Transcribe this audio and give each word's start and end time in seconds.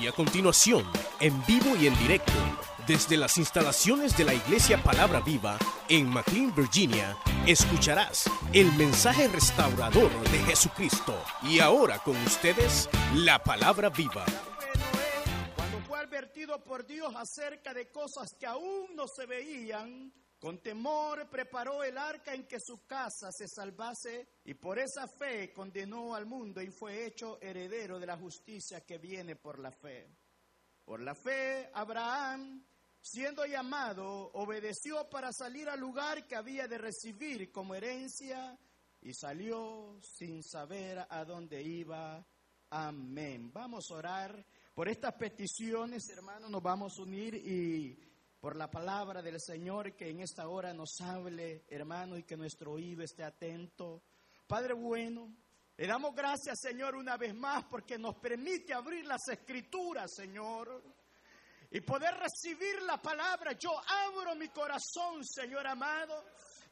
Y 0.00 0.06
a 0.06 0.12
continuación, 0.12 0.84
en 1.20 1.44
vivo 1.46 1.76
y 1.76 1.86
en 1.86 1.98
directo, 1.98 2.32
desde 2.86 3.16
las 3.16 3.38
instalaciones 3.38 4.16
de 4.16 4.24
la 4.24 4.34
Iglesia 4.34 4.82
Palabra 4.82 5.20
Viva 5.20 5.56
en 5.88 6.08
McLean, 6.08 6.52
Virginia, 6.54 7.16
escucharás 7.46 8.28
el 8.52 8.72
mensaje 8.72 9.28
restaurador 9.28 10.10
de 10.30 10.38
Jesucristo. 10.40 11.14
Y 11.42 11.60
ahora 11.60 11.98
con 11.98 12.16
ustedes, 12.24 12.88
la 13.14 13.38
Palabra 13.42 13.90
Viva. 13.90 14.24
Cuando 15.54 15.78
fue 15.86 16.00
advertido 16.00 16.62
por 16.64 16.84
Dios 16.84 17.14
acerca 17.14 17.72
de 17.72 17.88
cosas 17.90 18.34
que 18.34 18.46
aún 18.46 18.96
no 18.96 19.06
se 19.06 19.26
veían, 19.26 20.12
con 20.42 20.58
temor 20.58 21.30
preparó 21.30 21.84
el 21.84 21.96
arca 21.96 22.34
en 22.34 22.48
que 22.48 22.58
su 22.58 22.84
casa 22.84 23.30
se 23.30 23.46
salvase 23.46 24.26
y 24.44 24.54
por 24.54 24.76
esa 24.76 25.06
fe 25.06 25.52
condenó 25.52 26.16
al 26.16 26.26
mundo 26.26 26.60
y 26.60 26.68
fue 26.68 27.06
hecho 27.06 27.40
heredero 27.40 28.00
de 28.00 28.06
la 28.06 28.16
justicia 28.16 28.84
que 28.84 28.98
viene 28.98 29.36
por 29.36 29.60
la 29.60 29.70
fe. 29.70 30.10
Por 30.84 31.00
la 31.00 31.14
fe, 31.14 31.70
Abraham, 31.72 32.60
siendo 33.00 33.46
llamado, 33.46 34.32
obedeció 34.34 35.08
para 35.08 35.32
salir 35.32 35.68
al 35.68 35.78
lugar 35.78 36.26
que 36.26 36.34
había 36.34 36.66
de 36.66 36.78
recibir 36.78 37.52
como 37.52 37.76
herencia 37.76 38.58
y 39.00 39.14
salió 39.14 39.96
sin 40.02 40.42
saber 40.42 41.06
a 41.08 41.24
dónde 41.24 41.62
iba. 41.62 42.26
Amén. 42.70 43.52
Vamos 43.52 43.88
a 43.92 43.94
orar 43.94 44.44
por 44.74 44.88
estas 44.88 45.14
peticiones, 45.14 46.08
hermanos, 46.08 46.50
nos 46.50 46.62
vamos 46.64 46.98
a 46.98 47.02
unir 47.02 47.36
y 47.36 48.11
por 48.42 48.56
la 48.56 48.68
palabra 48.68 49.22
del 49.22 49.40
Señor 49.40 49.94
que 49.94 50.10
en 50.10 50.18
esta 50.18 50.48
hora 50.48 50.74
nos 50.74 51.00
hable, 51.00 51.62
hermano, 51.68 52.16
y 52.16 52.24
que 52.24 52.36
nuestro 52.36 52.72
oído 52.72 53.04
esté 53.04 53.22
atento. 53.22 54.02
Padre 54.48 54.74
bueno, 54.74 55.32
le 55.76 55.86
damos 55.86 56.12
gracias, 56.12 56.58
Señor, 56.60 56.96
una 56.96 57.16
vez 57.16 57.36
más 57.36 57.62
porque 57.70 57.96
nos 57.96 58.16
permite 58.16 58.74
abrir 58.74 59.06
las 59.06 59.28
escrituras, 59.28 60.12
Señor, 60.16 60.82
y 61.70 61.82
poder 61.82 62.16
recibir 62.16 62.82
la 62.82 63.00
palabra. 63.00 63.52
Yo 63.52 63.70
abro 64.08 64.34
mi 64.34 64.48
corazón, 64.48 65.24
Señor 65.24 65.64
amado 65.64 66.24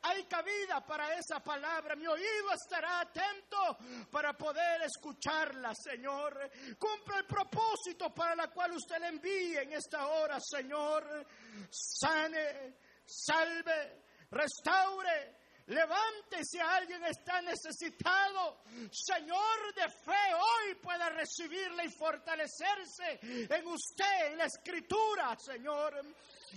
hay 0.02 0.24
cabida 0.24 0.84
para 0.84 1.14
esa 1.14 1.40
palabra. 1.40 1.96
Mi 1.96 2.06
oído 2.06 2.52
estará 2.54 3.00
atento 3.00 3.78
para 4.10 4.32
poder 4.32 4.82
escucharla, 4.82 5.72
Señor. 5.74 6.50
Cumple 6.78 7.18
el 7.18 7.26
propósito 7.26 8.12
para 8.14 8.34
la 8.34 8.48
cual 8.48 8.72
usted 8.72 8.98
le 9.00 9.08
envíe 9.08 9.56
en 9.58 9.72
esta 9.72 10.06
hora, 10.06 10.38
Señor. 10.40 11.26
Sane, 11.70 12.76
salve, 13.04 14.04
restaure, 14.30 15.40
Levante 15.70 16.42
si 16.42 16.58
alguien 16.58 17.04
está 17.04 17.40
necesitado. 17.42 18.62
Señor 18.90 19.72
de 19.74 19.88
fe, 19.88 20.34
hoy 20.34 20.74
pueda 20.82 21.10
recibirle 21.10 21.84
y 21.84 21.90
fortalecerse 21.90 23.20
en 23.22 23.66
usted, 23.68 24.32
en 24.32 24.38
la 24.38 24.46
escritura, 24.46 25.36
Señor. 25.38 25.94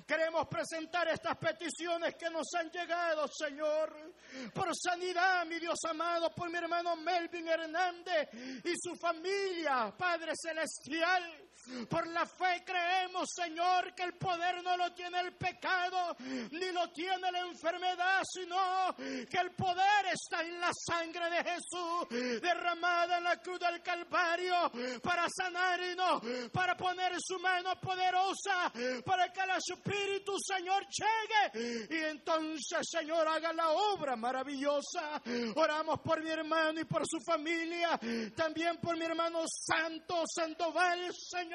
Queremos 0.06 0.48
presentar 0.48 1.08
estas 1.08 1.38
peticiones 1.38 2.16
que 2.16 2.30
nos 2.30 2.48
han 2.56 2.70
llegado, 2.70 3.28
Señor, 3.28 4.14
por 4.54 4.70
sanidad, 4.76 5.46
mi 5.46 5.60
Dios 5.60 5.80
amado, 5.88 6.34
por 6.34 6.50
mi 6.50 6.58
hermano 6.58 6.96
Melvin 6.96 7.48
Hernández 7.48 8.30
y 8.64 8.74
su 8.76 8.96
familia, 8.96 9.94
Padre 9.98 10.34
Celestial. 10.36 11.43
Por 11.90 12.08
la 12.08 12.26
fe 12.26 12.64
creemos, 12.66 13.30
Señor, 13.34 13.94
que 13.96 14.04
el 14.04 14.14
poder 14.14 14.62
no 14.64 14.76
lo 14.76 14.92
tiene 14.94 15.20
el 15.22 15.34
pecado, 15.34 16.16
ni 16.20 16.72
lo 16.72 16.92
tiene 16.92 17.32
la 17.32 17.40
enfermedad, 17.40 18.22
sino 18.30 18.94
que 18.98 19.38
el 19.38 19.52
poder 19.52 20.08
está 20.12 20.42
en 20.42 20.60
la 20.60 20.72
sangre 20.74 21.30
de 21.30 21.44
Jesús, 21.44 22.42
derramada 22.42 23.18
en 23.18 23.24
la 23.24 23.38
cruz 23.38 23.60
del 23.60 23.82
Calvario, 23.82 24.72
para 25.02 25.26
sanarnos, 25.30 26.22
para 26.52 26.76
poner 26.76 27.14
su 27.20 27.40
mano 27.40 27.80
poderosa, 27.80 28.72
para 29.06 29.32
que 29.32 29.42
el 29.42 29.52
Espíritu, 29.52 30.34
Señor, 30.40 30.86
llegue 30.90 31.88
y 31.90 32.04
entonces, 32.04 32.80
Señor, 32.90 33.28
haga 33.28 33.54
la 33.54 33.70
obra 33.70 34.16
maravillosa. 34.16 35.22
Oramos 35.56 36.00
por 36.02 36.22
mi 36.22 36.30
hermano 36.30 36.82
y 36.82 36.86
por 36.86 37.04
su 37.08 37.20
familia, 37.26 38.00
también 38.36 38.78
por 38.78 38.98
mi 38.98 39.06
hermano 39.06 39.44
Santo 39.48 40.24
Sandoval, 40.28 41.10
Señor. 41.14 41.53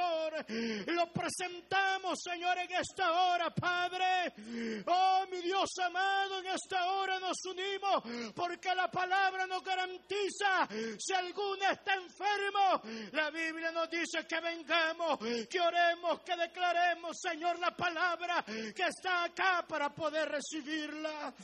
Lo 0.87 1.13
presentamos, 1.13 2.19
Señor, 2.23 2.59
en 2.59 2.73
esta 2.73 3.13
hora, 3.13 3.51
Padre. 3.51 4.33
Oh, 4.87 5.25
mi 5.31 5.41
Dios 5.43 5.71
amado, 5.85 6.41
en 6.41 6.47
esta 6.47 6.87
hora 6.93 7.19
nos 7.19 7.37
unimos 7.45 8.33
porque 8.35 8.75
la 8.75 8.91
palabra 8.91 9.47
nos 9.47 9.63
garantiza 9.63 10.69
si 10.99 11.13
alguno 11.13 11.71
está 11.71 11.95
enfermo. 11.95 12.83
La 13.13 13.31
Biblia 13.31 13.73
nos 13.73 13.91
dice 13.91 14.27
que 14.27 14.41
vengamos, 14.41 15.19
que 15.49 15.61
oremos, 15.61 16.21
que 16.21 16.37
declaremos, 16.37 17.17
Señor, 17.21 17.59
la 17.59 17.75
palabra 17.77 18.45
que 18.47 18.85
está 18.87 19.25
acá 19.25 19.65
para 19.69 19.95
poder 19.95 20.29
recibirla. 20.29 21.35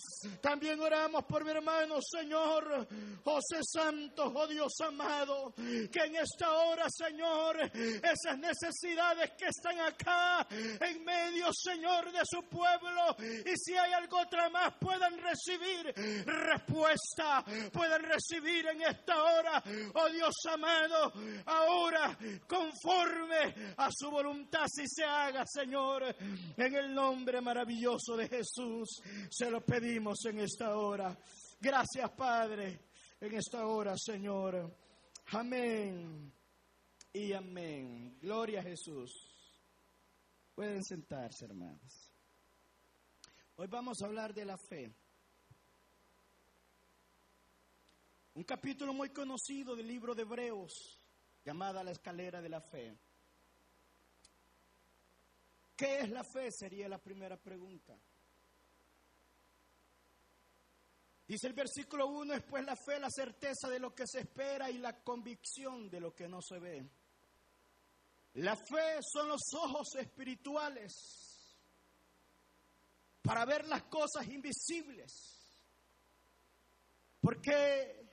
También 0.40 0.80
oramos 0.80 1.24
por 1.24 1.44
mi 1.44 1.50
hermano, 1.50 1.98
Señor, 2.00 2.86
José 3.24 3.60
Santos, 3.62 4.32
oh 4.34 4.46
Dios 4.46 4.72
amado, 4.86 5.52
que 5.56 6.00
en 6.04 6.16
esta 6.16 6.52
hora, 6.52 6.86
Señor, 6.88 7.58
esas 7.74 8.38
necesidades 8.44 9.32
que 9.32 9.46
están 9.46 9.80
acá 9.80 10.46
en 10.50 11.04
medio, 11.04 11.48
Señor, 11.52 12.12
de 12.12 12.20
su 12.24 12.42
pueblo. 12.48 13.16
Y 13.18 13.56
si 13.56 13.74
hay 13.74 13.92
algo 13.92 14.20
otra 14.20 14.48
más, 14.50 14.74
puedan 14.78 15.18
recibir 15.18 15.92
respuesta, 16.26 17.44
puedan 17.72 18.02
recibir 18.02 18.66
en 18.66 18.82
esta 18.82 19.22
hora, 19.22 19.62
oh 19.94 20.08
Dios 20.10 20.34
amado, 20.52 21.12
ahora 21.46 22.16
conforme 22.46 23.74
a 23.76 23.88
su 23.90 24.10
voluntad, 24.10 24.66
si 24.68 24.86
se 24.86 25.04
haga, 25.04 25.44
Señor, 25.46 26.14
en 26.56 26.74
el 26.74 26.94
nombre 26.94 27.40
maravilloso 27.40 28.16
de 28.16 28.28
Jesús, 28.28 29.02
se 29.30 29.50
lo 29.50 29.64
pedimos 29.64 30.24
en 30.26 30.40
esta 30.40 30.76
hora. 30.76 31.16
Gracias, 31.60 32.10
Padre, 32.10 32.80
en 33.20 33.34
esta 33.34 33.66
hora, 33.66 33.94
Señor. 33.96 34.70
Amén 35.32 36.43
y 37.14 37.32
amén. 37.32 38.18
Gloria 38.20 38.58
a 38.58 38.64
Jesús. 38.64 39.12
Pueden 40.52 40.82
sentarse, 40.82 41.44
hermanos. 41.44 42.10
Hoy 43.56 43.68
vamos 43.68 44.02
a 44.02 44.06
hablar 44.06 44.34
de 44.34 44.44
la 44.44 44.58
fe. 44.58 44.92
Un 48.34 48.42
capítulo 48.42 48.92
muy 48.92 49.10
conocido 49.10 49.76
del 49.76 49.86
libro 49.86 50.12
de 50.12 50.22
Hebreos, 50.22 51.00
llamada 51.44 51.84
la 51.84 51.92
escalera 51.92 52.42
de 52.42 52.48
la 52.48 52.60
fe. 52.60 52.98
¿Qué 55.76 56.00
es 56.00 56.10
la 56.10 56.24
fe? 56.24 56.50
Sería 56.50 56.88
la 56.88 56.98
primera 56.98 57.36
pregunta. 57.36 57.96
Dice 61.28 61.46
el 61.46 61.52
versículo 61.52 62.08
1, 62.08 62.34
es 62.34 62.42
pues 62.42 62.64
la 62.64 62.74
fe, 62.74 62.98
la 62.98 63.08
certeza 63.08 63.68
de 63.68 63.78
lo 63.78 63.94
que 63.94 64.04
se 64.04 64.20
espera 64.20 64.68
y 64.68 64.78
la 64.78 65.00
convicción 65.04 65.88
de 65.88 66.00
lo 66.00 66.12
que 66.12 66.26
no 66.26 66.42
se 66.42 66.58
ve. 66.58 66.90
La 68.34 68.56
fe 68.56 68.98
son 69.00 69.28
los 69.28 69.42
ojos 69.54 69.94
espirituales 69.96 70.92
para 73.22 73.44
ver 73.44 73.66
las 73.66 73.84
cosas 73.84 74.26
invisibles. 74.28 75.34
Porque 77.20 78.04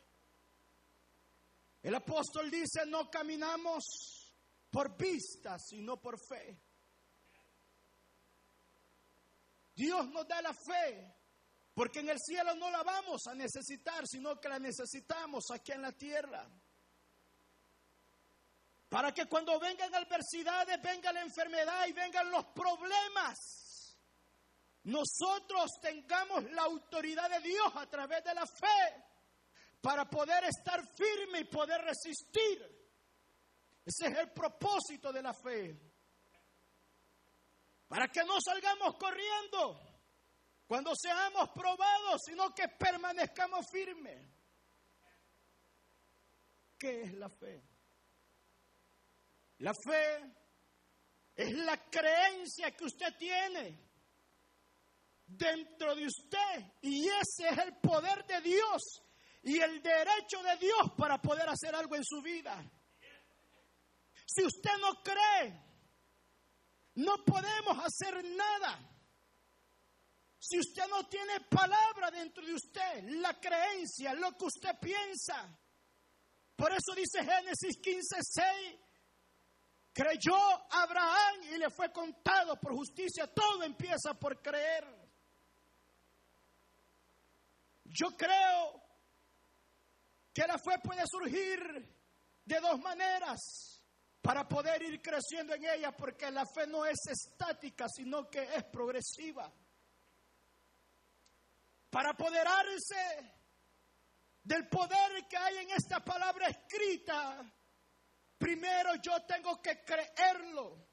el 1.81 1.95
apóstol 1.95 2.51
dice, 2.51 2.85
no 2.85 3.09
caminamos 3.09 3.83
por 4.69 4.95
vista, 4.95 5.57
sino 5.57 5.99
por 5.99 6.19
fe. 6.19 6.61
Dios 9.75 10.07
nos 10.09 10.27
da 10.27 10.41
la 10.43 10.53
fe, 10.53 11.15
porque 11.73 11.99
en 11.99 12.09
el 12.09 12.19
cielo 12.19 12.53
no 12.55 12.69
la 12.69 12.83
vamos 12.83 13.25
a 13.27 13.33
necesitar, 13.33 14.07
sino 14.07 14.39
que 14.39 14.49
la 14.49 14.59
necesitamos 14.59 15.45
aquí 15.51 15.71
en 15.71 15.81
la 15.81 15.91
tierra. 15.91 16.47
Para 18.91 19.13
que 19.13 19.25
cuando 19.25 19.57
vengan 19.57 19.95
adversidades, 19.95 20.81
venga 20.81 21.13
la 21.13 21.21
enfermedad 21.21 21.87
y 21.87 21.93
vengan 21.93 22.29
los 22.29 22.47
problemas, 22.47 23.97
nosotros 24.83 25.79
tengamos 25.81 26.43
la 26.51 26.63
autoridad 26.63 27.29
de 27.29 27.39
Dios 27.39 27.73
a 27.73 27.89
través 27.89 28.21
de 28.21 28.33
la 28.33 28.45
fe 28.45 29.05
para 29.79 30.09
poder 30.09 30.43
estar 30.43 30.85
firme 30.93 31.39
y 31.39 31.43
poder 31.45 31.79
resistir. 31.83 32.59
Ese 33.85 34.07
es 34.07 34.17
el 34.17 34.33
propósito 34.33 35.13
de 35.13 35.21
la 35.23 35.33
fe. 35.33 35.73
Para 37.87 38.09
que 38.09 38.25
no 38.25 38.41
salgamos 38.45 38.97
corriendo 38.97 39.79
cuando 40.67 40.91
seamos 41.01 41.49
probados, 41.51 42.19
sino 42.25 42.53
que 42.53 42.67
permanezcamos 42.67 43.65
firmes. 43.71 44.21
¿Qué 46.77 47.03
es 47.03 47.13
la 47.13 47.29
fe? 47.29 47.70
La 49.61 49.73
fe 49.75 50.33
es 51.35 51.53
la 51.53 51.77
creencia 51.89 52.71
que 52.71 52.85
usted 52.85 53.15
tiene 53.17 53.79
dentro 55.27 55.95
de 55.95 56.07
usted 56.07 56.73
y 56.81 57.07
ese 57.07 57.47
es 57.49 57.57
el 57.59 57.77
poder 57.77 58.25
de 58.25 58.41
Dios 58.41 59.03
y 59.43 59.59
el 59.59 59.81
derecho 59.83 60.41
de 60.41 60.57
Dios 60.57 60.91
para 60.97 61.21
poder 61.21 61.47
hacer 61.47 61.75
algo 61.75 61.95
en 61.95 62.03
su 62.03 62.23
vida. 62.23 62.59
Si 64.25 64.43
usted 64.43 64.77
no 64.79 65.03
cree, 65.03 65.53
no 66.95 67.23
podemos 67.23 67.77
hacer 67.85 68.23
nada. 68.23 68.79
Si 70.39 70.57
usted 70.57 70.87
no 70.89 71.07
tiene 71.07 71.39
palabra 71.41 72.09
dentro 72.09 72.43
de 72.43 72.55
usted, 72.55 73.03
la 73.19 73.39
creencia, 73.39 74.15
lo 74.15 74.31
que 74.31 74.45
usted 74.45 74.71
piensa. 74.81 75.55
Por 76.55 76.71
eso 76.71 76.95
dice 76.95 77.23
Génesis 77.23 77.77
15, 77.79 78.15
6, 78.21 78.79
creyó 79.93 80.37
Abraham 80.71 81.43
y 81.53 81.57
le 81.57 81.69
fue 81.69 81.91
contado 81.91 82.55
por 82.59 82.73
justicia. 82.73 83.27
Todo 83.27 83.63
empieza 83.63 84.13
por 84.13 84.41
creer. 84.41 84.85
Yo 87.85 88.15
creo 88.17 88.81
que 90.33 90.47
la 90.47 90.57
fe 90.57 90.79
puede 90.83 91.03
surgir 91.05 91.59
de 92.45 92.59
dos 92.59 92.79
maneras 92.79 93.83
para 94.21 94.47
poder 94.47 94.81
ir 94.83 95.01
creciendo 95.01 95.53
en 95.55 95.65
ella, 95.65 95.91
porque 95.91 96.31
la 96.31 96.45
fe 96.45 96.67
no 96.67 96.85
es 96.85 96.99
estática, 97.07 97.87
sino 97.89 98.29
que 98.29 98.43
es 98.43 98.63
progresiva 98.65 99.51
para 101.91 102.11
apoderarse 102.11 103.35
del 104.43 104.67
poder 104.69 105.27
que 105.29 105.37
hay 105.37 105.57
en 105.57 105.71
esta 105.71 105.99
palabra 105.99 106.47
escrita, 106.47 107.43
primero 108.41 108.95
yo 108.95 109.21
tengo 109.23 109.61
que 109.61 109.83
creerlo. 109.85 110.89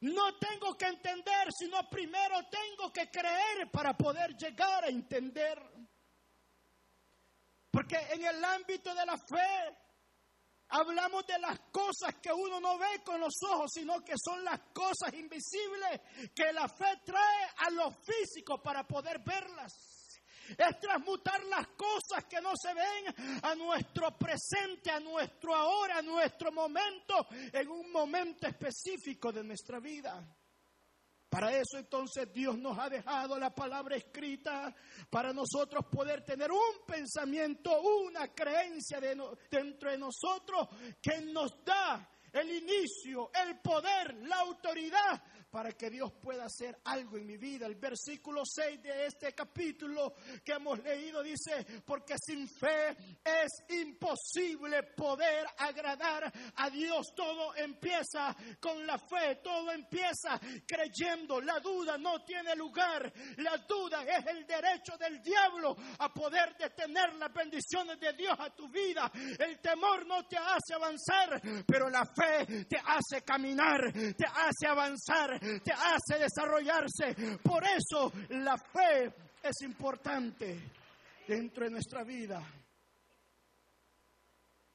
No 0.00 0.38
tengo 0.38 0.76
que 0.78 0.86
entender, 0.86 1.52
sino 1.52 1.88
primero 1.90 2.36
tengo 2.48 2.90
que 2.90 3.10
creer 3.10 3.70
para 3.70 3.92
poder 3.94 4.34
llegar 4.34 4.84
a 4.84 4.88
entender. 4.88 5.60
Porque 7.70 7.96
en 8.12 8.24
el 8.24 8.42
ámbito 8.42 8.94
de 8.94 9.04
la 9.04 9.18
fe 9.18 9.76
Hablamos 10.72 11.26
de 11.26 11.36
las 11.40 11.58
cosas 11.72 12.14
que 12.22 12.32
uno 12.32 12.60
no 12.60 12.78
ve 12.78 13.02
con 13.04 13.20
los 13.20 13.34
ojos, 13.42 13.72
sino 13.74 14.04
que 14.04 14.14
son 14.24 14.44
las 14.44 14.60
cosas 14.72 15.12
invisibles 15.14 16.00
que 16.32 16.52
la 16.52 16.68
fe 16.68 17.00
trae 17.04 17.48
a 17.56 17.70
lo 17.70 17.90
físico 17.90 18.62
para 18.62 18.86
poder 18.86 19.18
verlas. 19.18 19.72
Es 20.56 20.80
transmutar 20.80 21.42
las 21.44 21.68
cosas 21.68 22.24
que 22.28 22.40
no 22.40 22.52
se 22.56 22.74
ven 22.74 23.40
a 23.42 23.54
nuestro 23.54 24.16
presente, 24.16 24.90
a 24.90 25.00
nuestro 25.00 25.54
ahora, 25.54 25.98
a 25.98 26.02
nuestro 26.02 26.52
momento, 26.52 27.26
en 27.52 27.68
un 27.68 27.90
momento 27.92 28.46
específico 28.46 29.32
de 29.32 29.44
nuestra 29.44 29.78
vida. 29.80 30.24
Para 31.30 31.56
eso 31.56 31.78
entonces 31.78 32.32
Dios 32.32 32.58
nos 32.58 32.76
ha 32.76 32.90
dejado 32.90 33.38
la 33.38 33.54
palabra 33.54 33.94
escrita 33.94 34.74
para 35.08 35.32
nosotros 35.32 35.86
poder 35.86 36.24
tener 36.24 36.50
un 36.50 36.84
pensamiento, 36.84 37.80
una 37.80 38.34
creencia 38.34 38.98
dentro 39.00 39.92
de 39.92 39.96
nosotros 39.96 40.68
que 41.00 41.20
nos 41.20 41.64
da 41.64 42.10
el 42.32 42.50
inicio, 42.50 43.30
el 43.46 43.60
poder, 43.60 44.16
la 44.26 44.40
autoridad 44.40 45.22
para 45.50 45.72
que 45.72 45.90
Dios 45.90 46.12
pueda 46.22 46.44
hacer 46.44 46.78
algo 46.84 47.16
en 47.16 47.26
mi 47.26 47.36
vida. 47.36 47.66
El 47.66 47.74
versículo 47.74 48.42
6 48.44 48.82
de 48.82 49.06
este 49.06 49.32
capítulo 49.32 50.14
que 50.44 50.52
hemos 50.52 50.78
leído 50.80 51.22
dice, 51.22 51.66
porque 51.84 52.14
sin 52.24 52.48
fe 52.48 52.96
es 53.24 53.50
imposible 53.80 54.84
poder 54.96 55.46
agradar 55.58 56.32
a 56.54 56.70
Dios. 56.70 57.08
Todo 57.14 57.54
empieza 57.56 58.36
con 58.60 58.86
la 58.86 58.98
fe, 58.98 59.36
todo 59.42 59.72
empieza 59.72 60.40
creyendo. 60.66 61.40
La 61.40 61.58
duda 61.58 61.98
no 61.98 62.22
tiene 62.24 62.54
lugar. 62.54 63.12
La 63.38 63.58
duda 63.58 64.04
es 64.04 64.26
el 64.26 64.46
derecho 64.46 64.96
del 64.98 65.20
diablo 65.20 65.76
a 65.98 66.12
poder 66.12 66.56
detener 66.56 67.14
las 67.14 67.32
bendiciones 67.32 67.98
de 67.98 68.12
Dios 68.12 68.36
a 68.38 68.50
tu 68.50 68.68
vida. 68.68 69.10
El 69.38 69.58
temor 69.58 70.06
no 70.06 70.26
te 70.26 70.36
hace 70.36 70.74
avanzar, 70.74 71.40
pero 71.66 71.90
la 71.90 72.04
fe 72.04 72.64
te 72.66 72.76
hace 72.76 73.22
caminar, 73.22 73.92
te 73.92 74.26
hace 74.26 74.66
avanzar 74.68 75.39
te 75.40 75.72
hace 75.72 76.18
desarrollarse. 76.18 77.38
Por 77.42 77.64
eso 77.64 78.12
la 78.30 78.56
fe 78.56 79.12
es 79.42 79.62
importante 79.62 80.60
dentro 81.26 81.64
de 81.64 81.70
nuestra 81.70 82.04
vida. 82.04 82.42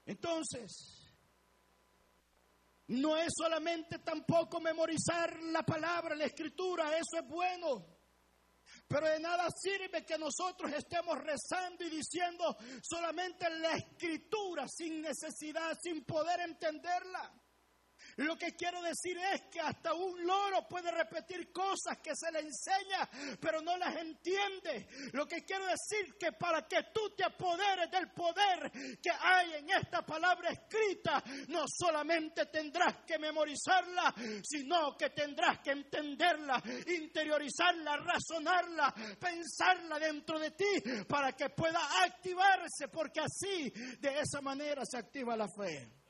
Entonces, 0.05 1.05
no 2.87 3.17
es 3.17 3.33
solamente 3.35 3.99
tampoco 3.99 4.59
memorizar 4.59 5.41
la 5.43 5.63
palabra, 5.63 6.15
la 6.15 6.25
escritura, 6.25 6.95
eso 6.95 7.17
es 7.19 7.27
bueno. 7.27 7.95
Pero 8.87 9.07
de 9.07 9.19
nada 9.19 9.47
sirve 9.49 10.05
que 10.05 10.17
nosotros 10.17 10.71
estemos 10.71 11.17
rezando 11.17 11.83
y 11.83 11.89
diciendo 11.89 12.55
solamente 12.83 13.49
la 13.49 13.75
escritura 13.75 14.67
sin 14.67 15.01
necesidad, 15.01 15.75
sin 15.81 16.03
poder 16.03 16.41
entenderla. 16.41 17.33
Lo 18.17 18.37
que 18.37 18.55
quiero 18.55 18.81
decir 18.81 19.17
es 19.33 19.43
que 19.51 19.59
hasta 19.59 19.93
un 19.93 20.25
loro 20.25 20.67
puede 20.69 20.89
repetir 20.91 21.51
cosas 21.51 21.97
que 22.01 22.15
se 22.15 22.31
le 22.31 22.39
enseña, 22.39 23.09
pero 23.41 23.61
no 23.61 23.75
las 23.77 23.95
entiende. 23.95 24.87
Lo 25.11 25.25
que 25.25 25.43
quiero 25.43 25.65
decir 25.65 26.15
que 26.17 26.31
para 26.31 26.65
que 26.67 26.83
tú 26.93 27.13
te 27.15 27.25
apoderes 27.25 27.91
del 27.91 28.11
poder 28.11 28.71
que 29.01 29.11
hay 29.11 29.55
en 29.55 29.69
esta 29.69 30.05
palabra 30.05 30.49
escrita, 30.49 31.21
no 31.49 31.65
solamente 31.67 32.45
tendrás 32.45 33.03
que 33.05 33.19
memorizarla, 33.19 34.13
sino 34.43 34.95
que 34.95 35.09
tendrás 35.09 35.59
que 35.59 35.71
entenderla, 35.71 36.61
interiorizarla, 36.87 37.97
razonarla, 37.97 38.93
pensarla 39.19 39.99
dentro 39.99 40.39
de 40.39 40.51
ti 40.51 40.81
para 41.07 41.33
que 41.33 41.49
pueda 41.49 41.79
activarse, 42.03 42.87
porque 42.87 43.19
así, 43.19 43.69
de 43.99 44.19
esa 44.21 44.41
manera 44.41 44.83
se 44.85 44.97
activa 44.97 45.35
la 45.35 45.47
fe. 45.47 46.04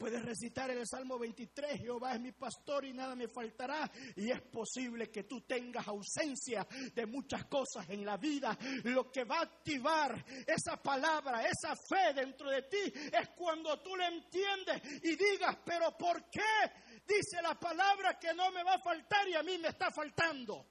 Puedes 0.00 0.24
recitar 0.24 0.70
el 0.70 0.86
Salmo 0.88 1.18
23, 1.18 1.78
Jehová 1.78 2.14
es 2.14 2.20
mi 2.20 2.32
pastor 2.32 2.86
y 2.86 2.94
nada 2.94 3.14
me 3.14 3.28
faltará. 3.28 3.90
Y 4.16 4.30
es 4.30 4.40
posible 4.40 5.10
que 5.10 5.24
tú 5.24 5.42
tengas 5.42 5.86
ausencia 5.88 6.66
de 6.94 7.04
muchas 7.04 7.44
cosas 7.44 7.86
en 7.90 8.06
la 8.06 8.16
vida. 8.16 8.56
Lo 8.84 9.12
que 9.12 9.24
va 9.24 9.40
a 9.40 9.42
activar 9.42 10.24
esa 10.46 10.82
palabra, 10.82 11.44
esa 11.44 11.76
fe 11.76 12.14
dentro 12.14 12.48
de 12.48 12.62
ti, 12.62 12.78
es 13.12 13.28
cuando 13.36 13.78
tú 13.82 13.94
le 13.94 14.06
entiendes 14.06 14.80
y 15.04 15.16
digas, 15.16 15.58
pero 15.66 15.94
¿por 15.98 16.30
qué 16.30 16.72
dice 17.06 17.42
la 17.42 17.60
palabra 17.60 18.18
que 18.18 18.32
no 18.32 18.50
me 18.52 18.64
va 18.64 18.76
a 18.76 18.82
faltar 18.82 19.28
y 19.28 19.34
a 19.34 19.42
mí 19.42 19.58
me 19.58 19.68
está 19.68 19.90
faltando? 19.90 20.66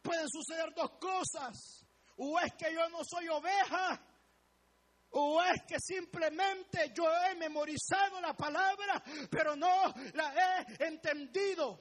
Pueden 0.00 0.28
suceder 0.28 0.72
dos 0.72 0.92
cosas. 1.00 1.84
O 2.18 2.38
es 2.38 2.52
que 2.54 2.72
yo 2.72 2.88
no 2.90 3.00
soy 3.02 3.26
oveja 3.26 4.00
¿O 5.12 5.42
es 5.42 5.62
que 5.64 5.78
simplemente 5.78 6.92
yo 6.94 7.04
he 7.26 7.34
memorizado 7.34 8.20
la 8.20 8.34
palabra, 8.34 9.02
pero 9.30 9.54
no 9.54 9.92
la 10.14 10.64
he 10.78 10.86
entendido? 10.86 11.78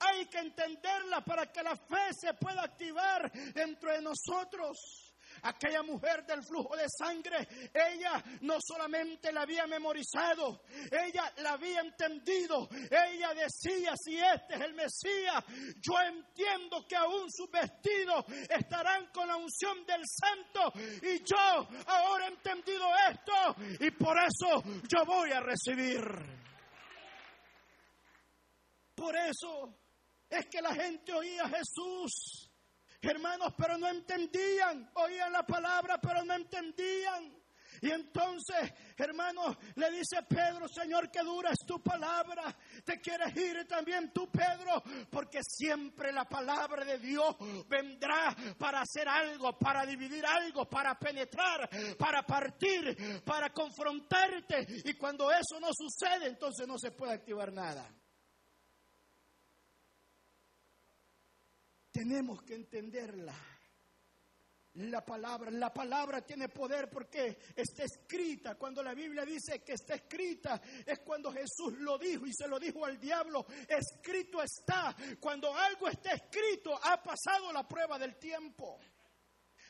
Hay 0.00 0.26
que 0.26 0.38
entenderla 0.38 1.22
para 1.22 1.50
que 1.50 1.62
la 1.62 1.74
fe 1.74 2.12
se 2.12 2.34
pueda 2.34 2.62
activar 2.62 3.32
dentro 3.54 3.90
de 3.90 4.02
nosotros. 4.02 5.05
Aquella 5.42 5.82
mujer 5.82 6.24
del 6.26 6.42
flujo 6.42 6.76
de 6.76 6.86
sangre, 6.88 7.48
ella 7.72 8.22
no 8.42 8.56
solamente 8.60 9.32
la 9.32 9.42
había 9.42 9.66
memorizado, 9.66 10.62
ella 10.90 11.32
la 11.38 11.52
había 11.52 11.80
entendido. 11.80 12.68
Ella 12.90 13.34
decía, 13.34 13.94
si 13.96 14.18
este 14.18 14.54
es 14.54 14.60
el 14.60 14.74
Mesías, 14.74 15.44
yo 15.80 16.00
entiendo 16.00 16.84
que 16.86 16.96
aún 16.96 17.30
sus 17.30 17.50
vestidos 17.50 18.24
estarán 18.48 19.06
con 19.12 19.28
la 19.28 19.36
unción 19.36 19.84
del 19.86 20.02
santo. 20.06 20.72
Y 21.02 21.22
yo 21.24 21.68
ahora 21.86 22.26
he 22.26 22.30
entendido 22.30 22.86
esto 23.10 23.56
y 23.80 23.90
por 23.92 24.16
eso 24.18 24.62
yo 24.88 25.04
voy 25.04 25.30
a 25.32 25.40
recibir. 25.40 26.02
Por 28.94 29.14
eso 29.14 29.78
es 30.30 30.46
que 30.46 30.60
la 30.60 30.74
gente 30.74 31.12
oía 31.12 31.44
a 31.44 31.48
Jesús 31.48 32.45
hermanos, 33.10 33.52
pero 33.56 33.78
no 33.78 33.88
entendían. 33.88 34.90
Oían 34.94 35.32
la 35.32 35.44
palabra, 35.44 35.98
pero 36.00 36.24
no 36.24 36.34
entendían. 36.34 37.36
Y 37.82 37.90
entonces, 37.90 38.72
hermanos, 38.96 39.56
le 39.74 39.90
dice 39.90 40.22
Pedro, 40.28 40.66
Señor, 40.68 41.10
que 41.10 41.20
dura 41.20 41.50
es 41.50 41.66
tu 41.66 41.82
palabra. 41.82 42.56
Te 42.84 43.00
quieres 43.00 43.36
ir 43.36 43.66
también 43.66 44.12
tú, 44.12 44.30
Pedro, 44.30 44.82
porque 45.10 45.40
siempre 45.42 46.12
la 46.12 46.24
palabra 46.24 46.84
de 46.84 46.98
Dios 46.98 47.36
vendrá 47.68 48.34
para 48.58 48.80
hacer 48.80 49.08
algo, 49.08 49.58
para 49.58 49.84
dividir 49.84 50.24
algo, 50.24 50.68
para 50.68 50.98
penetrar, 50.98 51.68
para 51.98 52.22
partir, 52.22 53.22
para 53.24 53.50
confrontarte. 53.50 54.66
Y 54.84 54.94
cuando 54.94 55.30
eso 55.30 55.60
no 55.60 55.68
sucede, 55.72 56.28
entonces 56.28 56.66
no 56.66 56.78
se 56.78 56.92
puede 56.92 57.14
activar 57.14 57.52
nada. 57.52 57.86
Tenemos 61.96 62.42
que 62.42 62.54
entenderla. 62.54 63.34
La 64.74 65.02
palabra, 65.02 65.50
la 65.50 65.72
palabra 65.72 66.20
tiene 66.20 66.50
poder 66.50 66.90
porque 66.90 67.38
está 67.56 67.84
escrita. 67.84 68.56
Cuando 68.56 68.82
la 68.82 68.92
Biblia 68.92 69.24
dice 69.24 69.62
que 69.64 69.72
está 69.72 69.94
escrita, 69.94 70.60
es 70.84 70.98
cuando 70.98 71.32
Jesús 71.32 71.78
lo 71.78 71.96
dijo 71.96 72.26
y 72.26 72.34
se 72.34 72.46
lo 72.46 72.58
dijo 72.58 72.84
al 72.84 73.00
diablo. 73.00 73.46
Escrito 73.66 74.42
está. 74.42 74.94
Cuando 75.18 75.54
algo 75.54 75.88
está 75.88 76.12
escrito, 76.12 76.78
ha 76.82 77.02
pasado 77.02 77.50
la 77.54 77.66
prueba 77.66 77.98
del 77.98 78.16
tiempo. 78.16 78.78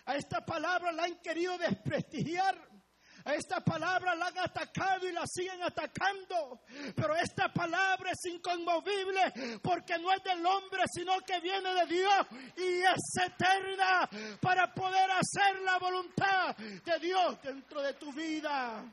A 0.06 0.16
esta 0.16 0.44
palabra 0.44 0.90
la 0.90 1.04
han 1.04 1.20
querido 1.20 1.56
desprestigiar. 1.56 2.75
Esta 3.26 3.60
palabra 3.60 4.14
la 4.14 4.28
han 4.28 4.38
atacado 4.38 5.08
y 5.08 5.12
la 5.12 5.24
siguen 5.26 5.60
atacando. 5.62 6.60
Pero 6.94 7.16
esta 7.16 7.52
palabra 7.52 8.12
es 8.12 8.32
inconmovible 8.32 9.60
porque 9.60 9.98
no 9.98 10.12
es 10.12 10.22
del 10.22 10.46
hombre, 10.46 10.84
sino 10.94 11.18
que 11.20 11.40
viene 11.40 11.74
de 11.74 11.86
Dios 11.86 12.26
y 12.56 12.82
es 12.82 13.26
eterna 13.26 14.08
para 14.40 14.72
poder 14.72 15.10
hacer 15.10 15.60
la 15.62 15.76
voluntad 15.78 16.56
de 16.56 16.98
Dios 17.00 17.42
dentro 17.42 17.82
de 17.82 17.94
tu 17.94 18.12
vida. 18.12 18.84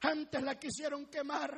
Antes 0.00 0.42
la 0.42 0.58
quisieron 0.58 1.06
quemar, 1.06 1.56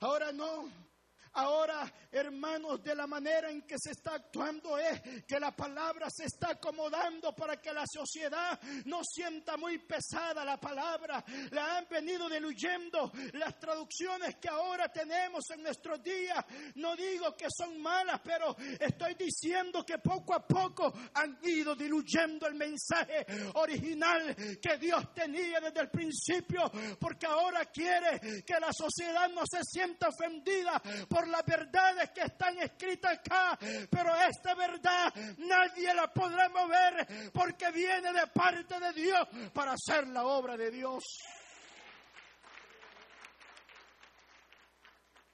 ahora 0.00 0.32
no. 0.32 0.89
Ahora, 1.34 1.92
hermanos, 2.10 2.82
de 2.82 2.94
la 2.94 3.06
manera 3.06 3.50
en 3.50 3.62
que 3.62 3.76
se 3.78 3.92
está 3.92 4.14
actuando 4.14 4.76
es 4.78 5.00
que 5.26 5.38
la 5.38 5.54
palabra 5.54 6.08
se 6.10 6.24
está 6.24 6.50
acomodando 6.50 7.32
para 7.36 7.60
que 7.60 7.72
la 7.72 7.84
sociedad 7.86 8.60
no 8.86 9.00
sienta 9.04 9.56
muy 9.56 9.78
pesada 9.78 10.44
la 10.44 10.58
palabra. 10.58 11.24
La 11.52 11.76
han 11.78 11.86
venido 11.88 12.28
diluyendo 12.28 13.12
las 13.34 13.58
traducciones 13.60 14.36
que 14.36 14.48
ahora 14.48 14.88
tenemos 14.88 15.44
en 15.50 15.62
nuestros 15.62 16.02
días. 16.02 16.44
No 16.74 16.96
digo 16.96 17.36
que 17.36 17.46
son 17.56 17.80
malas, 17.80 18.20
pero 18.24 18.56
estoy 18.80 19.14
diciendo 19.14 19.84
que 19.86 19.98
poco 19.98 20.34
a 20.34 20.44
poco 20.44 20.92
han 21.14 21.38
ido 21.42 21.76
diluyendo 21.76 22.48
el 22.48 22.54
mensaje 22.54 23.24
original 23.54 24.34
que 24.60 24.78
Dios 24.78 25.14
tenía 25.14 25.60
desde 25.60 25.80
el 25.80 25.90
principio, 25.90 26.70
porque 26.98 27.26
ahora 27.26 27.66
quiere 27.66 28.42
que 28.44 28.58
la 28.58 28.72
sociedad 28.72 29.28
no 29.30 29.42
se 29.48 29.62
sienta 29.62 30.08
ofendida 30.08 30.82
las 31.28 31.44
verdades 31.44 32.10
que 32.10 32.22
están 32.22 32.58
escritas 32.58 33.18
acá, 33.18 33.58
pero 33.90 34.14
esta 34.28 34.54
verdad 34.54 35.12
nadie 35.38 35.92
la 35.94 36.12
podrá 36.12 36.48
mover 36.48 37.30
porque 37.32 37.70
viene 37.70 38.12
de 38.12 38.26
parte 38.28 38.78
de 38.78 38.92
Dios 38.92 39.28
para 39.52 39.72
hacer 39.72 40.08
la 40.08 40.24
obra 40.24 40.56
de 40.56 40.70
Dios. 40.70 41.04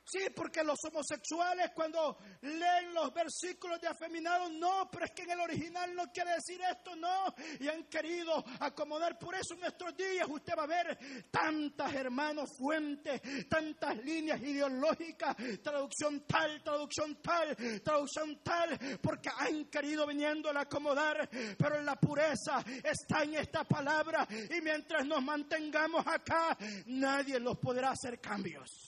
Sí, 0.08 0.20
porque 0.36 0.62
los 0.62 0.78
homosexuales 0.84 1.72
cuando 1.74 2.16
leen 2.42 2.94
los 2.94 3.12
versículos 3.12 3.80
de 3.80 3.88
afeminados, 3.88 4.52
no, 4.52 4.88
pero 4.88 5.04
es 5.04 5.10
que 5.10 5.22
en 5.22 5.30
el 5.32 5.40
original 5.40 5.96
no 5.96 6.12
quiere 6.12 6.34
decir 6.34 6.60
esto, 6.62 6.94
no. 6.94 7.34
Y 7.58 7.66
han 7.66 7.84
querido 7.84 8.44
acomodar. 8.60 9.18
Por 9.18 9.34
eso 9.34 9.54
en 9.54 9.60
nuestros 9.60 9.96
días 9.96 10.28
usted 10.28 10.54
va 10.56 10.62
a 10.62 10.66
ver 10.66 11.26
tantas, 11.28 11.92
hermanos, 11.92 12.50
fuentes, 12.56 13.20
tantas 13.48 13.96
líneas 14.04 14.40
ideológicas, 14.42 15.34
traducción 15.60 16.20
tal, 16.20 16.62
traducción 16.62 17.20
tal, 17.20 17.56
traducción 17.82 18.40
tal, 18.44 18.78
porque 19.02 19.28
han 19.36 19.64
querido 19.64 20.06
viniendo 20.06 20.50
a 20.50 20.60
acomodar. 20.60 21.28
Pero 21.58 21.82
la 21.82 21.96
pureza 21.96 22.64
está 22.84 23.24
en 23.24 23.34
esta 23.34 23.64
palabra. 23.64 24.24
Y 24.30 24.60
mientras 24.60 25.04
nos 25.04 25.20
mantengamos 25.20 26.06
acá, 26.06 26.56
nadie 26.86 27.40
los 27.40 27.58
podrá 27.58 27.90
hacer 27.90 28.20
cambios. 28.20 28.85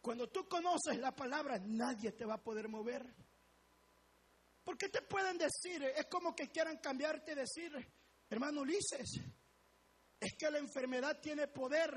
Cuando 0.00 0.28
tú 0.28 0.48
conoces 0.48 0.98
la 0.98 1.14
palabra, 1.14 1.58
nadie 1.58 2.12
te 2.12 2.24
va 2.24 2.34
a 2.34 2.42
poder 2.42 2.68
mover. 2.68 3.14
¿Por 4.64 4.78
qué 4.78 4.88
te 4.88 5.02
pueden 5.02 5.36
decir? 5.36 5.82
Es 5.82 6.06
como 6.06 6.34
que 6.34 6.48
quieran 6.50 6.78
cambiarte 6.78 7.32
y 7.32 7.34
decir, 7.34 7.72
hermano 8.28 8.62
Ulises, 8.62 9.20
es 10.18 10.34
que 10.38 10.50
la 10.50 10.58
enfermedad 10.58 11.18
tiene 11.20 11.48
poder, 11.48 11.90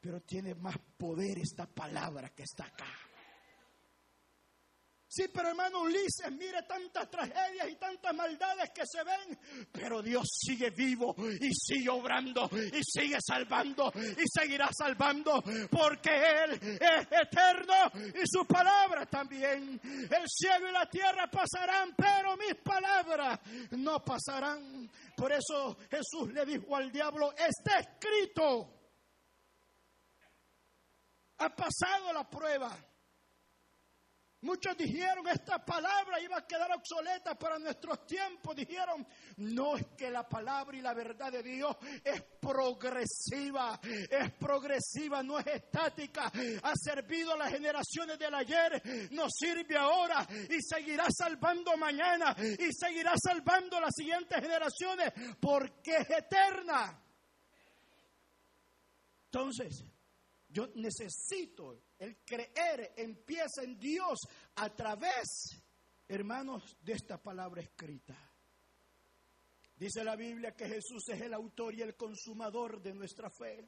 pero 0.00 0.20
tiene 0.20 0.54
más 0.54 0.76
poder 0.96 1.38
esta 1.38 1.66
palabra 1.66 2.30
que 2.30 2.42
está 2.42 2.66
acá. 2.66 3.07
Sí, 5.18 5.26
pero 5.34 5.48
hermano 5.48 5.80
Ulises, 5.80 6.30
mire 6.30 6.62
tantas 6.62 7.10
tragedias 7.10 7.68
y 7.68 7.74
tantas 7.74 8.14
maldades 8.14 8.70
que 8.70 8.84
se 8.86 9.02
ven, 9.02 9.36
pero 9.72 10.00
Dios 10.00 10.22
sigue 10.30 10.70
vivo 10.70 11.12
y 11.18 11.52
sigue 11.52 11.88
obrando 11.88 12.48
y 12.52 12.80
sigue 12.84 13.16
salvando 13.20 13.92
y 13.96 14.22
seguirá 14.32 14.68
salvando 14.72 15.42
porque 15.72 16.10
Él 16.44 16.52
es 16.62 17.08
eterno 17.10 17.90
y 18.14 18.22
su 18.26 18.46
palabra 18.46 19.06
también. 19.06 19.80
El 19.82 20.28
cielo 20.28 20.68
y 20.68 20.72
la 20.72 20.88
tierra 20.88 21.28
pasarán, 21.28 21.96
pero 21.96 22.36
mis 22.36 22.54
palabras 22.62 23.40
no 23.72 24.04
pasarán. 24.04 24.88
Por 25.16 25.32
eso 25.32 25.78
Jesús 25.90 26.32
le 26.32 26.46
dijo 26.46 26.76
al 26.76 26.92
diablo, 26.92 27.32
está 27.32 27.80
escrito. 27.80 28.72
Ha 31.38 31.48
pasado 31.56 32.12
la 32.12 32.22
prueba. 32.30 32.70
Muchos 34.40 34.76
dijeron 34.76 35.26
esta 35.26 35.64
palabra 35.64 36.20
iba 36.20 36.36
a 36.38 36.46
quedar 36.46 36.70
obsoleta 36.72 37.36
para 37.36 37.58
nuestros 37.58 38.06
tiempos. 38.06 38.54
Dijeron, 38.54 39.04
no 39.38 39.76
es 39.76 39.84
que 39.96 40.10
la 40.10 40.28
palabra 40.28 40.76
y 40.76 40.80
la 40.80 40.94
verdad 40.94 41.32
de 41.32 41.42
Dios 41.42 41.76
es 42.04 42.22
progresiva, 42.40 43.80
es 43.82 44.32
progresiva, 44.34 45.24
no 45.24 45.40
es 45.40 45.46
estática. 45.48 46.30
Ha 46.62 46.72
servido 46.76 47.32
a 47.32 47.38
las 47.38 47.50
generaciones 47.50 48.16
del 48.16 48.34
ayer, 48.34 49.10
nos 49.10 49.32
sirve 49.36 49.76
ahora 49.76 50.24
y 50.48 50.62
seguirá 50.62 51.06
salvando 51.10 51.76
mañana 51.76 52.36
y 52.38 52.72
seguirá 52.72 53.14
salvando 53.20 53.78
a 53.78 53.80
las 53.80 53.94
siguientes 53.96 54.40
generaciones 54.40 55.12
porque 55.40 55.96
es 55.96 56.10
eterna. 56.10 57.02
Entonces, 59.24 59.84
yo 60.48 60.68
necesito 60.76 61.87
el 61.98 62.16
creer 62.24 62.94
empieza 62.96 63.62
en 63.62 63.78
Dios 63.78 64.18
a 64.56 64.74
través, 64.74 65.62
hermanos, 66.06 66.76
de 66.80 66.92
esta 66.92 67.20
palabra 67.20 67.62
escrita. 67.62 68.16
Dice 69.76 70.02
la 70.02 70.16
Biblia 70.16 70.56
que 70.56 70.66
Jesús 70.66 71.08
es 71.08 71.20
el 71.20 71.34
autor 71.34 71.74
y 71.74 71.82
el 71.82 71.96
consumador 71.96 72.82
de 72.82 72.94
nuestra 72.94 73.30
fe. 73.30 73.64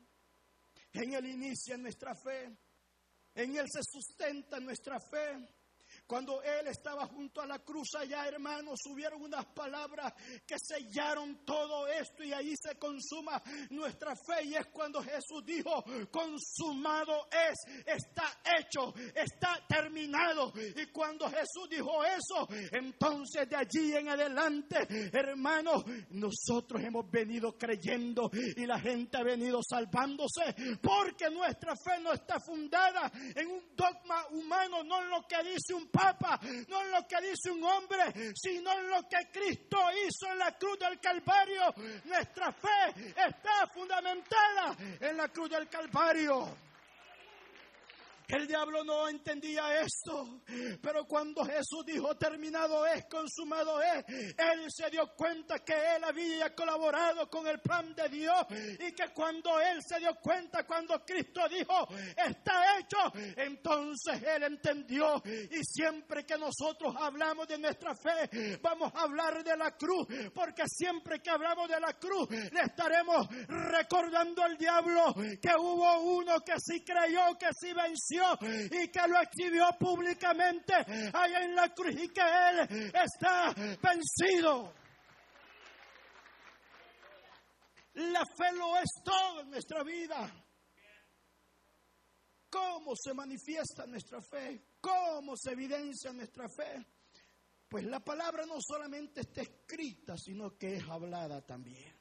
En 0.92 1.14
Él 1.14 1.26
inicia 1.26 1.76
nuestra 1.76 2.14
fe. 2.14 2.56
En 3.34 3.56
Él 3.56 3.66
se 3.70 3.80
sustenta 3.82 4.58
nuestra 4.58 4.98
fe. 4.98 5.46
Cuando 6.10 6.42
Él 6.42 6.66
estaba 6.66 7.06
junto 7.06 7.40
a 7.40 7.46
la 7.46 7.60
cruz 7.60 7.94
allá, 7.94 8.26
hermanos, 8.26 8.80
hubieron 8.90 9.22
unas 9.22 9.46
palabras 9.46 10.12
que 10.44 10.56
sellaron 10.58 11.44
todo 11.44 11.86
esto 11.86 12.24
y 12.24 12.32
ahí 12.32 12.52
se 12.60 12.76
consuma 12.80 13.40
nuestra 13.70 14.16
fe. 14.16 14.46
Y 14.46 14.56
es 14.56 14.66
cuando 14.72 15.00
Jesús 15.04 15.44
dijo, 15.46 15.84
consumado 16.10 17.28
es, 17.30 17.84
está 17.86 18.24
hecho, 18.58 18.92
está 19.14 19.64
terminado. 19.68 20.52
Y 20.56 20.86
cuando 20.86 21.28
Jesús 21.28 21.68
dijo 21.70 22.04
eso, 22.04 22.48
entonces 22.72 23.48
de 23.48 23.54
allí 23.54 23.94
en 23.94 24.08
adelante, 24.08 24.78
hermanos, 25.12 25.84
nosotros 26.10 26.82
hemos 26.82 27.08
venido 27.08 27.56
creyendo 27.56 28.32
y 28.32 28.66
la 28.66 28.80
gente 28.80 29.16
ha 29.16 29.22
venido 29.22 29.60
salvándose 29.62 30.56
porque 30.82 31.30
nuestra 31.30 31.74
fe 31.76 32.00
no 32.02 32.12
está 32.12 32.40
fundada 32.40 33.12
en 33.14 33.46
un 33.46 33.76
dogma 33.76 34.26
humano, 34.32 34.82
no 34.82 35.02
en 35.02 35.10
lo 35.10 35.22
que 35.28 35.36
dice 35.44 35.72
un 35.72 35.88
Papa, 36.00 36.40
no 36.68 36.80
en 36.82 36.90
lo 36.92 37.06
que 37.06 37.20
dice 37.20 37.50
un 37.50 37.62
hombre, 37.62 38.32
sino 38.34 38.72
en 38.72 38.88
lo 38.88 39.02
que 39.06 39.28
Cristo 39.30 39.78
hizo 40.06 40.32
en 40.32 40.38
la 40.38 40.56
cruz 40.56 40.78
del 40.78 40.98
Calvario. 40.98 41.74
Nuestra 42.04 42.52
fe 42.52 43.12
está 43.14 43.66
fundamentada 43.72 44.76
en 45.00 45.16
la 45.16 45.28
cruz 45.28 45.50
del 45.50 45.68
Calvario. 45.68 46.69
El 48.32 48.46
diablo 48.46 48.84
no 48.84 49.08
entendía 49.08 49.80
esto, 49.80 50.42
pero 50.80 51.04
cuando 51.04 51.44
Jesús 51.44 51.84
dijo 51.84 52.16
terminado 52.16 52.86
es, 52.86 53.04
consumado 53.06 53.82
es, 53.82 54.04
él 54.08 54.66
se 54.68 54.88
dio 54.90 55.08
cuenta 55.16 55.58
que 55.60 55.74
él 55.96 56.04
había 56.04 56.54
colaborado 56.54 57.28
con 57.28 57.46
el 57.46 57.60
plan 57.60 57.94
de 57.94 58.08
Dios 58.08 58.46
y 58.78 58.92
que 58.92 59.08
cuando 59.12 59.60
él 59.60 59.80
se 59.82 59.98
dio 59.98 60.14
cuenta, 60.16 60.64
cuando 60.64 61.04
Cristo 61.04 61.40
dijo 61.48 61.88
está 62.16 62.78
hecho, 62.78 62.98
entonces 63.36 64.22
él 64.22 64.44
entendió. 64.44 65.22
Y 65.24 65.64
siempre 65.64 66.24
que 66.24 66.36
nosotros 66.36 66.94
hablamos 66.98 67.48
de 67.48 67.58
nuestra 67.58 67.94
fe, 67.94 68.58
vamos 68.62 68.92
a 68.94 69.02
hablar 69.02 69.42
de 69.42 69.56
la 69.56 69.76
cruz, 69.76 70.06
porque 70.34 70.62
siempre 70.66 71.20
que 71.20 71.30
hablamos 71.30 71.68
de 71.68 71.80
la 71.80 71.94
cruz, 71.94 72.28
le 72.30 72.60
estaremos 72.60 73.26
recordando 73.48 74.42
al 74.42 74.56
diablo 74.56 75.14
que 75.40 75.50
hubo 75.58 76.00
uno 76.00 76.40
que 76.40 76.54
sí 76.58 76.84
creyó, 76.84 77.36
que 77.38 77.48
sí 77.58 77.72
venció 77.72 78.19
y 78.70 78.88
que 78.88 79.08
lo 79.08 79.20
exhibió 79.20 79.66
públicamente 79.78 80.74
allá 81.12 81.44
en 81.44 81.54
la 81.54 81.72
cruz 81.74 81.94
y 81.94 82.08
que 82.08 82.20
Él 82.20 82.92
está 82.94 83.54
vencido. 83.54 84.72
La 87.94 88.24
fe 88.24 88.52
lo 88.54 88.78
es 88.78 88.90
todo 89.04 89.40
en 89.40 89.50
nuestra 89.50 89.82
vida. 89.82 90.32
¿Cómo 92.48 92.94
se 92.96 93.14
manifiesta 93.14 93.86
nuestra 93.86 94.20
fe? 94.20 94.64
¿Cómo 94.80 95.36
se 95.36 95.52
evidencia 95.52 96.12
nuestra 96.12 96.48
fe? 96.48 96.84
Pues 97.68 97.84
la 97.84 98.00
palabra 98.00 98.44
no 98.46 98.56
solamente 98.60 99.20
está 99.20 99.42
escrita, 99.42 100.16
sino 100.16 100.56
que 100.58 100.76
es 100.76 100.88
hablada 100.88 101.40
también. 101.42 101.99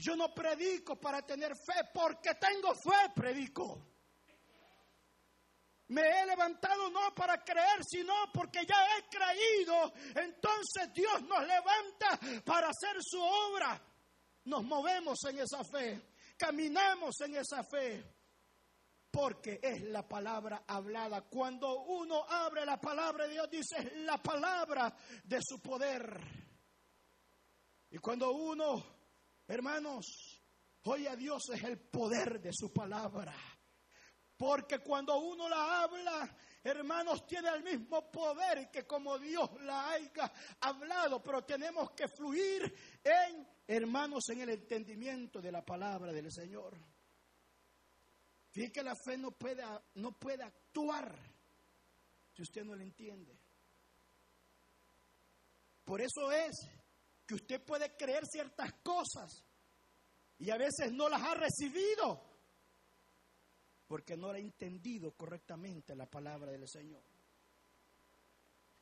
Yo 0.00 0.16
no 0.16 0.32
predico 0.32 0.96
para 0.96 1.20
tener 1.20 1.52
fe, 1.54 1.90
porque 1.92 2.34
tengo 2.36 2.72
fe, 2.74 3.12
predico. 3.14 3.86
me 5.88 6.00
he 6.00 6.26
levantado 6.26 6.88
no 6.88 7.14
para 7.14 7.44
creer, 7.44 7.84
sino 7.84 8.14
porque 8.32 8.64
ya 8.66 8.76
he 8.96 9.08
creído. 9.08 9.92
Entonces 10.14 10.92
Dios 10.94 11.22
nos 11.22 11.46
levanta 11.46 12.18
para 12.44 12.68
hacer 12.68 12.96
su 13.02 13.20
obra. 13.20 13.78
Nos 14.44 14.64
movemos 14.64 15.18
en 15.24 15.40
esa 15.40 15.62
fe, 15.64 16.00
caminamos 16.38 17.20
en 17.20 17.36
esa 17.36 17.62
fe, 17.62 18.02
porque 19.10 19.60
es 19.62 19.82
la 19.82 20.08
palabra 20.08 20.64
hablada. 20.66 21.22
Cuando 21.22 21.82
uno 21.82 22.24
abre 22.26 22.64
la 22.64 22.80
palabra 22.80 23.26
de 23.26 23.34
Dios, 23.34 23.50
dice 23.50 23.76
es 23.80 23.96
la 23.98 24.16
palabra 24.16 24.96
de 25.24 25.40
su 25.42 25.60
poder. 25.60 26.18
Y 27.90 27.98
cuando 27.98 28.30
uno, 28.30 28.99
hermanos, 29.50 30.40
oye 30.84 31.08
a 31.08 31.16
Dios 31.16 31.42
es 31.52 31.64
el 31.64 31.78
poder 31.78 32.40
de 32.40 32.52
su 32.52 32.72
palabra. 32.72 33.34
Porque 34.36 34.78
cuando 34.78 35.18
uno 35.18 35.48
la 35.48 35.82
habla, 35.82 36.36
hermanos, 36.62 37.26
tiene 37.26 37.50
el 37.50 37.62
mismo 37.62 38.10
poder 38.10 38.70
que 38.70 38.86
como 38.86 39.18
Dios 39.18 39.50
la 39.62 39.90
haya 39.90 40.32
hablado, 40.60 41.22
pero 41.22 41.44
tenemos 41.44 41.90
que 41.90 42.08
fluir 42.08 42.74
en, 43.04 43.46
hermanos, 43.66 44.24
en 44.30 44.40
el 44.40 44.50
entendimiento 44.50 45.42
de 45.42 45.52
la 45.52 45.62
palabra 45.62 46.12
del 46.12 46.32
Señor. 46.32 46.78
Fíjate 48.50 48.72
que 48.72 48.82
la 48.82 48.94
fe 48.96 49.18
no 49.18 49.32
puede, 49.32 49.62
no 49.96 50.12
puede 50.12 50.42
actuar 50.42 51.14
si 52.34 52.42
usted 52.42 52.64
no 52.64 52.74
la 52.74 52.82
entiende. 52.82 53.38
Por 55.84 56.00
eso 56.00 56.32
es 56.32 56.54
que 57.30 57.36
usted 57.36 57.64
puede 57.64 57.96
creer 57.96 58.26
ciertas 58.26 58.72
cosas 58.82 59.44
y 60.36 60.50
a 60.50 60.56
veces 60.56 60.90
no 60.90 61.08
las 61.08 61.22
ha 61.22 61.34
recibido 61.34 62.28
porque 63.86 64.16
no 64.16 64.30
ha 64.30 64.38
entendido 64.38 65.12
correctamente 65.12 65.94
la 65.94 66.06
palabra 66.06 66.50
del 66.50 66.68
Señor. 66.68 67.04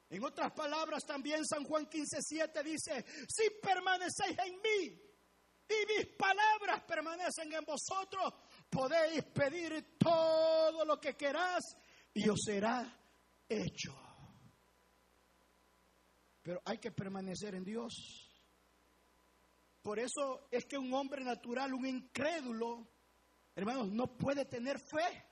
En 0.08 0.24
otras 0.24 0.50
palabras, 0.52 1.04
también 1.04 1.44
San 1.44 1.62
Juan 1.64 1.90
15:7 1.90 2.62
dice: 2.62 3.04
Si 3.28 3.50
permanecéis 3.60 4.38
en 4.38 4.54
mí 4.62 4.98
y 5.68 5.86
mis 5.98 6.06
palabras 6.16 6.84
permanecen 6.84 7.52
en 7.52 7.66
vosotros, 7.66 8.32
podéis 8.70 9.24
pedir 9.24 9.98
todo 9.98 10.86
lo 10.86 10.98
que 10.98 11.14
queráis 11.14 11.64
y 12.14 12.26
os 12.30 12.40
será 12.42 12.98
hecho. 13.46 13.94
Pero 16.42 16.62
hay 16.64 16.78
que 16.78 16.92
permanecer 16.92 17.54
en 17.54 17.64
Dios. 17.64 18.27
Por 19.88 19.98
eso 19.98 20.48
es 20.50 20.66
que 20.66 20.76
un 20.76 20.92
hombre 20.92 21.24
natural, 21.24 21.72
un 21.72 21.86
incrédulo, 21.86 22.86
hermanos, 23.54 23.88
no 23.88 24.18
puede 24.18 24.44
tener 24.44 24.78
fe. 24.78 25.24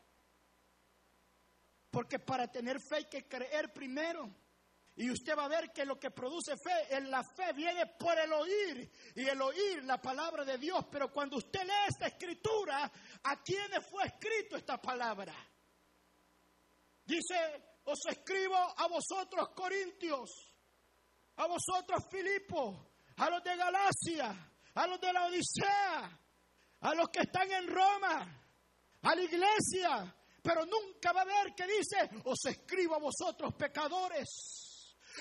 Porque 1.91 2.19
para 2.19 2.51
tener 2.51 2.81
fe 2.81 2.97
hay 2.97 3.05
que 3.05 3.29
creer 3.29 3.71
primero. 3.75 4.35
Y 4.95 5.11
usted 5.11 5.37
va 5.37 5.45
a 5.45 5.49
ver 5.49 5.73
que 5.75 5.85
lo 5.85 6.01
que 6.01 6.11
produce 6.11 6.57
fe, 6.57 6.97
en 6.97 7.11
la 7.11 7.23
fe 7.23 7.53
viene 7.53 7.85
por 7.99 8.19
el 8.19 8.33
oír. 8.33 8.91
Y 9.15 9.29
el 9.29 9.43
oír 9.43 9.85
la 9.85 10.01
palabra 10.01 10.43
de 10.43 10.57
Dios. 10.57 10.87
Pero 10.91 11.13
cuando 11.13 11.37
usted 11.37 11.63
lee 11.63 11.89
esta 11.91 12.07
escritura, 12.07 12.91
¿a 13.25 13.43
quién 13.43 13.71
fue 13.83 14.07
escrito 14.07 14.57
esta 14.57 14.81
palabra? 14.81 15.35
Dice, 17.05 17.83
os 17.85 17.99
escribo 18.09 18.57
a 18.57 18.89
vosotros 18.89 19.51
Corintios, 19.51 20.31
a 21.37 21.47
vosotros 21.47 22.07
Filipos, 22.11 22.86
a 23.17 23.31
los 23.31 23.43
de 23.43 23.57
Galacia, 23.57 24.51
a 24.75 24.87
los 24.87 25.01
de 25.01 25.13
la 25.13 25.27
Odisea, 25.27 26.21
a 26.81 26.95
los 26.95 27.09
que 27.09 27.21
están 27.21 27.51
en 27.51 27.67
Roma, 27.69 28.43
a 29.03 29.15
la 29.15 29.23
iglesia, 29.23 30.15
pero 30.43 30.67
nunca 30.67 31.13
va 31.13 31.21
a 31.21 31.23
haber 31.23 31.55
que 31.55 31.67
dice, 31.67 32.11
os 32.25 32.39
escribo 32.47 32.95
a 32.95 32.99
vosotros 32.99 33.55
pecadores. 33.55 34.66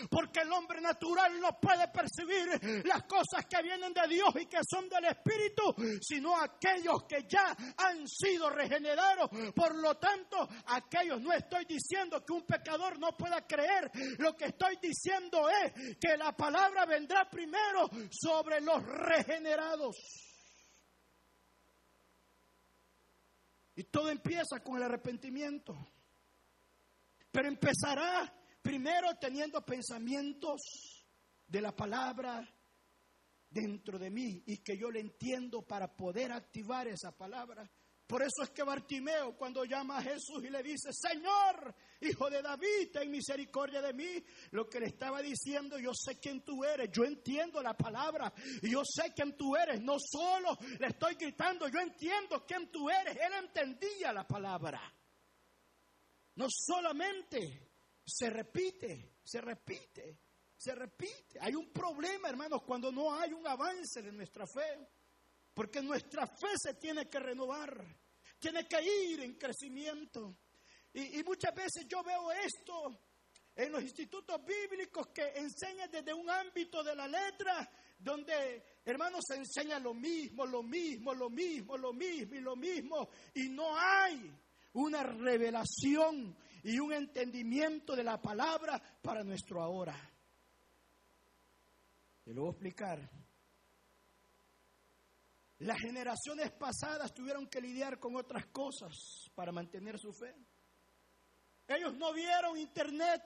Porque 0.09 0.41
el 0.41 0.51
hombre 0.51 0.81
natural 0.81 1.39
no 1.39 1.59
puede 1.59 1.87
percibir 1.89 2.85
las 2.85 3.03
cosas 3.03 3.45
que 3.49 3.61
vienen 3.61 3.93
de 3.93 4.07
Dios 4.07 4.29
y 4.39 4.45
que 4.45 4.59
son 4.69 4.89
del 4.89 5.05
Espíritu, 5.05 5.75
sino 6.01 6.35
aquellos 6.39 7.03
que 7.07 7.25
ya 7.27 7.55
han 7.77 8.07
sido 8.07 8.49
regenerados. 8.49 9.29
Por 9.55 9.75
lo 9.75 9.95
tanto, 9.95 10.47
aquellos 10.67 11.21
no 11.21 11.31
estoy 11.33 11.65
diciendo 11.65 12.23
que 12.25 12.33
un 12.33 12.45
pecador 12.45 12.99
no 12.99 13.15
pueda 13.15 13.45
creer. 13.45 13.91
Lo 14.17 14.35
que 14.35 14.45
estoy 14.45 14.77
diciendo 14.81 15.49
es 15.49 15.97
que 15.99 16.17
la 16.17 16.35
palabra 16.35 16.85
vendrá 16.85 17.29
primero 17.29 17.89
sobre 18.09 18.61
los 18.61 18.83
regenerados. 18.83 19.95
Y 23.75 23.83
todo 23.83 24.09
empieza 24.09 24.61
con 24.63 24.77
el 24.77 24.83
arrepentimiento. 24.83 25.75
Pero 27.31 27.49
empezará 27.49 28.33
primero 28.65 29.15
teniendo 29.21 29.63
pensamientos 29.63 31.05
de 31.45 31.61
la 31.61 31.75
palabra 31.75 32.43
dentro 33.47 33.99
de 33.99 34.09
mí 34.09 34.41
y 34.47 34.57
que 34.63 34.75
yo 34.75 34.89
le 34.89 35.01
entiendo 35.01 35.61
para 35.61 35.95
poder 35.95 36.31
activar 36.31 36.87
esa 36.87 37.15
palabra. 37.15 37.69
Por 38.07 38.23
eso 38.23 38.41
es 38.41 38.49
que 38.49 38.63
Bartimeo 38.63 39.37
cuando 39.37 39.65
llama 39.65 39.99
a 39.99 40.01
Jesús 40.01 40.43
y 40.43 40.49
le 40.49 40.63
dice, 40.63 40.89
Señor, 40.91 41.75
hijo 42.01 42.27
de 42.27 42.41
David, 42.41 42.89
ten 42.91 43.11
misericordia 43.11 43.83
de 43.83 43.93
mí, 43.93 44.23
lo 44.49 44.67
que 44.67 44.79
le 44.79 44.87
estaba 44.87 45.21
diciendo, 45.21 45.77
yo 45.77 45.91
sé 45.93 46.19
quién 46.19 46.43
tú 46.43 46.63
eres, 46.63 46.89
yo 46.91 47.03
entiendo 47.03 47.61
la 47.61 47.75
palabra, 47.75 48.33
y 48.63 48.71
yo 48.71 48.81
sé 48.83 49.13
quién 49.15 49.37
tú 49.37 49.55
eres, 49.55 49.79
no 49.81 49.97
solo 49.99 50.57
le 50.79 50.87
estoy 50.87 51.13
gritando, 51.15 51.67
yo 51.67 51.79
entiendo 51.79 52.43
quién 52.47 52.71
tú 52.71 52.89
eres, 52.89 53.15
él 53.15 53.33
entendía 53.43 54.11
la 54.11 54.27
palabra. 54.27 54.81
No 56.35 56.47
solamente 56.49 57.74
se 58.05 58.29
repite, 58.29 59.15
se 59.23 59.41
repite, 59.41 60.19
se 60.55 60.75
repite. 60.75 61.39
Hay 61.41 61.55
un 61.55 61.71
problema, 61.71 62.29
hermanos, 62.29 62.61
cuando 62.63 62.91
no 62.91 63.13
hay 63.13 63.33
un 63.33 63.47
avance 63.47 64.01
de 64.01 64.11
nuestra 64.11 64.45
fe. 64.45 64.87
Porque 65.55 65.81
nuestra 65.81 66.27
fe 66.27 66.49
se 66.57 66.73
tiene 66.73 67.09
que 67.09 67.17
renovar, 67.17 67.81
tiene 68.37 68.67
que 68.67 68.83
ir 68.83 69.21
en 69.21 69.35
crecimiento. 69.35 70.35
Y, 70.93 71.23
muchas 71.23 71.55
veces 71.55 71.87
yo 71.87 72.03
veo 72.03 72.31
esto 72.31 72.99
en 73.55 73.71
los 73.71 73.81
institutos 73.81 74.41
bíblicos 74.45 75.07
que 75.07 75.27
enseñan 75.35 75.89
desde 75.89 76.13
un 76.13 76.29
ámbito 76.29 76.83
de 76.83 76.93
la 76.93 77.07
letra, 77.07 77.69
donde 77.97 78.63
hermanos 78.83 79.21
se 79.25 79.35
enseña 79.35 79.79
lo 79.79 79.93
mismo, 79.93 80.45
lo 80.45 80.61
mismo, 80.61 81.13
lo 81.13 81.29
mismo, 81.29 81.77
lo 81.77 81.93
mismo 81.93 82.35
y 82.35 82.41
lo 82.41 82.55
mismo, 82.57 83.09
y 83.33 83.47
no 83.47 83.77
hay 83.77 84.29
una 84.73 85.03
revelación 85.03 86.37
y 86.65 86.79
un 86.79 86.91
entendimiento 86.93 87.95
de 87.95 88.03
la 88.03 88.19
palabra 88.19 88.81
para 88.99 89.23
nuestro 89.23 89.61
ahora. 89.61 89.95
Te 92.23 92.33
lo 92.33 92.41
voy 92.41 92.49
a 92.49 92.51
explicar. 92.53 93.09
Las 95.59 95.77
generaciones 95.79 96.51
pasadas 96.53 97.13
tuvieron 97.13 97.47
que 97.47 97.61
lidiar 97.61 97.99
con 97.99 98.15
otras 98.15 98.47
cosas 98.47 98.93
para 99.35 99.51
mantener 99.51 99.99
su 99.99 100.11
fe. 100.11 100.35
Ellos 101.67 101.93
no 101.93 102.11
vieron 102.13 102.57
internet. 102.57 103.21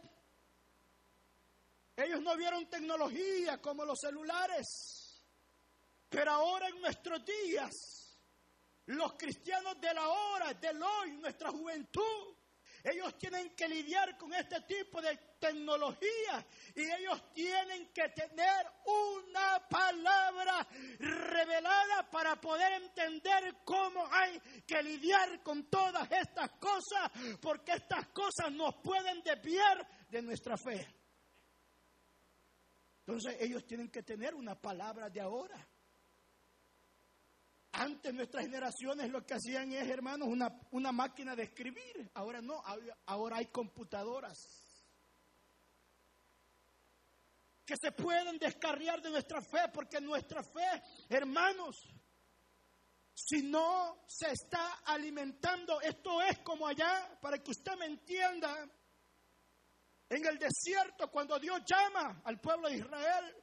Ellos 1.95 2.21
no 2.21 2.35
vieron 2.35 2.69
tecnología 2.69 3.61
como 3.61 3.85
los 3.85 3.99
celulares. 4.01 5.23
Pero 6.09 6.31
ahora 6.31 6.67
en 6.67 6.81
nuestros 6.81 7.23
días, 7.23 8.19
los 8.87 9.13
cristianos 9.13 9.79
de 9.79 9.93
la 9.93 10.09
hora, 10.09 10.53
del 10.55 10.83
hoy, 10.83 11.15
nuestra 11.15 11.51
juventud, 11.51 12.38
ellos 12.83 13.17
tienen 13.17 13.55
que 13.55 13.67
lidiar 13.67 14.17
con 14.17 14.33
este 14.33 14.61
tipo 14.61 15.01
de 15.01 15.17
tecnología 15.39 16.45
y 16.75 16.81
ellos 16.81 17.33
tienen 17.33 17.91
que 17.93 18.09
tener 18.09 18.65
una 18.85 19.67
palabra 19.67 20.67
revelada 20.99 22.09
para 22.09 22.39
poder 22.39 22.81
entender 22.81 23.57
cómo 23.63 24.07
hay 24.11 24.39
que 24.65 24.81
lidiar 24.81 25.41
con 25.43 25.69
todas 25.69 26.09
estas 26.11 26.51
cosas, 26.51 27.11
porque 27.41 27.73
estas 27.73 28.07
cosas 28.07 28.51
nos 28.51 28.75
pueden 28.75 29.21
desviar 29.23 29.87
de 30.09 30.21
nuestra 30.21 30.57
fe. 30.57 30.87
Entonces 32.99 33.37
ellos 33.39 33.65
tienen 33.65 33.89
que 33.89 34.03
tener 34.03 34.35
una 34.35 34.53
palabra 34.53 35.09
de 35.09 35.19
ahora. 35.19 35.67
Antes 37.79 38.13
nuestras 38.13 38.43
generaciones 38.43 39.09
lo 39.09 39.25
que 39.25 39.35
hacían 39.35 39.71
es, 39.71 39.87
hermanos, 39.87 40.27
una, 40.27 40.53
una 40.71 40.91
máquina 40.91 41.33
de 41.33 41.43
escribir. 41.43 42.11
Ahora 42.13 42.41
no, 42.41 42.61
ahora 43.05 43.37
hay 43.37 43.45
computadoras 43.45 44.37
que 47.65 47.75
se 47.77 47.93
pueden 47.93 48.37
descarriar 48.37 49.01
de 49.01 49.09
nuestra 49.09 49.41
fe, 49.41 49.69
porque 49.73 50.01
nuestra 50.01 50.43
fe, 50.43 50.83
hermanos, 51.07 51.87
si 53.13 53.43
no 53.43 54.03
se 54.07 54.29
está 54.29 54.79
alimentando, 54.83 55.79
esto 55.79 56.21
es 56.21 56.39
como 56.39 56.67
allá, 56.67 57.17
para 57.21 57.41
que 57.41 57.51
usted 57.51 57.77
me 57.77 57.85
entienda, 57.85 58.69
en 60.09 60.25
el 60.25 60.37
desierto, 60.37 61.09
cuando 61.09 61.39
Dios 61.39 61.61
llama 61.65 62.23
al 62.25 62.41
pueblo 62.41 62.67
de 62.67 62.75
Israel, 62.75 63.35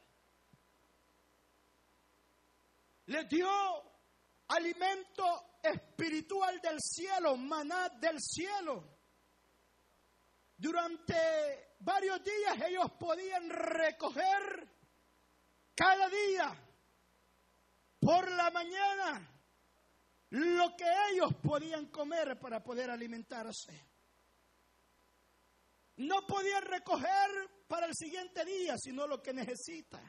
le 3.06 3.24
dio 3.24 3.95
alimento 4.48 5.58
espiritual 5.62 6.60
del 6.60 6.80
cielo, 6.80 7.36
maná 7.36 7.88
del 7.88 8.20
cielo. 8.20 8.96
Durante 10.56 11.74
varios 11.80 12.22
días 12.22 12.68
ellos 12.68 12.90
podían 12.98 13.50
recoger 13.50 14.68
cada 15.74 16.08
día 16.08 16.66
por 18.00 18.30
la 18.30 18.50
mañana 18.50 19.36
lo 20.30 20.76
que 20.76 20.86
ellos 21.12 21.34
podían 21.42 21.86
comer 21.86 22.38
para 22.38 22.62
poder 22.62 22.90
alimentarse. 22.90 23.72
No 25.96 26.26
podían 26.26 26.62
recoger 26.62 27.64
para 27.66 27.86
el 27.86 27.94
siguiente 27.94 28.44
día, 28.44 28.76
sino 28.76 29.06
lo 29.06 29.22
que 29.22 29.32
necesita. 29.32 30.00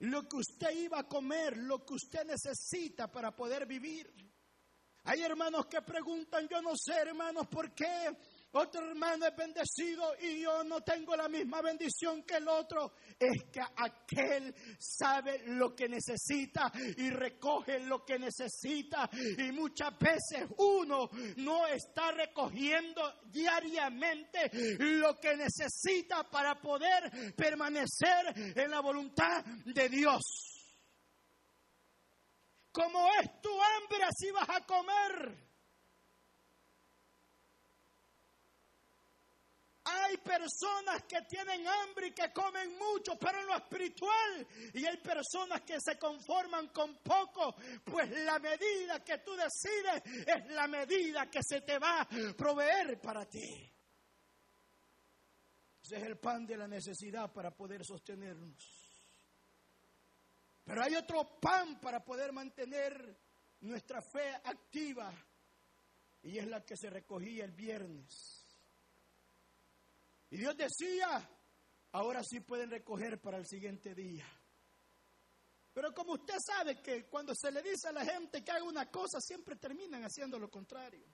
Lo 0.00 0.28
que 0.28 0.36
usted 0.36 0.70
iba 0.70 0.98
a 0.98 1.08
comer, 1.08 1.56
lo 1.56 1.84
que 1.84 1.94
usted 1.94 2.24
necesita 2.24 3.10
para 3.10 3.34
poder 3.34 3.66
vivir. 3.66 4.12
Hay 5.04 5.22
hermanos 5.22 5.66
que 5.66 5.80
preguntan, 5.82 6.48
yo 6.48 6.60
no 6.60 6.76
sé 6.76 6.94
hermanos, 6.94 7.46
¿por 7.48 7.74
qué 7.74 8.16
otro 8.52 8.84
hermano 8.84 9.26
es 9.26 9.36
bendecido 9.36 10.14
y 10.20 10.40
yo 10.40 10.64
no 10.64 10.80
tengo 10.80 11.14
la 11.14 11.28
misma 11.28 11.62
bendición 11.62 12.24
que 12.24 12.36
el 12.36 12.48
otro. 12.48 12.94
Es 13.18 13.44
que 13.52 13.60
aquel 13.60 14.54
sabe 14.78 15.42
lo 15.46 15.74
que 15.74 15.88
necesita 15.88 16.72
y 16.96 17.10
recoge 17.10 17.78
lo 17.80 18.04
que 18.04 18.18
necesita. 18.18 19.08
Y 19.38 19.52
muchas 19.52 19.96
veces 19.98 20.48
uno 20.58 21.08
no 21.36 21.66
está 21.68 22.10
recogiendo 22.10 23.20
diariamente 23.26 24.50
lo 24.78 25.18
que 25.20 25.36
necesita 25.36 26.28
para 26.28 26.60
poder 26.60 27.34
permanecer 27.36 28.34
en 28.56 28.70
la 28.70 28.80
voluntad 28.80 29.44
de 29.44 29.88
Dios. 29.88 30.22
Como 32.72 33.08
es 33.20 33.40
tu 33.40 33.50
hambre, 33.50 34.04
así 34.04 34.30
vas 34.32 34.48
a 34.48 34.64
comer. 34.64 35.49
Hay 39.92 40.18
personas 40.18 41.02
que 41.08 41.22
tienen 41.22 41.66
hambre 41.66 42.08
y 42.08 42.12
que 42.12 42.32
comen 42.32 42.76
mucho, 42.78 43.16
pero 43.18 43.40
en 43.40 43.46
lo 43.46 43.56
espiritual. 43.56 44.46
Y 44.74 44.84
hay 44.86 44.98
personas 44.98 45.62
que 45.62 45.78
se 45.80 45.98
conforman 45.98 46.68
con 46.68 46.96
poco, 46.98 47.54
pues 47.84 48.10
la 48.24 48.38
medida 48.38 49.02
que 49.04 49.18
tú 49.18 49.32
decides 49.34 50.02
es 50.26 50.46
la 50.52 50.68
medida 50.68 51.28
que 51.30 51.40
se 51.42 51.62
te 51.62 51.78
va 51.78 52.02
a 52.02 52.08
proveer 52.36 53.00
para 53.00 53.24
ti. 53.26 53.70
Ese 55.82 55.96
es 55.96 56.02
el 56.04 56.18
pan 56.18 56.46
de 56.46 56.56
la 56.56 56.68
necesidad 56.68 57.32
para 57.32 57.50
poder 57.50 57.84
sostenernos. 57.84 58.80
Pero 60.64 60.82
hay 60.84 60.94
otro 60.94 61.40
pan 61.40 61.80
para 61.80 62.04
poder 62.04 62.32
mantener 62.32 63.18
nuestra 63.60 64.00
fe 64.00 64.30
activa 64.44 65.12
y 66.22 66.38
es 66.38 66.46
la 66.46 66.64
que 66.64 66.76
se 66.76 66.90
recogía 66.90 67.44
el 67.44 67.52
viernes. 67.52 68.39
Y 70.30 70.38
Dios 70.38 70.56
decía, 70.56 71.28
ahora 71.92 72.22
sí 72.22 72.40
pueden 72.40 72.70
recoger 72.70 73.20
para 73.20 73.38
el 73.38 73.46
siguiente 73.46 73.94
día. 73.94 74.26
Pero 75.72 75.92
como 75.94 76.14
usted 76.14 76.36
sabe 76.44 76.80
que 76.82 77.06
cuando 77.06 77.32
se 77.34 77.50
le 77.50 77.62
dice 77.62 77.88
a 77.88 77.92
la 77.92 78.04
gente 78.04 78.44
que 78.44 78.50
haga 78.50 78.64
una 78.64 78.90
cosa, 78.90 79.20
siempre 79.20 79.56
terminan 79.56 80.02
haciendo 80.02 80.38
lo 80.38 80.50
contrario. 80.50 81.06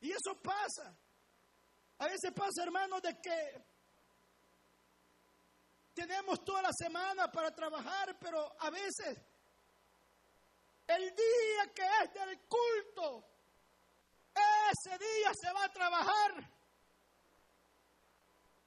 Y 0.00 0.10
eso 0.10 0.40
pasa. 0.40 0.96
A 1.98 2.06
veces 2.06 2.32
pasa, 2.34 2.62
hermanos, 2.62 3.02
de 3.02 3.20
que 3.20 3.64
tenemos 5.94 6.42
toda 6.44 6.62
la 6.62 6.72
semana 6.72 7.30
para 7.30 7.54
trabajar, 7.54 8.18
pero 8.18 8.56
a 8.58 8.70
veces 8.70 9.18
el 10.86 11.14
día 11.14 11.74
que 11.74 11.82
es 11.82 12.14
del 12.14 12.40
culto, 12.48 13.29
ese 14.70 14.98
día 14.98 15.30
se 15.34 15.52
va 15.52 15.64
a 15.64 15.72
trabajar. 15.72 16.60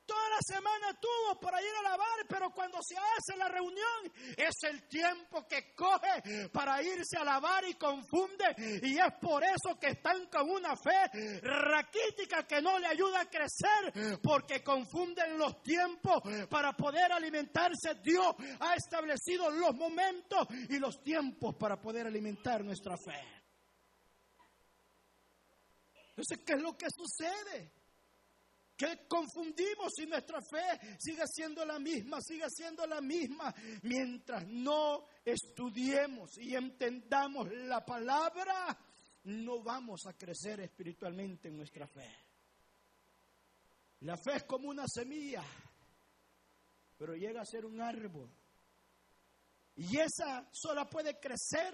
Toda 0.05 0.29
la 0.29 0.39
semana 0.41 0.99
tuvo 0.99 1.39
para 1.39 1.61
ir 1.61 1.71
a 1.79 1.89
lavar, 1.89 2.25
pero 2.27 2.51
cuando 2.51 2.77
se 2.81 2.95
hace 2.97 3.37
la 3.37 3.47
reunión 3.47 4.11
es 4.35 4.53
el 4.63 4.87
tiempo 4.87 5.47
que 5.47 5.73
coge 5.73 6.49
para 6.51 6.83
irse 6.83 7.17
a 7.17 7.23
lavar 7.23 7.63
y 7.65 7.75
confunde. 7.75 8.81
Y 8.83 8.99
es 8.99 9.13
por 9.21 9.43
eso 9.43 9.79
que 9.79 9.87
están 9.87 10.27
con 10.27 10.49
una 10.49 10.75
fe 10.75 11.39
raquítica 11.41 12.45
que 12.45 12.61
no 12.61 12.77
le 12.79 12.87
ayuda 12.87 13.21
a 13.21 13.29
crecer, 13.29 14.19
porque 14.21 14.61
confunden 14.61 15.37
los 15.37 15.63
tiempos 15.63 16.21
para 16.49 16.73
poder 16.73 17.13
alimentarse. 17.13 17.95
Dios 18.03 18.35
ha 18.59 18.75
establecido 18.75 19.49
los 19.51 19.73
momentos 19.73 20.47
y 20.69 20.79
los 20.79 21.01
tiempos 21.01 21.55
para 21.55 21.79
poder 21.79 22.07
alimentar 22.07 22.63
nuestra 22.63 22.97
fe. 22.97 23.42
Entonces, 26.15 26.45
¿qué 26.45 26.53
es 26.53 26.61
lo 26.61 26.77
que 26.77 26.85
sucede? 26.95 27.71
Que 28.77 29.07
confundimos 29.07 29.91
y 29.99 30.05
nuestra 30.05 30.39
fe 30.41 30.97
sigue 30.99 31.23
siendo 31.25 31.65
la 31.65 31.79
misma, 31.79 32.19
sigue 32.21 32.45
siendo 32.49 32.85
la 32.85 33.01
misma, 33.01 33.53
mientras 33.81 34.47
no 34.47 35.05
estudiemos 35.25 36.37
y 36.37 36.55
entendamos 36.55 37.51
la 37.51 37.83
palabra, 37.83 38.77
no 39.23 39.63
vamos 39.63 40.05
a 40.05 40.13
crecer 40.13 40.59
espiritualmente 40.59 41.47
en 41.47 41.57
nuestra 41.57 41.87
fe. 41.87 42.07
La 44.01 44.15
fe 44.17 44.35
es 44.35 44.43
como 44.43 44.69
una 44.69 44.85
semilla, 44.87 45.43
pero 46.95 47.15
llega 47.15 47.41
a 47.41 47.45
ser 47.45 47.65
un 47.65 47.81
árbol. 47.81 48.29
Y 49.75 49.97
esa 49.97 50.47
sola 50.51 50.87
puede 50.87 51.19
crecer 51.19 51.73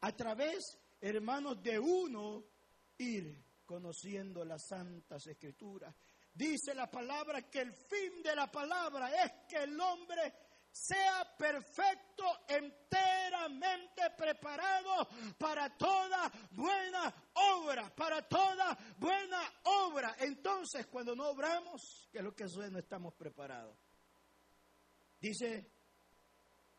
a 0.00 0.12
través, 0.12 0.78
hermanos, 0.98 1.62
de 1.62 1.78
uno 1.78 2.42
ir 2.96 3.45
conociendo 3.66 4.44
las 4.44 4.66
santas 4.68 5.26
escrituras. 5.26 5.94
Dice 6.32 6.74
la 6.74 6.90
palabra 6.90 7.42
que 7.50 7.60
el 7.60 7.72
fin 7.72 8.22
de 8.22 8.34
la 8.34 8.50
palabra 8.50 9.10
es 9.24 9.32
que 9.48 9.64
el 9.64 9.78
hombre 9.80 10.32
sea 10.70 11.34
perfecto, 11.38 12.24
enteramente 12.46 14.02
preparado 14.16 15.08
para 15.38 15.74
toda 15.76 16.30
buena 16.50 17.30
obra, 17.34 17.94
para 17.94 18.28
toda 18.28 18.76
buena 18.98 19.40
obra. 19.64 20.16
Entonces, 20.20 20.86
cuando 20.86 21.16
no 21.16 21.30
obramos, 21.30 22.08
que 22.12 22.18
es 22.18 22.24
lo 22.24 22.34
que 22.34 22.48
suena, 22.48 22.72
no 22.72 22.78
estamos 22.78 23.14
preparados. 23.14 23.78
Dice, 25.18 25.72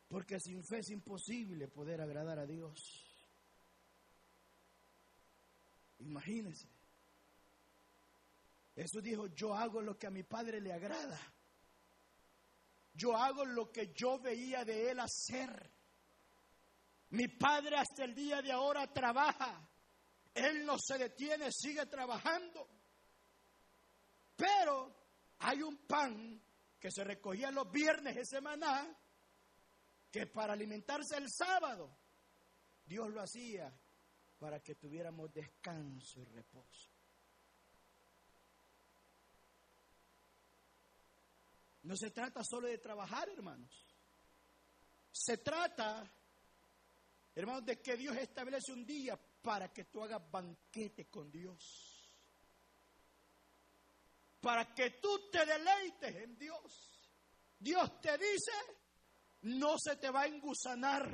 porque 0.08 0.40
sin 0.40 0.64
fe 0.64 0.80
es 0.80 0.90
imposible 0.92 1.68
poder 1.68 2.00
agradar 2.00 2.38
a 2.38 2.46
Dios. 2.46 3.04
Imagínense. 6.00 6.77
Jesús 8.78 9.02
dijo, 9.02 9.26
yo 9.34 9.56
hago 9.56 9.82
lo 9.82 9.98
que 9.98 10.06
a 10.06 10.12
mi 10.12 10.22
Padre 10.22 10.62
le 10.62 10.72
agrada. 10.72 11.20
Yo 12.94 13.18
hago 13.18 13.44
lo 13.44 13.72
que 13.72 13.92
yo 13.92 14.20
veía 14.20 14.64
de 14.64 14.92
Él 14.92 15.00
hacer. 15.00 15.72
Mi 17.10 17.28
Padre 17.28 17.76
hasta 17.76 18.04
el 18.04 18.14
día 18.14 18.40
de 18.44 18.52
ahora 18.52 18.86
trabaja. 18.94 19.68
Él 20.32 20.64
no 20.64 20.78
se 20.78 21.00
detiene, 21.00 21.52
sigue 21.52 21.88
trabajando. 21.88 22.70
Pero 24.36 24.96
hay 25.40 25.64
un 25.64 25.78
pan 25.88 26.40
que 26.80 26.92
se 26.92 27.04
recogía 27.04 27.50
los 27.50 27.72
viernes 27.72 28.16
de 28.16 28.26
semana 28.26 28.96
que 30.12 30.28
para 30.28 30.54
alimentarse 30.54 31.18
el 31.18 31.32
sábado, 31.32 31.98
Dios 32.86 33.10
lo 33.10 33.22
hacía 33.22 33.76
para 34.38 34.60
que 34.60 34.76
tuviéramos 34.76 35.34
descanso 35.34 36.20
y 36.20 36.26
reposo. 36.26 36.97
No 41.88 41.96
se 41.96 42.12
trata 42.12 42.44
solo 42.44 42.68
de 42.68 42.80
trabajar, 42.80 43.30
hermanos. 43.30 43.72
Se 45.10 45.38
trata, 45.38 46.06
hermanos, 47.34 47.66
de 47.66 47.82
que 47.82 47.96
Dios 47.96 48.18
establece 48.18 48.74
un 48.74 48.86
día 48.86 49.18
para 49.42 49.72
que 49.72 49.86
tú 49.86 50.04
hagas 50.04 50.30
banquete 50.30 51.10
con 51.10 51.32
Dios. 51.32 52.12
Para 54.42 54.76
que 54.76 55.00
tú 55.00 55.30
te 55.32 55.46
deleites 55.46 56.14
en 56.14 56.38
Dios. 56.38 57.10
Dios 57.58 58.02
te 58.02 58.18
dice, 58.18 58.52
no 59.44 59.78
se 59.80 59.96
te 59.96 60.10
va 60.10 60.24
a 60.24 60.28
engusanar. 60.28 61.10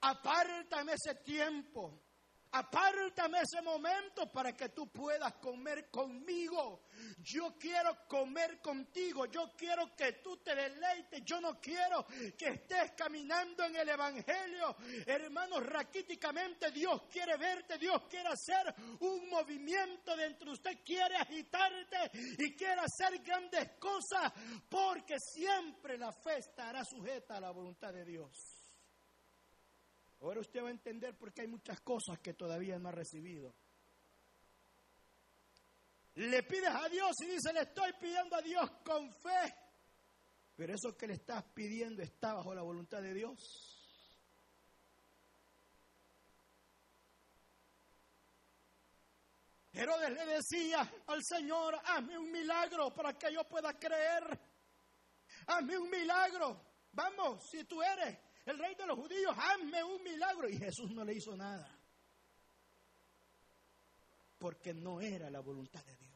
Apártame 0.00 0.94
ese 0.94 1.14
tiempo 1.22 2.02
Apártame 2.50 3.40
ese 3.40 3.60
momento 3.62 4.30
para 4.32 4.56
que 4.56 4.70
tú 4.70 4.90
puedas 4.90 5.34
comer 5.34 5.90
conmigo. 5.90 6.84
Yo 7.18 7.56
quiero 7.58 8.06
comer 8.08 8.60
contigo. 8.60 9.26
Yo 9.26 9.52
quiero 9.56 9.94
que 9.94 10.14
tú 10.14 10.38
te 10.38 10.54
deleites. 10.54 11.22
Yo 11.24 11.40
no 11.40 11.60
quiero 11.60 12.06
que 12.36 12.46
estés 12.46 12.92
caminando 12.96 13.64
en 13.64 13.76
el 13.76 13.88
Evangelio. 13.88 14.76
Hermanos, 15.06 15.64
raquíticamente 15.66 16.70
Dios 16.70 17.02
quiere 17.10 17.36
verte. 17.36 17.76
Dios 17.76 18.02
quiere 18.08 18.30
hacer 18.30 18.74
un 19.00 19.28
movimiento 19.28 20.16
dentro 20.16 20.46
de 20.46 20.52
usted. 20.52 20.78
Quiere 20.84 21.16
agitarte 21.16 22.10
y 22.38 22.54
quiere 22.56 22.80
hacer 22.80 23.22
grandes 23.22 23.72
cosas 23.78 24.32
porque 24.68 25.16
siempre 25.18 25.98
la 25.98 26.12
fe 26.12 26.38
estará 26.38 26.82
sujeta 26.84 27.36
a 27.36 27.40
la 27.40 27.50
voluntad 27.50 27.92
de 27.92 28.04
Dios. 28.04 28.57
Ahora 30.20 30.40
usted 30.40 30.62
va 30.62 30.68
a 30.68 30.72
entender 30.72 31.16
por 31.16 31.32
qué 31.32 31.42
hay 31.42 31.48
muchas 31.48 31.80
cosas 31.80 32.18
que 32.18 32.34
todavía 32.34 32.78
no 32.78 32.88
ha 32.88 32.92
recibido. 32.92 33.54
le 36.14 36.42
pides 36.42 36.74
a 36.74 36.88
Dios 36.88 37.12
y 37.22 37.26
dices, 37.26 37.52
le 37.54 37.60
estoy 37.60 37.92
pidiendo 38.00 38.34
a 38.34 38.42
Dios 38.42 38.68
con 38.84 39.12
fe. 39.12 39.54
Pero 40.56 40.74
eso 40.74 40.96
que 40.96 41.06
le 41.06 41.14
estás 41.14 41.44
pidiendo 41.54 42.02
está 42.02 42.34
bajo 42.34 42.52
la 42.52 42.62
voluntad 42.62 43.00
de 43.00 43.14
Dios. 43.14 43.78
Herodes 49.72 50.10
le 50.10 50.26
decía 50.26 50.92
al 51.06 51.22
Señor, 51.22 51.80
hazme 51.84 52.18
un 52.18 52.32
milagro 52.32 52.92
para 52.92 53.12
que 53.12 53.32
yo 53.32 53.44
pueda 53.44 53.78
creer. 53.78 54.40
Hazme 55.46 55.78
un 55.78 55.88
milagro. 55.88 56.60
Vamos, 56.90 57.48
si 57.48 57.62
tú 57.62 57.80
eres 57.80 58.18
el 58.50 58.58
rey 58.58 58.74
de 58.74 58.86
los 58.86 58.98
judíos, 58.98 59.34
hazme 59.36 59.82
un 59.84 60.02
milagro. 60.02 60.48
Y 60.48 60.58
Jesús 60.58 60.90
no 60.90 61.04
le 61.04 61.14
hizo 61.14 61.36
nada. 61.36 61.68
Porque 64.38 64.72
no 64.72 65.00
era 65.00 65.30
la 65.30 65.40
voluntad 65.40 65.84
de 65.84 65.96
Dios. 65.96 66.08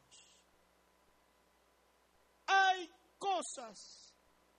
Hay 2.47 2.89
cosas 3.17 4.13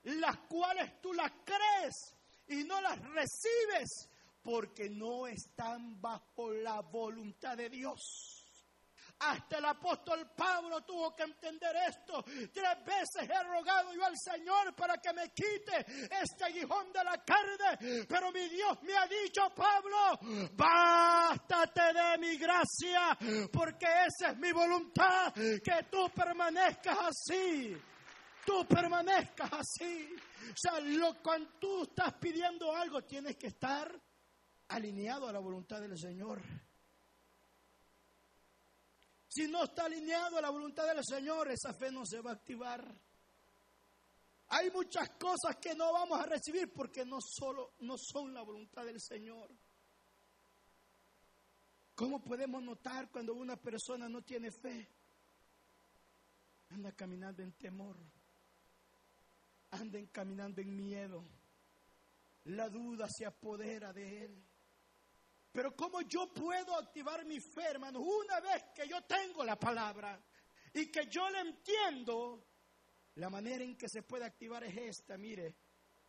las 0.04 0.38
cuales 0.48 1.00
tú 1.00 1.12
las 1.12 1.32
crees 1.44 2.14
y 2.48 2.64
no 2.64 2.80
las 2.80 2.98
recibes 3.00 4.10
porque 4.42 4.90
no 4.90 5.26
están 5.26 6.00
bajo 6.00 6.52
la 6.52 6.80
voluntad 6.80 7.56
de 7.56 7.70
Dios. 7.70 8.00
Hasta 9.26 9.58
el 9.58 9.64
apóstol 9.64 10.30
Pablo 10.36 10.82
tuvo 10.82 11.14
que 11.14 11.22
entender 11.22 11.74
esto. 11.88 12.22
Tres 12.22 12.84
veces 12.84 13.28
he 13.28 13.42
rogado 13.44 13.92
yo 13.94 14.04
al 14.04 14.16
Señor 14.18 14.74
para 14.74 14.98
que 14.98 15.12
me 15.12 15.30
quite 15.30 15.86
este 16.22 16.44
aguijón 16.44 16.92
de 16.92 17.04
la 17.04 17.24
carne. 17.24 18.04
Pero 18.06 18.30
mi 18.32 18.48
Dios 18.48 18.82
me 18.82 18.96
ha 18.96 19.06
dicho, 19.06 19.42
Pablo, 19.54 20.50
bástate 20.54 21.92
de 21.92 22.18
mi 22.18 22.36
gracia, 22.36 23.16
porque 23.52 23.86
esa 24.06 24.32
es 24.32 24.38
mi 24.38 24.52
voluntad, 24.52 25.32
que 25.32 25.86
tú 25.90 26.10
permanezcas 26.14 26.98
así. 27.08 27.76
Tú 28.44 28.66
permanezcas 28.66 29.50
así. 29.52 30.14
O 30.50 30.56
sea, 30.56 30.78
lo, 30.80 31.22
cuando 31.22 31.50
tú 31.58 31.84
estás 31.84 32.12
pidiendo 32.14 32.76
algo, 32.76 33.02
tienes 33.02 33.36
que 33.36 33.46
estar 33.46 33.90
alineado 34.68 35.28
a 35.28 35.32
la 35.32 35.38
voluntad 35.38 35.80
del 35.80 35.98
Señor. 35.98 36.42
Si 39.34 39.48
no 39.48 39.64
está 39.64 39.86
alineado 39.86 40.38
a 40.38 40.40
la 40.40 40.50
voluntad 40.50 40.86
del 40.86 41.02
Señor, 41.04 41.50
esa 41.50 41.74
fe 41.74 41.90
no 41.90 42.06
se 42.06 42.20
va 42.20 42.30
a 42.30 42.34
activar. 42.34 42.86
Hay 44.46 44.70
muchas 44.70 45.10
cosas 45.18 45.56
que 45.60 45.74
no 45.74 45.92
vamos 45.92 46.20
a 46.20 46.26
recibir 46.26 46.72
porque 46.72 47.04
no 47.04 47.18
solo 47.20 47.74
no 47.80 47.96
son 47.98 48.32
la 48.32 48.42
voluntad 48.42 48.84
del 48.84 49.00
Señor. 49.00 49.50
¿Cómo 51.96 52.22
podemos 52.22 52.62
notar 52.62 53.10
cuando 53.10 53.34
una 53.34 53.56
persona 53.56 54.08
no 54.08 54.22
tiene 54.22 54.52
fe? 54.52 54.88
Anda 56.68 56.92
caminando 56.92 57.42
en 57.42 57.54
temor. 57.54 57.96
Anda 59.72 59.98
caminando 60.12 60.60
en 60.60 60.76
miedo. 60.76 61.24
La 62.44 62.68
duda 62.68 63.08
se 63.10 63.26
apodera 63.26 63.92
de 63.92 64.26
él. 64.26 64.44
Pero 65.54 65.76
¿cómo 65.76 66.00
yo 66.00 66.32
puedo 66.34 66.74
activar 66.74 67.24
mi 67.24 67.38
fe, 67.38 67.62
hermano? 67.62 68.00
Una 68.00 68.40
vez 68.40 68.64
que 68.74 68.88
yo 68.88 69.00
tengo 69.02 69.44
la 69.44 69.54
palabra 69.54 70.20
y 70.72 70.90
que 70.90 71.06
yo 71.06 71.30
la 71.30 71.42
entiendo, 71.42 72.44
la 73.14 73.30
manera 73.30 73.62
en 73.62 73.76
que 73.76 73.88
se 73.88 74.02
puede 74.02 74.24
activar 74.24 74.64
es 74.64 74.76
esta, 74.76 75.16
mire. 75.16 75.54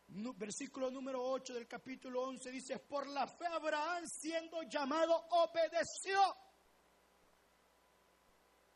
Versículo 0.08 0.90
número 0.90 1.22
8 1.22 1.54
del 1.54 1.68
capítulo 1.68 2.22
11 2.22 2.50
dice, 2.50 2.80
por 2.80 3.06
la 3.06 3.28
fe 3.28 3.46
Abraham 3.46 4.02
siendo 4.08 4.64
llamado 4.64 5.14
obedeció. 5.30 6.20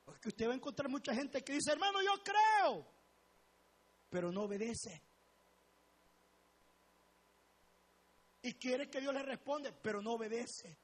Porque 0.04 0.28
usted 0.28 0.46
va 0.46 0.52
a 0.52 0.56
encontrar 0.56 0.88
mucha 0.88 1.12
gente 1.12 1.42
que 1.42 1.54
dice, 1.54 1.72
hermano, 1.72 2.00
yo 2.00 2.22
creo, 2.22 2.86
pero 4.08 4.30
no 4.30 4.42
obedece. 4.42 5.02
Y 8.42 8.54
quiere 8.54 8.88
que 8.88 9.00
Dios 9.00 9.12
le 9.12 9.22
responda, 9.22 9.70
pero 9.82 10.00
no 10.00 10.12
obedece. 10.12 10.78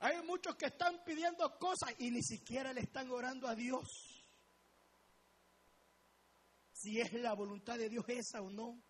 Hay 0.00 0.20
muchos 0.22 0.56
que 0.56 0.66
están 0.66 1.02
pidiendo 1.04 1.58
cosas 1.58 1.94
y 1.98 2.10
ni 2.10 2.22
siquiera 2.22 2.72
le 2.72 2.82
están 2.82 3.10
orando 3.10 3.48
a 3.48 3.54
Dios. 3.54 4.24
Si 6.72 7.00
es 7.00 7.12
la 7.14 7.32
voluntad 7.32 7.78
de 7.78 7.88
Dios 7.88 8.04
esa 8.08 8.42
o 8.42 8.50
no. 8.50 8.82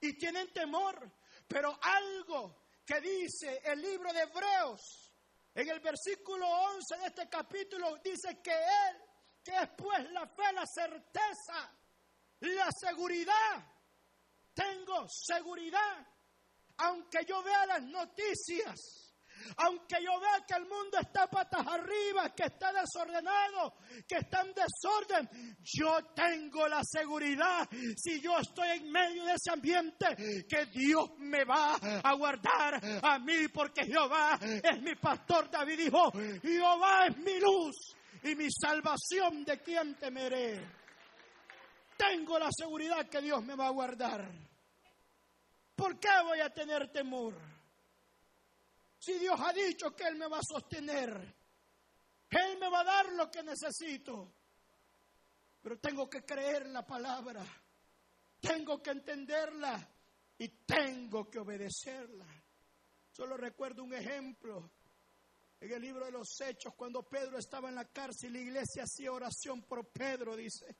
Y 0.00 0.14
tienen 0.18 0.52
temor. 0.52 1.12
Pero 1.46 1.78
algo 1.80 2.64
que 2.84 3.00
dice 3.00 3.60
el 3.64 3.80
libro 3.80 4.12
de 4.12 4.22
Hebreos, 4.22 5.12
en 5.54 5.68
el 5.68 5.80
versículo 5.80 6.46
11 6.46 6.96
de 6.96 7.06
este 7.06 7.28
capítulo, 7.28 7.96
dice 8.02 8.40
que 8.42 8.52
Él, 8.52 8.96
que 9.44 9.56
es 9.56 9.68
pues 9.76 10.10
la 10.10 10.26
fe, 10.26 10.52
la 10.52 10.66
certeza, 10.66 11.72
la 12.40 12.70
seguridad 12.72 13.73
tengo 14.54 15.06
seguridad. 15.08 16.06
Aunque 16.78 17.24
yo 17.26 17.42
vea 17.42 17.66
las 17.66 17.82
noticias, 17.82 19.04
aunque 19.58 19.96
yo 20.02 20.18
vea 20.20 20.44
que 20.46 20.54
el 20.54 20.66
mundo 20.66 20.98
está 21.00 21.28
patas 21.28 21.66
arriba, 21.66 22.34
que 22.34 22.44
está 22.44 22.72
desordenado, 22.72 23.74
que 24.08 24.16
está 24.16 24.40
en 24.42 24.54
desorden, 24.54 25.56
yo 25.62 25.98
tengo 26.14 26.66
la 26.68 26.82
seguridad, 26.82 27.68
si 27.96 28.20
yo 28.20 28.38
estoy 28.38 28.70
en 28.70 28.90
medio 28.90 29.24
de 29.24 29.34
ese 29.34 29.52
ambiente, 29.52 30.06
que 30.48 30.66
Dios 30.66 31.10
me 31.18 31.44
va 31.44 31.74
a 31.76 32.14
guardar 32.14 32.80
a 33.02 33.18
mí, 33.18 33.48
porque 33.52 33.84
Jehová 33.84 34.38
es 34.40 34.82
mi 34.82 34.94
pastor. 34.96 35.50
David 35.50 35.78
dijo, 35.78 36.10
Jehová 36.42 37.06
es 37.06 37.16
mi 37.18 37.38
luz 37.38 37.96
y 38.22 38.34
mi 38.34 38.48
salvación, 38.50 39.44
¿de 39.44 39.60
quién 39.60 39.94
temeré? 39.96 40.83
Tengo 41.96 42.38
la 42.38 42.50
seguridad 42.50 43.08
que 43.08 43.20
Dios 43.20 43.44
me 43.44 43.54
va 43.54 43.68
a 43.68 43.70
guardar. 43.70 44.28
¿Por 45.74 45.98
qué 45.98 46.08
voy 46.22 46.40
a 46.40 46.50
tener 46.50 46.90
temor? 46.90 47.34
Si 48.98 49.18
Dios 49.18 49.38
ha 49.38 49.52
dicho 49.52 49.94
que 49.94 50.04
Él 50.04 50.16
me 50.16 50.28
va 50.28 50.38
a 50.38 50.42
sostener, 50.42 51.34
que 52.28 52.38
Él 52.38 52.58
me 52.58 52.70
va 52.70 52.80
a 52.80 52.84
dar 52.84 53.12
lo 53.12 53.30
que 53.30 53.42
necesito. 53.42 54.32
Pero 55.62 55.78
tengo 55.78 56.08
que 56.08 56.24
creer 56.24 56.66
la 56.66 56.86
palabra, 56.86 57.44
tengo 58.40 58.82
que 58.82 58.90
entenderla 58.90 59.88
y 60.38 60.48
tengo 60.66 61.30
que 61.30 61.38
obedecerla. 61.38 62.26
Solo 63.10 63.36
recuerdo 63.36 63.84
un 63.84 63.94
ejemplo. 63.94 64.70
En 65.60 65.72
el 65.72 65.80
libro 65.80 66.04
de 66.04 66.10
los 66.10 66.38
Hechos, 66.40 66.74
cuando 66.74 67.02
Pedro 67.04 67.38
estaba 67.38 67.70
en 67.70 67.76
la 67.76 67.86
cárcel, 67.86 68.32
la 68.34 68.40
iglesia 68.40 68.82
hacía 68.82 69.12
oración 69.12 69.62
por 69.62 69.86
Pedro, 69.86 70.36
dice. 70.36 70.76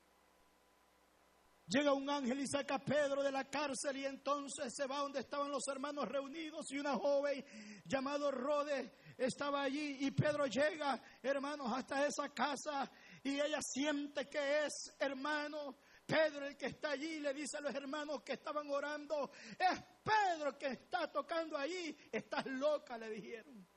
Llega 1.67 1.93
un 1.93 2.07
ángel 2.07 2.39
y 2.39 2.47
saca 2.47 2.75
a 2.75 2.79
Pedro 2.79 3.23
de 3.23 3.31
la 3.31 3.45
cárcel 3.45 3.97
y 3.97 4.05
entonces 4.05 4.71
se 4.75 4.85
va 4.85 4.99
donde 4.99 5.21
estaban 5.21 5.49
los 5.49 5.67
hermanos 5.67 6.07
reunidos 6.07 6.71
y 6.71 6.77
una 6.77 6.93
joven 6.93 7.43
llamada 7.85 8.29
Rode 8.29 8.93
estaba 9.17 9.63
allí 9.63 9.97
y 10.01 10.11
Pedro 10.11 10.45
llega, 10.45 11.01
hermanos, 11.23 11.71
hasta 11.73 12.05
esa 12.05 12.29
casa 12.29 12.91
y 13.23 13.39
ella 13.39 13.59
siente 13.61 14.29
que 14.29 14.65
es 14.65 14.95
hermano. 14.99 15.77
Pedro 16.05 16.45
el 16.45 16.55
que 16.55 16.67
está 16.67 16.91
allí 16.91 17.19
le 17.19 17.33
dice 17.33 17.57
a 17.57 17.61
los 17.61 17.73
hermanos 17.73 18.21
que 18.21 18.33
estaban 18.33 18.69
orando, 18.69 19.31
es 19.57 19.83
Pedro 20.03 20.55
que 20.55 20.67
está 20.67 21.11
tocando 21.11 21.57
allí, 21.57 21.97
estás 22.11 22.45
loca, 22.45 22.95
le 22.95 23.09
dijeron. 23.09 23.67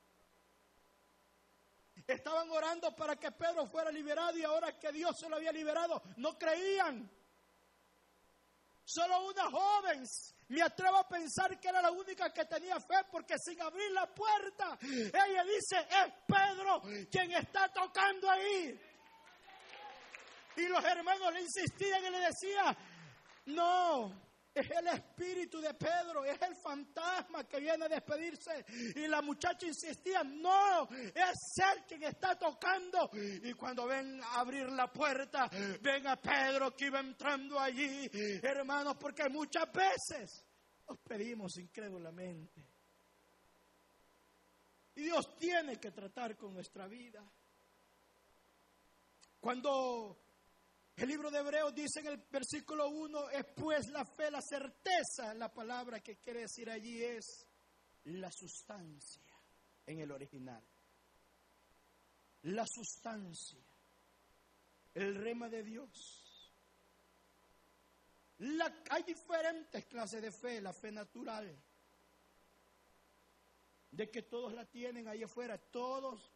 Estaban 2.05 2.49
orando 2.51 2.95
para 2.95 3.15
que 3.15 3.31
Pedro 3.31 3.65
fuera 3.65 3.91
liberado 3.91 4.37
y 4.37 4.43
ahora 4.43 4.77
que 4.77 4.91
Dios 4.91 5.17
se 5.17 5.27
lo 5.27 5.37
había 5.37 5.51
liberado, 5.51 6.03
no 6.17 6.37
creían. 6.37 7.09
Solo 8.91 9.27
una 9.27 9.43
joven, 9.51 10.03
me 10.47 10.63
atrevo 10.63 10.97
a 10.97 11.07
pensar 11.07 11.59
que 11.59 11.67
era 11.67 11.79
la 11.79 11.91
única 11.91 12.33
que 12.33 12.43
tenía 12.45 12.79
fe 12.79 12.95
porque 13.11 13.37
sin 13.37 13.61
abrir 13.61 13.91
la 13.91 14.07
puerta, 14.07 14.79
ella 14.81 15.43
dice, 15.43 15.77
es 15.77 16.13
Pedro 16.25 16.81
quien 17.11 17.31
está 17.33 17.71
tocando 17.71 18.27
ahí. 18.31 18.81
Y 20.55 20.67
los 20.67 20.83
hermanos 20.83 21.31
le 21.33 21.41
insistían 21.41 22.03
y 22.03 22.09
le 22.09 22.19
decían, 22.19 22.75
no, 23.45 24.11
es 24.59 24.71
el 24.71 24.87
espíritu 24.87 25.59
de 25.59 25.73
Pedro, 25.73 26.23
es 26.25 26.41
el 26.41 26.55
fantasma 26.55 27.47
que 27.47 27.59
viene 27.59 27.85
a 27.85 27.89
despedirse. 27.89 28.65
Y 28.95 29.07
la 29.07 29.21
muchacha 29.21 29.65
insistía, 29.65 30.23
no, 30.23 30.89
es 30.89 31.37
él 31.57 31.83
quien 31.87 32.03
está 32.03 32.37
tocando. 32.37 33.09
Y 33.13 33.53
cuando 33.53 33.87
ven 33.87 34.21
a 34.23 34.39
abrir 34.39 34.69
la 34.69 34.91
puerta, 34.91 35.49
ven 35.81 36.07
a 36.07 36.15
Pedro 36.15 36.75
que 36.75 36.85
iba 36.85 36.99
entrando 36.99 37.59
allí, 37.59 38.09
hermanos, 38.41 38.95
porque 38.99 39.29
muchas 39.29 39.71
veces 39.71 40.45
nos 40.87 40.97
pedimos 40.99 41.57
incrédulamente. 41.57 42.65
Y 44.95 45.03
Dios 45.03 45.35
tiene 45.37 45.77
que 45.77 45.91
tratar 45.91 46.35
con 46.35 46.53
nuestra 46.53 46.87
vida. 46.87 47.23
Cuando 49.39 50.17
el 50.99 51.07
libro 51.07 51.31
de 51.31 51.39
Hebreos 51.39 51.73
dice 51.73 52.01
en 52.01 52.07
el 52.07 52.17
versículo 52.29 52.89
1, 52.89 53.29
es 53.29 53.45
pues 53.55 53.87
la 53.87 54.03
fe, 54.03 54.29
la 54.29 54.41
certeza, 54.41 55.33
la 55.33 55.53
palabra 55.53 56.01
que 56.01 56.17
quiere 56.17 56.41
decir 56.41 56.69
allí 56.69 57.01
es 57.01 57.47
la 58.03 58.29
sustancia 58.31 59.23
en 59.85 59.99
el 59.99 60.11
original. 60.11 60.61
la 62.43 62.65
sustancia, 62.65 63.59
el 64.93 65.15
rema 65.15 65.49
de 65.49 65.63
Dios. 65.63 66.51
hay 68.89 69.03
diferentes 69.03 69.85
clases 69.85 70.21
de 70.21 70.31
fe, 70.31 70.61
la 70.61 70.73
fe 70.73 70.91
natural, 70.91 71.57
de 73.91 74.09
que 74.09 74.23
todos 74.23 74.53
la 74.53 74.65
tienen 74.65 75.07
ahí 75.07 75.23
afuera, 75.23 75.57
todos 75.57 76.31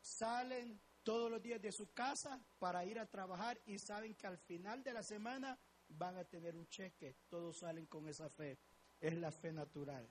salen 0.00 0.80
todos 1.02 1.30
los 1.30 1.42
días 1.42 1.60
de 1.60 1.72
su 1.72 1.92
casa 1.92 2.40
para 2.58 2.84
ir 2.84 2.98
a 2.98 3.06
trabajar 3.06 3.60
y 3.66 3.78
saben 3.78 4.14
que 4.14 4.26
al 4.26 4.38
final 4.38 4.82
de 4.82 4.92
la 4.92 5.02
semana 5.02 5.58
van 5.88 6.16
a 6.16 6.24
tener 6.24 6.56
un 6.56 6.68
cheque, 6.68 7.16
todos 7.28 7.58
salen 7.58 7.86
con 7.86 8.08
esa 8.08 8.28
fe, 8.28 8.58
es 9.00 9.14
la 9.14 9.30
fe 9.30 9.52
natural. 9.52 10.08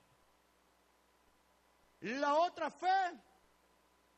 La 2.01 2.35
otra 2.35 2.71
fe, 2.71 2.87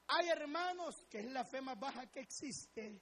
hay 0.08 0.30
hermanos 0.30 1.06
que 1.10 1.20
es 1.20 1.32
la 1.32 1.44
fe 1.44 1.62
más 1.62 1.80
baja 1.80 2.06
que 2.08 2.22
existe. 2.22 3.02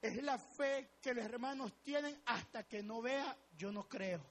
Es 0.00 0.22
la 0.22 0.38
fe 0.38 0.98
que 1.00 1.14
los 1.14 1.24
hermanos 1.24 1.82
tienen 1.82 2.20
hasta 2.26 2.64
que 2.64 2.82
no 2.82 3.00
vea, 3.00 3.34
yo 3.56 3.72
no 3.72 3.88
creo. 3.88 4.22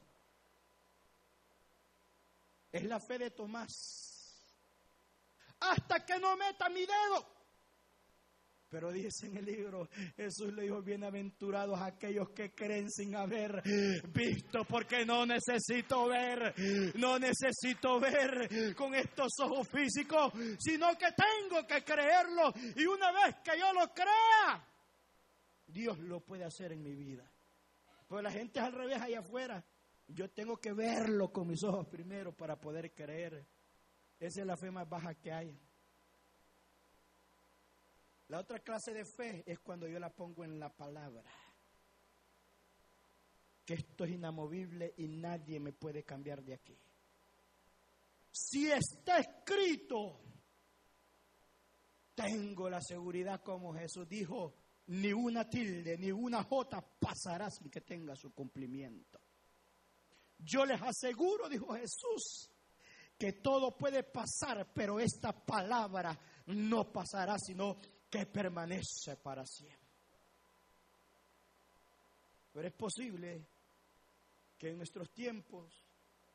Es 2.71 2.83
la 2.83 2.99
fe 2.99 3.17
de 3.17 3.31
Tomás. 3.31 4.13
Hasta 5.59 6.05
que 6.05 6.19
no 6.19 6.37
meta 6.37 6.69
mi 6.69 6.81
dedo, 6.81 7.32
pero 8.73 8.91
dice 8.91 9.27
en 9.27 9.37
el 9.37 9.45
libro, 9.45 9.87
Jesús 10.17 10.51
le 10.51 10.63
dijo, 10.63 10.81
bienaventurados 10.81 11.79
aquellos 11.79 12.31
que 12.31 12.55
creen 12.55 12.89
sin 12.89 13.15
haber 13.15 13.61
visto, 14.11 14.65
porque 14.67 15.05
no 15.05 15.27
necesito 15.27 16.07
ver, 16.07 16.55
no 16.95 17.19
necesito 17.19 17.99
ver 17.99 18.73
con 18.75 18.95
estos 18.95 19.31
ojos 19.43 19.67
físicos, 19.67 20.33
sino 20.57 20.87
que 20.97 21.05
tengo 21.11 21.67
que 21.67 21.83
creerlo. 21.83 22.51
Y 22.75 22.87
una 22.87 23.11
vez 23.11 23.35
que 23.43 23.59
yo 23.59 23.71
lo 23.73 23.93
crea, 23.93 24.67
Dios 25.67 25.99
lo 25.99 26.21
puede 26.21 26.43
hacer 26.43 26.71
en 26.71 26.81
mi 26.81 26.95
vida. 26.95 27.31
Pues 28.07 28.23
la 28.23 28.31
gente 28.31 28.57
es 28.57 28.65
al 28.65 28.73
revés 28.73 28.99
allá 28.99 29.19
afuera. 29.19 29.63
Yo 30.07 30.31
tengo 30.31 30.57
que 30.57 30.73
verlo 30.73 31.31
con 31.31 31.47
mis 31.47 31.63
ojos 31.63 31.85
primero 31.89 32.35
para 32.35 32.59
poder 32.59 32.91
creer. 32.91 33.45
Esa 34.19 34.41
es 34.41 34.47
la 34.47 34.57
fe 34.57 34.71
más 34.71 34.89
baja 34.89 35.13
que 35.13 35.31
hay. 35.31 35.59
La 38.27 38.39
otra 38.39 38.59
clase 38.59 38.93
de 38.93 39.05
fe 39.05 39.43
es 39.45 39.59
cuando 39.59 39.87
yo 39.87 39.99
la 39.99 40.09
pongo 40.09 40.43
en 40.43 40.59
la 40.59 40.69
palabra. 40.69 41.29
Que 43.65 43.75
esto 43.75 44.05
es 44.05 44.11
inamovible 44.11 44.93
y 44.97 45.07
nadie 45.07 45.59
me 45.59 45.73
puede 45.73 46.03
cambiar 46.03 46.43
de 46.43 46.53
aquí. 46.53 46.77
Si 48.31 48.69
está 48.69 49.19
escrito, 49.19 50.19
tengo 52.15 52.69
la 52.69 52.81
seguridad 52.81 53.41
como 53.41 53.73
Jesús 53.73 54.07
dijo, 54.07 54.55
ni 54.87 55.13
una 55.13 55.47
tilde, 55.47 55.97
ni 55.97 56.11
una 56.11 56.43
jota 56.43 56.81
pasará 56.81 57.49
sin 57.49 57.69
que 57.69 57.81
tenga 57.81 58.15
su 58.15 58.33
cumplimiento. 58.33 59.19
Yo 60.39 60.65
les 60.65 60.81
aseguro, 60.81 61.47
dijo 61.47 61.73
Jesús, 61.73 62.49
que 63.17 63.33
todo 63.33 63.77
puede 63.77 64.03
pasar, 64.03 64.71
pero 64.73 64.99
esta 64.99 65.31
palabra 65.31 66.19
no 66.47 66.91
pasará, 66.91 67.37
sino 67.39 67.77
que 68.13 68.27
permanece 68.27 69.17
para 69.17 69.43
siempre. 69.43 69.89
Pero 72.53 72.67
es 72.67 72.73
posible 72.75 73.43
que 74.55 74.69
en 74.69 74.77
nuestros 74.77 75.09
tiempos 75.09 75.83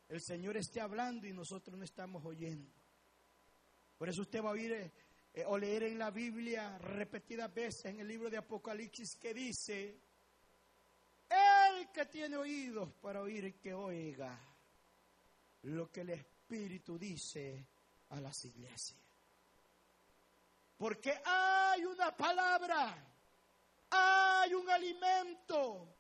el 0.09 0.21
Señor 0.21 0.57
esté 0.57 0.81
hablando 0.81 1.29
y 1.29 1.33
nosotros 1.33 1.79
no 1.79 1.85
estamos 1.85 2.25
oyendo. 2.25 2.69
Por 3.97 4.09
eso 4.09 4.23
usted 4.23 4.43
va 4.43 4.49
a 4.49 4.53
oír 4.55 4.73
eh, 4.73 5.45
o 5.47 5.57
leer 5.57 5.85
en 5.85 6.01
la 6.01 6.11
Biblia 6.11 6.79
repetidas 6.79 7.55
veces 7.55 7.85
en 7.85 8.01
el 8.01 8.09
libro 8.09 8.29
de 8.29 8.39
Apocalipsis 8.39 9.15
que 9.15 9.33
dice, 9.33 10.01
el 11.31 11.93
que 11.93 12.07
tiene 12.07 12.37
oídos 12.37 12.93
para 12.95 13.23
oír 13.23 13.55
que 13.61 13.73
oiga 13.73 14.37
lo 15.63 15.93
que 15.93 16.01
el 16.01 16.11
Espíritu 16.11 16.99
dice 16.99 17.69
a 18.09 18.21
las 18.21 18.45
iglesias. 18.47 19.08
Porque 20.79 21.21
hay 21.25 21.85
una 21.85 22.17
palabra, 22.17 22.97
hay 23.91 24.55
un 24.55 24.71
alimento 24.71 25.97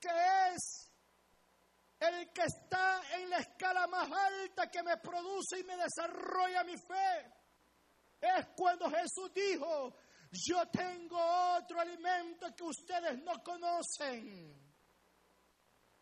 que 0.00 0.08
es 0.08 0.90
el 2.00 2.32
que 2.32 2.42
está 2.42 3.02
en 3.14 3.28
la 3.28 3.38
escala 3.40 3.86
más 3.86 4.10
alta 4.10 4.70
que 4.70 4.82
me 4.82 4.96
produce 4.96 5.60
y 5.60 5.64
me 5.64 5.76
desarrolla 5.76 6.64
mi 6.64 6.78
fe. 6.78 7.30
Es 8.22 8.46
cuando 8.56 8.90
Jesús 8.90 9.32
dijo, 9.34 9.94
yo 10.32 10.66
tengo 10.68 11.18
otro 11.56 11.78
alimento 11.78 12.54
que 12.56 12.64
ustedes 12.64 13.22
no 13.22 13.42
conocen. 13.42 14.58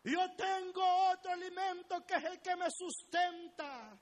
Yo 0.03 0.35
tengo 0.37 1.11
otro 1.11 1.31
alimento 1.31 2.05
que 2.05 2.15
es 2.15 2.23
el 2.23 2.41
que 2.41 2.55
me 2.55 2.67
sustenta. 2.71 3.99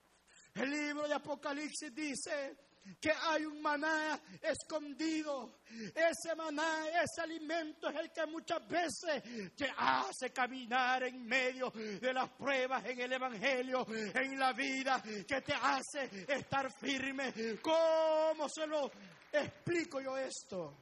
El 0.54 0.70
libro 0.70 1.08
de 1.08 1.16
Apocalipsis 1.16 1.94
dice, 1.96 2.67
que 3.00 3.12
hay 3.12 3.46
un 3.46 3.62
maná 3.62 4.20
escondido. 4.42 5.60
Ese 5.94 6.36
maná, 6.36 6.88
ese 6.90 7.22
alimento 7.22 7.90
es 7.90 7.96
el 7.98 8.12
que 8.12 8.26
muchas 8.26 8.68
veces 8.68 9.24
te 9.56 9.70
hace 9.78 10.32
caminar 10.32 11.04
en 11.04 11.26
medio 11.26 11.72
de 11.72 12.14
las 12.14 12.30
pruebas 12.30 12.86
en 12.86 13.00
el 13.02 13.14
Evangelio, 13.14 13.86
en 13.90 14.40
la 14.40 14.54
vida, 14.54 15.02
que 15.28 15.42
te 15.42 15.54
hace 15.54 16.26
estar 16.28 16.72
firme. 16.72 17.34
¿Cómo 17.62 18.48
se 18.50 18.66
lo 18.66 18.92
explico 19.32 20.00
yo 20.02 20.18
esto? 20.18 20.78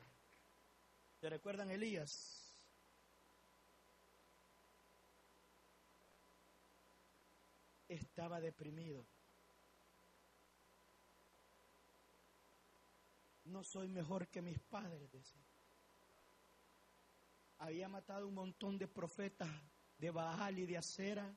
¿Te 1.19 1.29
recuerdan 1.29 1.71
Elías? 1.71 2.11
Estaba 7.87 8.39
deprimido 8.39 9.14
no 13.55 13.63
soy 13.63 13.87
mejor 13.87 14.27
que 14.27 14.41
mis 14.41 14.59
padres, 14.59 15.09
decía. 15.13 15.41
Había 17.59 17.87
matado 17.87 18.27
un 18.27 18.33
montón 18.33 18.77
de 18.77 18.85
profetas 18.85 19.49
de 19.97 20.11
Baal 20.11 20.59
y 20.59 20.65
de 20.65 20.77
Acera, 20.77 21.33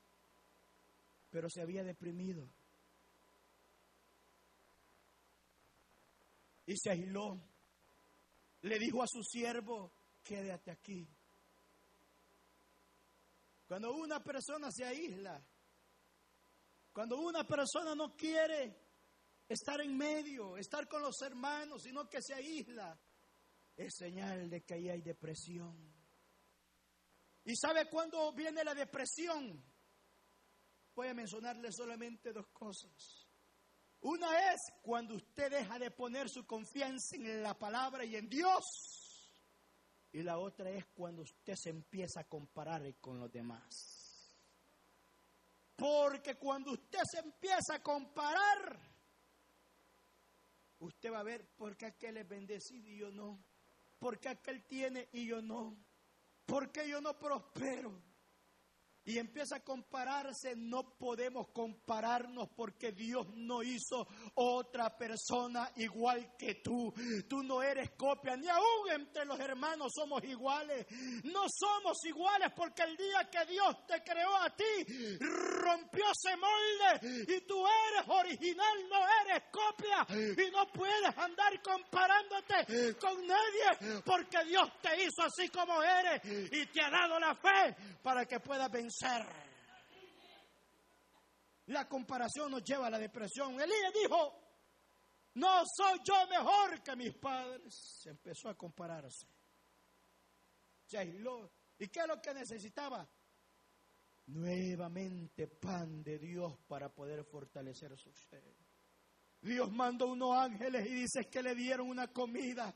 pero 1.30 1.48
se 1.48 1.62
había 1.62 1.84
deprimido. 1.84 2.48
Y 6.66 6.76
se 6.76 6.90
aisló. 6.90 7.40
Le 8.62 8.80
dijo 8.80 9.00
a 9.00 9.06
su 9.06 9.22
siervo, 9.22 9.92
quédate 10.24 10.72
aquí. 10.72 11.08
Cuando 13.68 13.92
una 13.92 14.24
persona 14.24 14.72
se 14.72 14.84
aísla, 14.84 15.40
cuando 16.92 17.16
una 17.20 17.46
persona 17.46 17.94
no 17.94 18.16
quiere 18.16 18.87
estar 19.48 19.80
en 19.80 19.96
medio, 19.96 20.56
estar 20.56 20.86
con 20.86 21.02
los 21.02 21.20
hermanos, 21.22 21.82
sino 21.82 22.08
que 22.08 22.20
se 22.20 22.34
aísla, 22.34 22.98
es 23.76 23.94
señal 23.96 24.50
de 24.50 24.62
que 24.62 24.74
ahí 24.74 24.88
hay 24.90 25.00
depresión. 25.00 25.94
¿Y 27.44 27.56
sabe 27.56 27.88
cuándo 27.88 28.32
viene 28.32 28.62
la 28.62 28.74
depresión? 28.74 29.64
Voy 30.94 31.08
a 31.08 31.14
mencionarle 31.14 31.72
solamente 31.72 32.32
dos 32.32 32.48
cosas. 32.48 33.28
Una 34.00 34.52
es 34.52 34.60
cuando 34.82 35.14
usted 35.14 35.50
deja 35.50 35.78
de 35.78 35.90
poner 35.90 36.28
su 36.28 36.46
confianza 36.46 37.16
en 37.16 37.42
la 37.42 37.58
palabra 37.58 38.04
y 38.04 38.16
en 38.16 38.28
Dios. 38.28 38.64
Y 40.12 40.22
la 40.22 40.38
otra 40.38 40.70
es 40.70 40.86
cuando 40.94 41.22
usted 41.22 41.54
se 41.56 41.70
empieza 41.70 42.20
a 42.20 42.24
comparar 42.24 42.82
con 43.00 43.18
los 43.18 43.30
demás. 43.30 43.68
Porque 45.76 46.36
cuando 46.36 46.72
usted 46.72 47.00
se 47.10 47.20
empieza 47.20 47.76
a 47.76 47.82
comparar, 47.82 48.87
usted 50.80 51.12
va 51.12 51.20
a 51.20 51.24
ver 51.24 51.46
por 51.56 51.76
qué 51.76 51.86
aquel 51.86 52.16
es 52.16 52.28
bendecido 52.28 52.88
y 52.88 52.98
yo 52.98 53.10
no. 53.10 53.42
Por 53.98 54.18
qué 54.18 54.28
aquel 54.28 54.64
tiene 54.64 55.08
y 55.12 55.26
yo 55.26 55.42
no. 55.42 55.76
¿Por 56.46 56.70
qué 56.70 56.88
yo 56.88 57.00
no 57.00 57.18
prospero? 57.18 58.02
Y 59.08 59.18
empieza 59.18 59.56
a 59.56 59.60
compararse, 59.60 60.54
no 60.54 60.98
podemos 60.98 61.48
compararnos 61.48 62.50
porque 62.54 62.92
Dios 62.92 63.26
no 63.36 63.62
hizo 63.62 64.06
otra 64.34 64.98
persona 64.98 65.72
igual 65.76 66.36
que 66.36 66.56
tú. 66.56 66.92
Tú 67.26 67.42
no 67.42 67.62
eres 67.62 67.92
copia, 67.92 68.36
ni 68.36 68.48
aún 68.48 68.90
entre 68.90 69.24
los 69.24 69.40
hermanos 69.40 69.94
somos 69.96 70.22
iguales. 70.24 70.86
No 71.24 71.46
somos 71.48 72.04
iguales 72.04 72.52
porque 72.54 72.82
el 72.82 72.98
día 72.98 73.30
que 73.30 73.50
Dios 73.50 73.86
te 73.86 74.02
creó 74.02 74.36
a 74.36 74.54
ti, 74.54 75.16
rompió 75.20 76.04
ese 76.10 76.36
molde 76.36 77.32
y 77.34 77.40
tú 77.46 77.64
eres 77.66 78.06
original, 78.08 78.76
no 78.90 78.98
eres 79.24 79.44
copia 79.50 80.06
y 80.36 80.50
no 80.50 80.70
puedes 80.70 81.16
andar 81.16 81.62
comparándote 81.62 82.94
con 82.98 83.26
nadie 83.26 84.02
porque 84.04 84.44
Dios 84.44 84.68
te 84.82 85.02
hizo 85.02 85.22
así 85.22 85.48
como 85.48 85.82
eres 85.82 86.20
y 86.52 86.66
te 86.66 86.82
ha 86.82 86.90
dado 86.90 87.18
la 87.18 87.34
fe 87.34 87.74
para 88.02 88.26
que 88.26 88.38
puedas 88.40 88.70
vencer 88.70 88.97
la 91.66 91.88
comparación 91.88 92.50
nos 92.50 92.64
lleva 92.64 92.86
a 92.86 92.90
la 92.90 92.98
depresión. 92.98 93.52
Elías 93.60 93.92
dijo, 93.92 94.32
No 95.34 95.62
soy 95.76 95.98
yo 96.04 96.26
mejor 96.28 96.82
que 96.82 96.96
mis 96.96 97.14
padres. 97.14 97.74
Se 98.02 98.10
empezó 98.10 98.48
a 98.48 98.56
compararse. 98.56 99.26
¿Y 101.78 101.88
qué 101.88 102.00
es 102.00 102.06
lo 102.06 102.20
que 102.20 102.32
necesitaba? 102.32 103.08
Nuevamente 104.26 105.46
pan 105.46 106.02
de 106.02 106.18
Dios 106.18 106.58
para 106.66 106.92
poder 106.92 107.24
fortalecer 107.24 107.96
su 107.98 108.12
ser. 108.12 108.42
Dios 109.40 109.70
mandó 109.70 110.08
unos 110.08 110.36
ángeles 110.36 110.86
y 110.86 110.94
dice 110.94 111.28
que 111.30 111.42
le 111.42 111.54
dieron 111.54 111.88
una 111.88 112.08
comida 112.08 112.74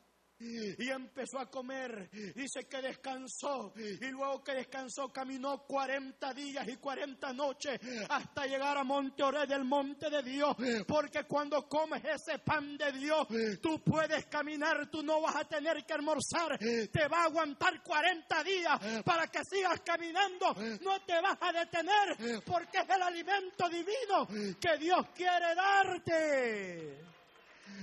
y 0.79 0.89
empezó 0.91 1.39
a 1.39 1.51
comer. 1.51 2.11
Dice 2.35 2.65
que 2.69 2.83
descansó 2.83 3.73
y 3.77 4.07
luego 4.07 4.43
que 4.43 4.53
descansó 4.53 5.13
caminó 5.13 5.65
40 5.67 6.35
días 6.35 6.67
y 6.69 6.77
40 6.77 7.33
noches 7.33 7.79
hasta 8.09 8.47
llegar 8.47 8.77
a 8.77 8.85
Monte 8.85 9.23
Oré 9.23 9.47
del 9.47 9.65
monte 9.65 10.11
de 10.11 10.23
Dios. 10.23 10.57
Porque 10.87 11.25
cuando 11.25 11.69
comes 11.69 12.03
ese 12.05 12.39
pan 12.39 12.77
de 12.77 12.93
Dios, 12.93 13.27
tú 13.61 13.81
puedes 13.83 14.27
caminar, 14.27 14.89
tú 14.91 15.03
no 15.03 15.21
vas 15.21 15.37
a 15.37 15.45
tener 15.45 15.85
que 15.85 15.93
almorzar. 15.93 16.59
Te 16.59 17.09
va 17.09 17.23
a 17.23 17.25
aguantar 17.25 17.83
40 17.83 18.45
días 18.45 19.03
para 19.05 19.27
que 19.29 19.45
sigas 19.45 19.81
caminando. 19.81 20.55
No 20.81 21.01
te 21.05 21.21
vas 21.21 21.39
a 21.41 21.53
detener 21.53 22.43
porque 22.45 22.79
es 22.79 22.89
el 22.89 23.03
alimento 23.03 23.69
divino 23.69 24.27
que 24.61 24.79
Dios 24.79 25.07
quiere 25.15 25.55
darte. 25.55 27.12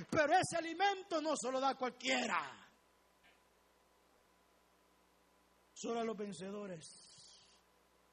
Pero 0.09 0.33
ese 0.33 0.57
alimento 0.57 1.21
no 1.21 1.35
se 1.35 1.51
lo 1.51 1.59
da 1.59 1.75
cualquiera. 1.75 2.69
Solo 5.73 6.01
a 6.01 6.03
los 6.03 6.17
vencedores. 6.17 7.09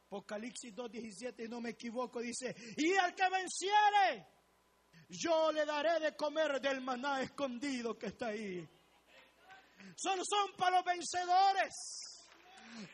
Apocalipsis 0.07 0.73
2.17, 0.73 1.49
no 1.49 1.61
me 1.61 1.71
equivoco, 1.71 2.21
dice, 2.21 2.55
y 2.77 2.97
al 2.97 3.13
que 3.13 3.29
venciere, 3.29 4.27
yo 5.09 5.51
le 5.51 5.65
daré 5.65 5.99
de 5.99 6.17
comer 6.17 6.61
del 6.61 6.81
maná 6.81 7.23
escondido 7.23 7.99
que 7.99 8.07
está 8.07 8.29
ahí. 8.29 8.67
Solo 9.97 10.23
son 10.25 10.53
para 10.57 10.77
los 10.77 10.85
vencedores, 10.85 11.75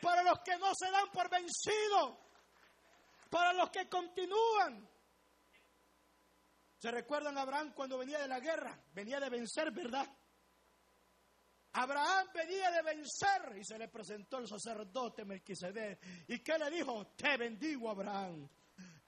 para 0.01 0.23
los 0.23 0.39
que 0.39 0.57
no 0.57 0.71
se 0.73 0.89
dan 0.89 1.09
por 1.11 1.29
vencidos, 1.29 2.17
para 3.29 3.53
los 3.53 3.69
que 3.69 3.87
continúan. 3.87 4.89
¿Se 6.83 6.91
recuerdan 6.91 7.37
a 7.37 7.43
Abraham 7.43 7.71
cuando 7.73 7.97
venía 7.97 8.19
de 8.19 8.27
la 8.27 8.41
guerra? 8.41 8.77
Venía 8.93 9.17
de 9.17 9.29
vencer, 9.29 9.71
¿verdad? 9.71 10.05
Abraham 11.71 12.27
venía 12.33 12.71
de 12.71 12.81
vencer 12.81 13.55
y 13.57 13.63
se 13.63 13.79
le 13.79 13.87
presentó 13.87 14.39
el 14.39 14.49
sacerdote 14.49 15.23
Melquisedec. 15.23 16.27
¿Y 16.27 16.39
qué 16.39 16.57
le 16.57 16.69
dijo? 16.69 17.07
Te 17.15 17.37
bendigo, 17.37 17.89
Abraham. 17.89 18.49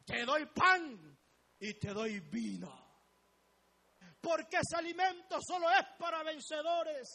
Te 0.05 0.23
doy 0.23 0.45
pan 0.45 1.19
y 1.59 1.73
te 1.73 1.89
doy 1.89 2.21
vino. 2.21 2.71
Porque 4.21 4.55
ese 4.55 4.77
alimento 4.77 5.37
solo 5.45 5.69
es 5.69 5.85
para 5.99 6.23
vencedores. 6.23 7.09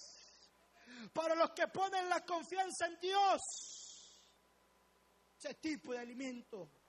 Para 1.14 1.36
los 1.36 1.52
que 1.52 1.68
ponen 1.68 2.06
la 2.06 2.20
confianza 2.20 2.86
en 2.86 2.98
Dios. 3.00 3.40
Ese 5.38 5.54
tipo 5.54 5.94
de 5.94 6.00
alimento 6.00 6.79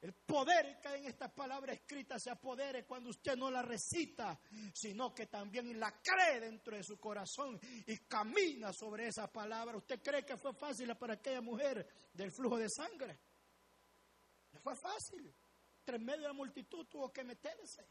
el 0.00 0.14
poder 0.14 0.80
que 0.80 0.88
hay 0.88 1.00
en 1.02 1.08
esta 1.08 1.28
palabra 1.28 1.74
escrita 1.74 2.18
se 2.18 2.30
apodere 2.30 2.86
cuando 2.86 3.10
usted 3.10 3.36
no 3.36 3.50
la 3.50 3.60
recita, 3.60 4.40
sino 4.72 5.14
que 5.14 5.26
también 5.26 5.78
la 5.78 6.00
cree 6.00 6.40
dentro 6.40 6.74
de 6.74 6.82
su 6.82 6.98
corazón 6.98 7.60
y 7.86 7.98
camina 8.06 8.72
sobre 8.72 9.08
esa 9.08 9.30
palabra. 9.30 9.76
¿Usted 9.76 10.00
cree 10.02 10.24
que 10.24 10.38
fue 10.38 10.54
fácil 10.54 10.96
para 10.96 11.14
aquella 11.14 11.42
mujer 11.42 11.86
del 12.14 12.32
flujo 12.32 12.56
de 12.56 12.70
sangre? 12.70 13.18
No 14.52 14.60
fue 14.60 14.74
fácil. 14.74 15.34
Tres 15.84 16.00
medio 16.00 16.22
de 16.22 16.28
la 16.28 16.32
multitud 16.32 16.86
tuvo 16.86 17.12
que 17.12 17.22
meterse 17.22 17.86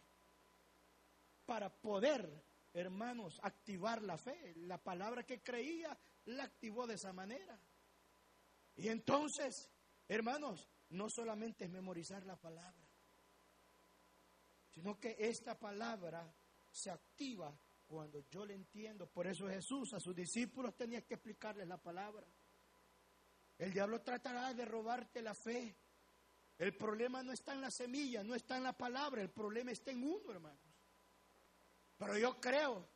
para 1.45 1.69
poder, 1.69 2.43
hermanos, 2.73 3.39
activar 3.43 4.01
la 4.01 4.17
fe. 4.17 4.53
La 4.55 4.79
palabra 4.79 5.23
que 5.23 5.43
creía 5.43 5.95
la 6.25 6.43
activó 6.43 6.87
de 6.87 6.95
esa 6.95 7.13
manera. 7.13 7.59
Y 8.75 8.87
entonces, 8.87 9.69
hermanos, 10.07 10.67
no 10.89 11.09
solamente 11.09 11.65
es 11.65 11.71
memorizar 11.71 12.25
la 12.25 12.35
palabra, 12.35 12.87
sino 14.73 14.99
que 14.99 15.15
esta 15.19 15.57
palabra 15.57 16.33
se 16.71 16.89
activa 16.89 17.57
cuando 17.87 18.19
yo 18.29 18.45
le 18.45 18.53
entiendo. 18.53 19.07
Por 19.07 19.27
eso 19.27 19.47
Jesús 19.47 19.93
a 19.93 19.99
sus 19.99 20.15
discípulos 20.15 20.75
tenía 20.75 21.01
que 21.01 21.15
explicarles 21.15 21.67
la 21.67 21.77
palabra. 21.77 22.25
El 23.57 23.73
diablo 23.73 24.01
tratará 24.01 24.53
de 24.53 24.65
robarte 24.65 25.21
la 25.21 25.33
fe. 25.33 25.75
El 26.57 26.75
problema 26.75 27.23
no 27.23 27.31
está 27.31 27.53
en 27.53 27.61
la 27.61 27.71
semilla, 27.71 28.23
no 28.23 28.35
está 28.35 28.57
en 28.57 28.63
la 28.63 28.73
palabra, 28.73 29.21
el 29.21 29.29
problema 29.29 29.71
está 29.71 29.91
en 29.91 30.03
uno, 30.03 30.31
hermanos. 30.31 30.59
Pero 31.97 32.17
yo 32.17 32.39
creo 32.39 32.87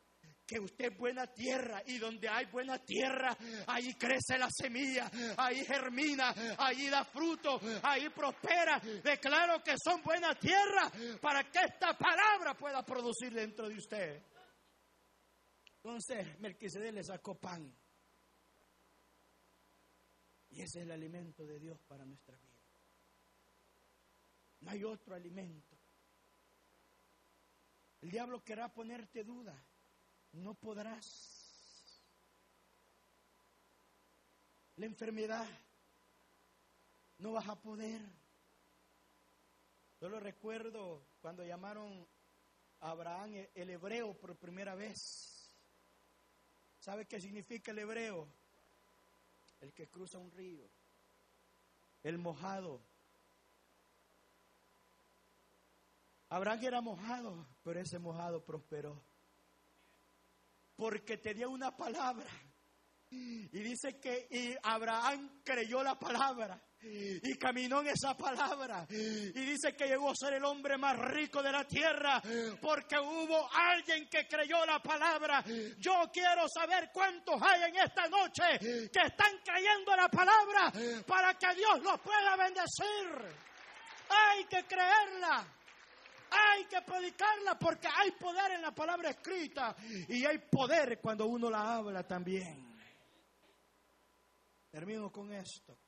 que 0.46 0.60
usted 0.60 0.92
es 0.92 0.98
buena 0.98 1.26
tierra 1.26 1.82
y 1.86 1.98
donde 1.98 2.28
hay 2.28 2.46
buena 2.46 2.78
tierra, 2.78 3.36
ahí 3.66 3.94
crece 3.94 4.38
la 4.38 4.48
semilla, 4.50 5.10
ahí 5.36 5.64
germina, 5.64 6.34
ahí 6.58 6.88
da 6.88 7.04
fruto, 7.04 7.60
ahí 7.82 8.08
prospera. 8.10 8.78
Declaro 9.02 9.62
que 9.62 9.74
son 9.82 10.02
buena 10.02 10.34
tierra 10.34 10.90
para 11.20 11.50
que 11.50 11.60
esta 11.60 11.96
palabra 11.96 12.54
pueda 12.54 12.84
producir 12.84 13.32
dentro 13.32 13.68
de 13.68 13.76
usted. 13.76 14.22
Entonces, 15.76 16.38
Melquisedec 16.40 16.94
le 16.94 17.04
sacó 17.04 17.38
pan. 17.38 17.74
Y 20.50 20.62
ese 20.62 20.78
es 20.78 20.84
el 20.84 20.92
alimento 20.92 21.44
de 21.44 21.58
Dios 21.58 21.80
para 21.88 22.04
nuestra 22.04 22.36
vida. 22.36 22.54
No 24.60 24.70
hay 24.70 24.84
otro 24.84 25.14
alimento. 25.14 25.76
El 28.00 28.10
diablo 28.10 28.42
querrá 28.44 28.72
ponerte 28.72 29.24
duda 29.24 29.62
no 30.34 30.54
podrás. 30.54 32.02
La 34.76 34.86
enfermedad, 34.86 35.46
no 37.18 37.32
vas 37.32 37.48
a 37.48 37.54
poder. 37.54 38.00
Yo 40.00 40.08
lo 40.08 40.18
recuerdo 40.18 41.02
cuando 41.22 41.44
llamaron 41.44 42.06
a 42.80 42.90
Abraham 42.90 43.46
el 43.54 43.70
hebreo 43.70 44.14
por 44.14 44.36
primera 44.36 44.74
vez. 44.74 45.48
¿Sabe 46.80 47.06
qué 47.06 47.20
significa 47.20 47.70
el 47.70 47.78
hebreo? 47.78 48.28
El 49.60 49.72
que 49.72 49.88
cruza 49.88 50.18
un 50.18 50.30
río, 50.32 50.68
el 52.02 52.18
mojado. 52.18 52.82
Abraham 56.28 56.64
era 56.64 56.80
mojado, 56.80 57.46
pero 57.62 57.80
ese 57.80 57.98
mojado 57.98 58.44
prosperó 58.44 59.00
porque 60.76 61.18
tenía 61.18 61.48
una 61.48 61.76
palabra. 61.76 62.26
Y 63.10 63.60
dice 63.60 64.00
que 64.00 64.58
Abraham 64.62 65.40
creyó 65.44 65.84
la 65.84 65.96
palabra 65.96 66.60
y 66.80 67.36
caminó 67.36 67.80
en 67.80 67.88
esa 67.88 68.16
palabra. 68.16 68.86
Y 68.90 69.30
dice 69.32 69.76
que 69.76 69.86
llegó 69.86 70.10
a 70.10 70.14
ser 70.16 70.34
el 70.34 70.44
hombre 70.44 70.76
más 70.76 70.98
rico 70.98 71.40
de 71.40 71.52
la 71.52 71.64
tierra 71.64 72.20
porque 72.60 72.98
hubo 72.98 73.48
alguien 73.52 74.08
que 74.08 74.26
creyó 74.26 74.66
la 74.66 74.80
palabra. 74.80 75.44
Yo 75.78 76.10
quiero 76.12 76.46
saber 76.48 76.90
cuántos 76.92 77.40
hay 77.40 77.70
en 77.70 77.76
esta 77.76 78.08
noche 78.08 78.58
que 78.58 79.00
están 79.06 79.38
creyendo 79.44 79.94
la 79.94 80.08
palabra 80.08 80.72
para 81.06 81.34
que 81.34 81.54
Dios 81.54 81.82
los 81.82 82.00
pueda 82.00 82.36
bendecir. 82.36 83.44
Hay 84.08 84.44
que 84.46 84.64
creerla. 84.64 85.46
Hay 86.34 86.64
que 86.66 86.82
predicarla 86.82 87.58
porque 87.58 87.86
hay 87.86 88.10
poder 88.12 88.52
en 88.52 88.62
la 88.62 88.74
palabra 88.74 89.10
escrita 89.10 89.76
y 90.08 90.24
hay 90.24 90.38
poder 90.50 91.00
cuando 91.00 91.26
uno 91.26 91.48
la 91.50 91.76
habla 91.76 92.06
también. 92.06 92.74
Termino 94.70 95.12
con 95.12 95.32
esto. 95.32 95.78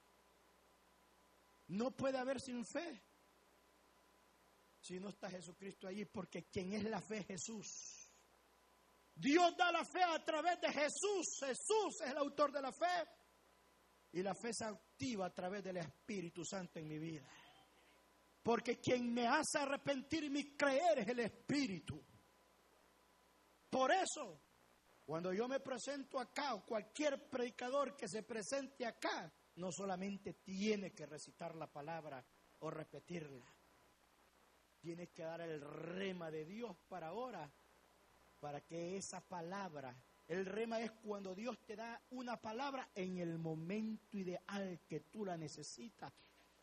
No 1.68 1.90
puede 1.90 2.18
haber 2.18 2.40
sin 2.40 2.64
fe 2.64 3.02
si 4.86 5.00
no 5.00 5.08
está 5.08 5.28
Jesucristo 5.28 5.88
allí, 5.88 6.04
porque 6.04 6.44
quien 6.44 6.72
es 6.72 6.84
la 6.84 7.00
fe 7.00 7.18
es 7.18 7.26
Jesús. 7.26 8.12
Dios 9.12 9.56
da 9.56 9.72
la 9.72 9.84
fe 9.84 10.02
a 10.02 10.24
través 10.24 10.60
de 10.60 10.68
Jesús. 10.68 11.38
Jesús 11.40 12.00
es 12.04 12.10
el 12.10 12.18
autor 12.18 12.52
de 12.52 12.62
la 12.62 12.70
fe. 12.70 13.08
Y 14.12 14.22
la 14.22 14.34
fe 14.34 14.52
se 14.52 14.64
activa 14.64 15.26
a 15.26 15.34
través 15.34 15.64
del 15.64 15.78
Espíritu 15.78 16.44
Santo 16.44 16.78
en 16.78 16.86
mi 16.86 16.98
vida. 16.98 17.28
Porque 18.46 18.78
quien 18.78 19.12
me 19.12 19.26
hace 19.26 19.58
arrepentir 19.58 20.30
mi 20.30 20.56
creer 20.56 21.00
es 21.00 21.08
el 21.08 21.18
Espíritu. 21.18 22.00
Por 23.68 23.90
eso, 23.90 24.40
cuando 25.04 25.32
yo 25.32 25.48
me 25.48 25.58
presento 25.58 26.20
acá, 26.20 26.54
o 26.54 26.64
cualquier 26.64 27.28
predicador 27.28 27.96
que 27.96 28.06
se 28.06 28.22
presente 28.22 28.86
acá, 28.86 29.34
no 29.56 29.72
solamente 29.72 30.34
tiene 30.34 30.92
que 30.94 31.06
recitar 31.06 31.56
la 31.56 31.66
palabra 31.66 32.24
o 32.60 32.70
repetirla, 32.70 33.52
tiene 34.78 35.08
que 35.08 35.24
dar 35.24 35.40
el 35.40 35.60
rema 35.60 36.30
de 36.30 36.44
Dios 36.44 36.76
para 36.86 37.08
ahora, 37.08 37.52
para 38.38 38.60
que 38.60 38.96
esa 38.96 39.26
palabra, 39.26 40.00
el 40.28 40.46
rema 40.46 40.78
es 40.78 40.92
cuando 40.92 41.34
Dios 41.34 41.58
te 41.66 41.74
da 41.74 42.00
una 42.10 42.40
palabra 42.40 42.92
en 42.94 43.18
el 43.18 43.40
momento 43.40 44.16
ideal 44.16 44.82
que 44.86 45.00
tú 45.00 45.24
la 45.24 45.36
necesitas 45.36 46.12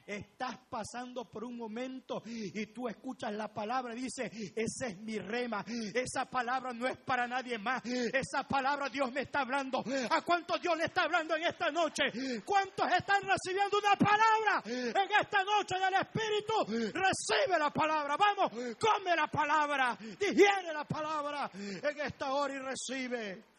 Estás 0.06 0.58
pasando 0.70 1.26
por 1.26 1.44
un 1.44 1.58
momento 1.58 2.22
y 2.26 2.66
tú 2.68 2.88
escuchas 2.88 3.34
la 3.34 3.54
palabra 3.54 3.96
y 3.96 4.02
dices, 4.02 4.32
ese 4.56 4.88
es 4.88 4.98
mi 5.00 5.18
rema, 5.18 5.64
esa 5.94 6.26
palabra 6.26 6.74
no 6.74 6.88
es 6.88 6.98
para 6.98 7.28
nadie 7.28 7.58
más, 7.58 7.82
esa 7.86 8.44
palabra 8.48 8.90
Dios 8.90 9.12
me 9.12 9.22
está 9.22 9.42
hablando. 9.42 9.84
¿A 10.10 10.22
cuántos 10.22 10.62
Dios 10.62 10.78
le 10.78 10.86
está 10.86 11.04
hablando 11.04 11.36
en 11.36 11.44
esta 11.44 11.72
noche? 11.72 12.04
¿Cuántos 12.44 12.92
están 12.92 13.22
recibiendo 13.24 13.78
una 13.78 13.96
palabra 13.96 14.64
en 14.66 15.12
esta 15.22 15.44
noche 15.44 15.76
del 15.80 15.94
Espíritu? 15.94 16.94
Recibe 16.94 17.58
la 17.58 17.70
palabra, 17.72 18.18
vamos, 18.18 18.52
come 18.80 19.16
la 19.16 19.28
palabra, 19.28 19.98
digiere 20.20 20.74
la 20.74 20.84
palabra 20.86 21.50
en 21.54 22.02
esta 22.02 22.34
hora 22.34 22.54
y 22.54 22.60
recibe. 22.60 23.53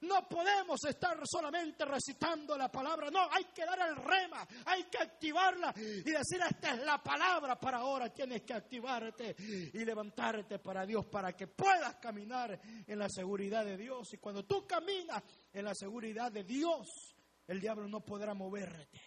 No 0.00 0.26
podemos 0.26 0.82
estar 0.84 1.20
solamente 1.24 1.84
recitando 1.84 2.56
la 2.56 2.70
palabra, 2.70 3.10
no, 3.10 3.28
hay 3.30 3.44
que 3.54 3.66
dar 3.66 3.78
el 3.86 3.96
rema, 3.96 4.46
hay 4.64 4.84
que 4.84 4.98
activarla 4.98 5.74
y 5.76 6.10
decir, 6.10 6.40
esta 6.48 6.74
es 6.74 6.84
la 6.84 7.02
palabra 7.02 7.60
para 7.60 7.78
ahora, 7.78 8.08
tienes 8.12 8.42
que 8.42 8.54
activarte 8.54 9.36
y 9.38 9.84
levantarte 9.84 10.58
para 10.58 10.86
Dios, 10.86 11.04
para 11.06 11.34
que 11.34 11.48
puedas 11.48 11.96
caminar 11.96 12.58
en 12.86 12.98
la 12.98 13.08
seguridad 13.10 13.64
de 13.64 13.76
Dios. 13.76 14.12
Y 14.14 14.18
cuando 14.18 14.44
tú 14.44 14.66
caminas 14.66 15.22
en 15.52 15.64
la 15.66 15.74
seguridad 15.74 16.32
de 16.32 16.44
Dios, 16.44 17.14
el 17.46 17.60
diablo 17.60 17.86
no 17.86 18.00
podrá 18.00 18.32
moverte. 18.32 19.00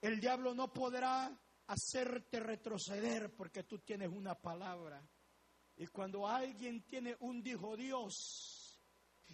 El 0.00 0.20
diablo 0.20 0.54
no 0.54 0.72
podrá 0.72 1.36
hacerte 1.66 2.38
retroceder 2.38 3.34
porque 3.34 3.64
tú 3.64 3.80
tienes 3.80 4.08
una 4.08 4.34
palabra. 4.34 5.02
Y 5.78 5.86
cuando 5.86 6.26
alguien 6.26 6.82
tiene 6.88 7.16
un 7.20 7.42
dijo 7.42 7.76
Dios, 7.76 8.68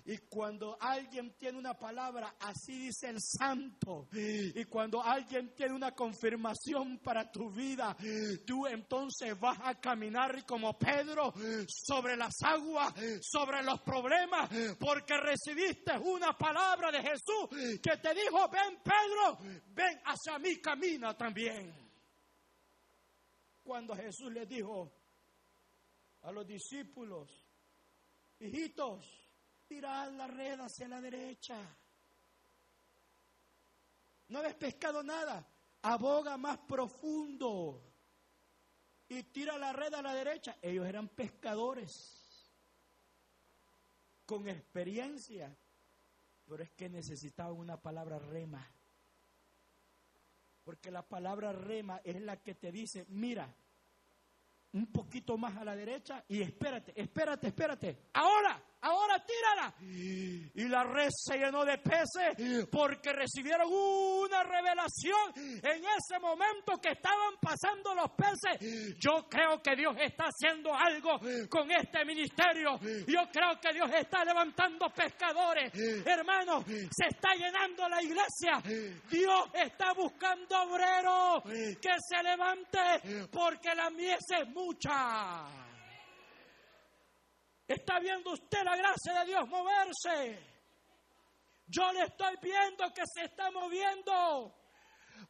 y 0.07 0.19
cuando 0.29 0.77
alguien 0.81 1.35
tiene 1.39 1.57
una 1.57 1.79
palabra, 1.79 2.35
así 2.41 2.87
dice 2.87 3.09
el 3.09 3.19
santo. 3.21 4.09
Y 4.13 4.65
cuando 4.65 5.03
alguien 5.03 5.55
tiene 5.55 5.73
una 5.73 5.93
confirmación 5.93 6.99
para 6.99 7.31
tu 7.31 7.51
vida, 7.51 7.97
tú 8.45 8.67
entonces 8.67 9.39
vas 9.39 9.59
a 9.63 9.81
caminar 9.81 10.45
como 10.45 10.77
Pedro 10.79 11.33
sobre 11.67 12.17
las 12.17 12.35
aguas, 12.43 12.93
sobre 13.23 13.63
los 13.63 13.81
problemas, 13.81 14.51
porque 14.79 15.17
recibiste 15.17 15.93
una 15.99 16.37
palabra 16.37 16.91
de 16.91 17.01
Jesús 17.01 17.81
que 17.81 17.97
te 17.97 18.13
dijo, 18.15 18.47
ven 18.51 18.79
Pedro, 18.83 19.39
ven 19.69 20.01
hacia 20.05 20.39
mí, 20.39 20.61
camina 20.61 21.17
también. 21.17 21.73
Cuando 23.63 23.97
Jesús 23.97 24.31
le 24.31 24.45
dijo, 24.45 24.93
a 26.25 26.33
los 26.33 26.47
discípulos, 26.47 27.31
hijitos, 28.41 29.07
tirad 29.67 30.13
la 30.13 30.27
red 30.27 30.59
hacia 30.59 30.89
la 30.89 31.01
derecha. 31.01 31.59
No 34.29 34.39
habéis 34.39 34.55
pescado 34.55 35.03
nada, 35.03 35.47
aboga 35.83 36.39
más 36.39 36.59
profundo 36.61 37.83
y 39.09 39.23
tira 39.25 39.59
la 39.59 39.75
red 39.75 39.93
a 39.93 40.03
la 40.03 40.15
derecha. 40.15 40.57
Ellos 40.63 40.87
eran 40.87 41.09
pescadores 41.09 42.51
con 44.25 44.49
experiencia, 44.49 45.55
pero 46.47 46.63
es 46.63 46.71
que 46.71 46.89
necesitaban 46.89 47.55
una 47.55 47.81
palabra 47.81 48.19
rema. 48.19 48.67
Porque 50.65 50.91
la 50.91 51.07
palabra 51.07 51.53
rema 51.53 52.01
es 52.03 52.19
la 52.23 52.43
que 52.43 52.55
te 52.55 52.73
dice, 52.73 53.05
mira, 53.11 53.55
un 54.75 54.87
poquito 54.87 55.39
más 55.39 55.57
a 55.57 55.65
la 55.65 55.75
derecha 55.75 56.25
y 56.29 56.43
espérate, 56.43 56.93
espérate, 57.01 57.47
espérate. 57.47 57.99
Ahora, 58.13 58.61
ahora 58.85 59.25
tírala. 59.25 59.75
Y 59.81 60.69
la 60.69 60.85
red 60.85 61.09
se 61.11 61.39
llenó 61.39 61.65
de 61.65 61.79
peces 61.79 62.69
porque 62.71 63.13
recibieron 63.13 63.67
una 63.73 64.43
revelación 64.45 65.33
en 65.37 65.85
ese 65.85 66.19
momento 66.21 66.77
que 66.81 66.91
estaban 66.91 67.35
pasando 67.41 67.95
los 67.95 68.11
peces. 68.13 68.97
Yo 68.99 69.27
creo 69.29 69.61
que 69.63 69.75
Dios 69.75 69.97
está 70.01 70.25
haciendo 70.25 70.75
algo 70.75 71.19
con 71.49 71.71
este 71.71 72.05
ministerio. 72.05 72.79
Yo 73.07 73.23
creo 73.33 73.59
que 73.61 73.73
Dios 73.73 73.91
está 73.93 74.25
levantando 74.25 74.89
pescadores. 74.91 75.73
Hermanos, 76.05 76.65
se 76.67 77.09
está 77.09 77.35
llenando 77.35 77.89
la 77.89 78.03
iglesia. 78.03 78.63
Dios 79.11 79.49
está 79.55 79.93
buscando 79.95 80.63
obreros 80.63 81.43
que 81.81 81.95
se 82.09 82.23
levante 82.23 83.29
porque 83.31 83.75
la 83.75 83.91
mies 83.91 84.25
es 84.31 84.49
mucha. 84.49 85.64
¿Está 87.67 87.99
viendo 87.99 88.33
usted 88.33 88.63
la 88.63 88.77
gracia 88.77 89.21
de 89.21 89.27
Dios 89.27 89.49
moverse? 89.49 90.55
Yo 91.67 91.93
le 91.93 92.05
estoy 92.05 92.37
viendo 92.43 92.93
que 92.93 93.03
se 93.07 93.25
está 93.25 93.51
moviendo, 93.51 94.55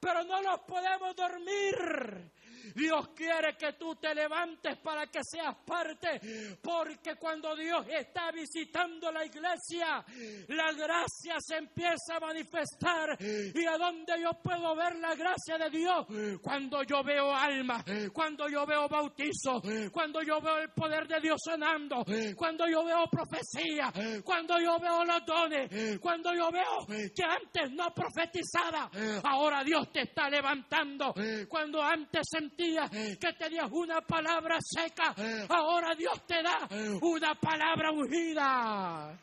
pero 0.00 0.24
no 0.24 0.42
nos 0.42 0.60
podemos 0.62 1.14
dormir. 1.14 2.32
Dios 2.74 3.08
quiere 3.14 3.56
que 3.56 3.72
tú 3.74 3.96
te 3.96 4.14
levantes 4.14 4.78
para 4.78 5.06
que 5.06 5.20
seas 5.22 5.56
parte, 5.66 6.20
porque 6.62 7.16
cuando 7.16 7.54
Dios 7.56 7.86
está 7.88 8.30
visitando 8.30 9.10
la 9.12 9.24
iglesia, 9.24 10.04
la 10.48 10.72
gracia 10.72 11.36
se 11.40 11.56
empieza 11.56 12.16
a 12.16 12.20
manifestar. 12.20 13.16
¿Y 13.20 13.66
a 13.66 13.76
dónde 13.76 14.14
yo 14.20 14.30
puedo 14.42 14.74
ver 14.76 14.96
la 14.96 15.14
gracia 15.14 15.58
de 15.58 15.70
Dios? 15.70 16.06
Cuando 16.40 16.82
yo 16.82 17.02
veo 17.02 17.34
alma, 17.34 17.84
cuando 18.12 18.48
yo 18.48 18.64
veo 18.66 18.88
bautizo, 18.88 19.60
cuando 19.92 20.22
yo 20.22 20.40
veo 20.40 20.58
el 20.58 20.70
poder 20.70 21.06
de 21.06 21.20
Dios 21.20 21.40
sanando, 21.44 22.04
cuando 22.36 22.66
yo 22.68 22.84
veo 22.84 23.06
profecía, 23.10 23.92
cuando 24.24 24.58
yo 24.60 24.78
veo 24.78 25.04
los 25.04 25.24
dones, 25.26 25.98
cuando 26.00 26.34
yo 26.34 26.50
veo 26.50 26.86
que 26.86 27.24
antes 27.24 27.70
no 27.72 27.92
profetizaba, 27.92 28.90
ahora 29.24 29.62
Dios 29.64 29.90
te 29.92 30.02
está 30.02 30.28
levantando. 30.28 31.14
Cuando 31.48 31.82
antes 31.82 32.22
sentía 32.30 32.53
que 32.56 33.32
tenías 33.38 33.70
una 33.70 34.00
palabra 34.00 34.58
seca, 34.60 35.14
ahora 35.48 35.94
Dios 35.94 36.26
te 36.26 36.42
da 36.42 36.68
una 37.00 37.34
palabra 37.34 37.90
ungida. 37.90 39.18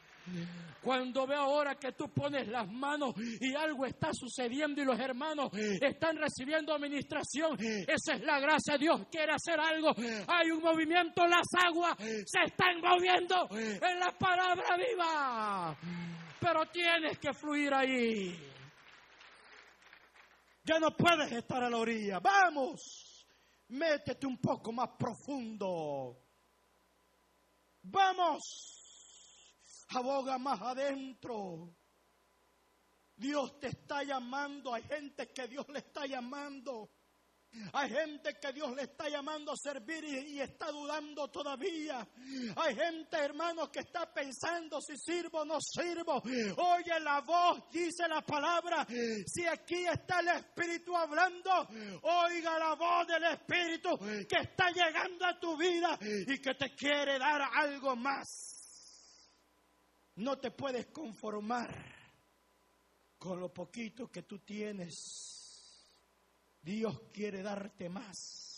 Cuando 0.81 1.27
veo 1.27 1.41
ahora 1.41 1.75
que 1.75 1.91
tú 1.91 2.09
pones 2.09 2.47
las 2.47 2.67
manos 2.67 3.13
y 3.39 3.53
algo 3.53 3.85
está 3.85 4.09
sucediendo 4.13 4.81
y 4.81 4.85
los 4.85 4.99
hermanos 4.99 5.51
están 5.53 6.17
recibiendo 6.17 6.73
administración, 6.73 7.55
esa 7.87 8.13
es 8.15 8.21
la 8.23 8.39
gracia. 8.39 8.77
Dios 8.79 9.01
quiere 9.11 9.31
hacer 9.31 9.59
algo. 9.59 9.93
Hay 10.27 10.49
un 10.49 10.61
movimiento, 10.61 11.27
las 11.27 11.45
aguas 11.67 11.95
se 11.99 12.43
están 12.45 12.81
moviendo 12.81 13.47
en 13.51 13.99
la 13.99 14.11
palabra 14.17 14.75
viva. 14.75 15.77
Pero 16.39 16.65
tienes 16.71 17.19
que 17.19 17.31
fluir 17.33 17.71
ahí. 17.71 18.35
Ya 20.63 20.79
no 20.79 20.89
puedes 20.95 21.31
estar 21.31 21.63
a 21.63 21.69
la 21.69 21.77
orilla. 21.77 22.19
Vamos, 22.19 23.10
métete 23.71 24.25
un 24.27 24.37
poco 24.37 24.71
más 24.71 24.89
profundo. 24.97 26.17
Vamos, 27.83 29.63
aboga 29.89 30.37
más 30.37 30.61
adentro. 30.61 31.75
Dios 33.15 33.59
te 33.59 33.67
está 33.67 34.03
llamando. 34.03 34.73
Hay 34.73 34.83
gente 34.83 35.31
que 35.31 35.47
Dios 35.47 35.67
le 35.69 35.79
está 35.79 36.05
llamando. 36.05 36.91
Hay 37.73 37.89
gente 37.89 38.37
que 38.39 38.53
Dios 38.53 38.73
le 38.75 38.83
está 38.83 39.09
llamando 39.09 39.51
a 39.51 39.57
servir 39.57 40.03
y, 40.03 40.39
está 40.39 40.71
dudando 40.71 41.29
todavía. 41.29 42.07
Hay 42.55 42.75
gente, 42.75 43.17
hermanos, 43.17 43.69
que 43.69 43.79
está 43.79 44.11
pensando 44.13 44.79
si 44.81 44.97
sirvo 44.97 45.41
o 45.41 45.45
no 45.45 45.57
sirvo. 45.59 46.21
Oye 46.21 46.99
la 47.01 47.21
voz, 47.21 47.69
dice 47.71 48.07
la 48.07 48.21
palabra. 48.21 48.87
Si 49.25 49.45
aquí 49.45 49.85
está 49.85 50.21
el 50.21 50.29
Espíritu 50.29 50.95
hablando, 50.95 51.67
oiga 52.03 52.57
la 52.57 52.75
voz 52.75 53.07
del 53.07 53.23
Espíritu 53.23 53.97
que 54.27 54.37
está 54.41 54.69
llegando 54.71 55.25
a 55.25 55.39
tu 55.39 55.57
vida 55.57 55.97
y 56.01 56.39
que 56.39 56.55
te 56.55 56.73
quiere 56.75 57.19
dar 57.19 57.41
algo 57.53 57.95
más. 57.95 58.61
No 60.15 60.37
te 60.37 60.51
puedes 60.51 60.87
conformar 60.87 62.01
con 63.17 63.39
lo 63.39 63.53
poquito 63.53 64.09
que 64.09 64.23
tú 64.23 64.39
tienes. 64.39 65.40
Dios 66.63 66.99
quiere 67.11 67.41
darte 67.41 67.89
más. 67.89 68.50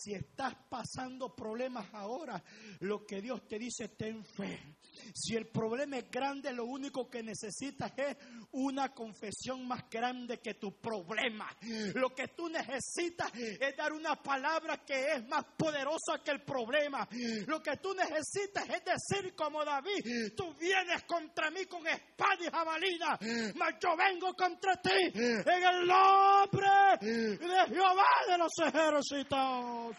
Si 0.00 0.14
estás 0.14 0.54
pasando 0.68 1.34
problemas 1.34 1.92
ahora, 1.92 2.42
lo 2.80 3.04
que 3.04 3.20
Dios 3.20 3.46
te 3.46 3.58
dice, 3.58 3.88
ten 3.88 4.24
fe. 4.24 4.76
Si 5.14 5.36
el 5.36 5.48
problema 5.48 5.98
es 5.98 6.10
grande, 6.10 6.52
lo 6.52 6.64
único 6.64 7.08
que 7.08 7.22
necesitas 7.22 7.92
es 7.96 8.16
una 8.52 8.94
confesión 8.94 9.66
más 9.66 9.88
grande 9.90 10.38
que 10.38 10.54
tu 10.54 10.80
problema. 10.80 11.54
Lo 11.94 12.14
que 12.14 12.28
tú 12.28 12.48
necesitas 12.48 13.30
es 13.34 13.76
dar 13.76 13.92
una 13.92 14.16
palabra 14.16 14.84
que 14.84 15.12
es 15.12 15.28
más 15.28 15.44
poderosa 15.56 16.22
que 16.24 16.30
el 16.30 16.42
problema. 16.42 17.06
Lo 17.46 17.62
que 17.62 17.76
tú 17.76 17.94
necesitas 17.94 18.68
es 18.68 18.82
decir 18.84 19.34
como 19.34 19.64
David, 19.64 20.32
tú 20.36 20.54
vienes 20.54 21.04
contra 21.04 21.50
mí 21.50 21.64
con 21.66 21.86
espada 21.86 22.36
y 22.40 22.50
jabalina, 22.50 23.18
mas 23.54 23.74
yo 23.80 23.96
vengo 23.96 24.34
contra 24.34 24.80
ti 24.80 24.90
en 25.14 25.62
el 25.62 25.86
nombre 25.86 26.68
de 27.00 27.66
Jehová 27.68 28.08
de 28.28 28.38
los 28.38 28.52
ejércitos. 28.64 29.89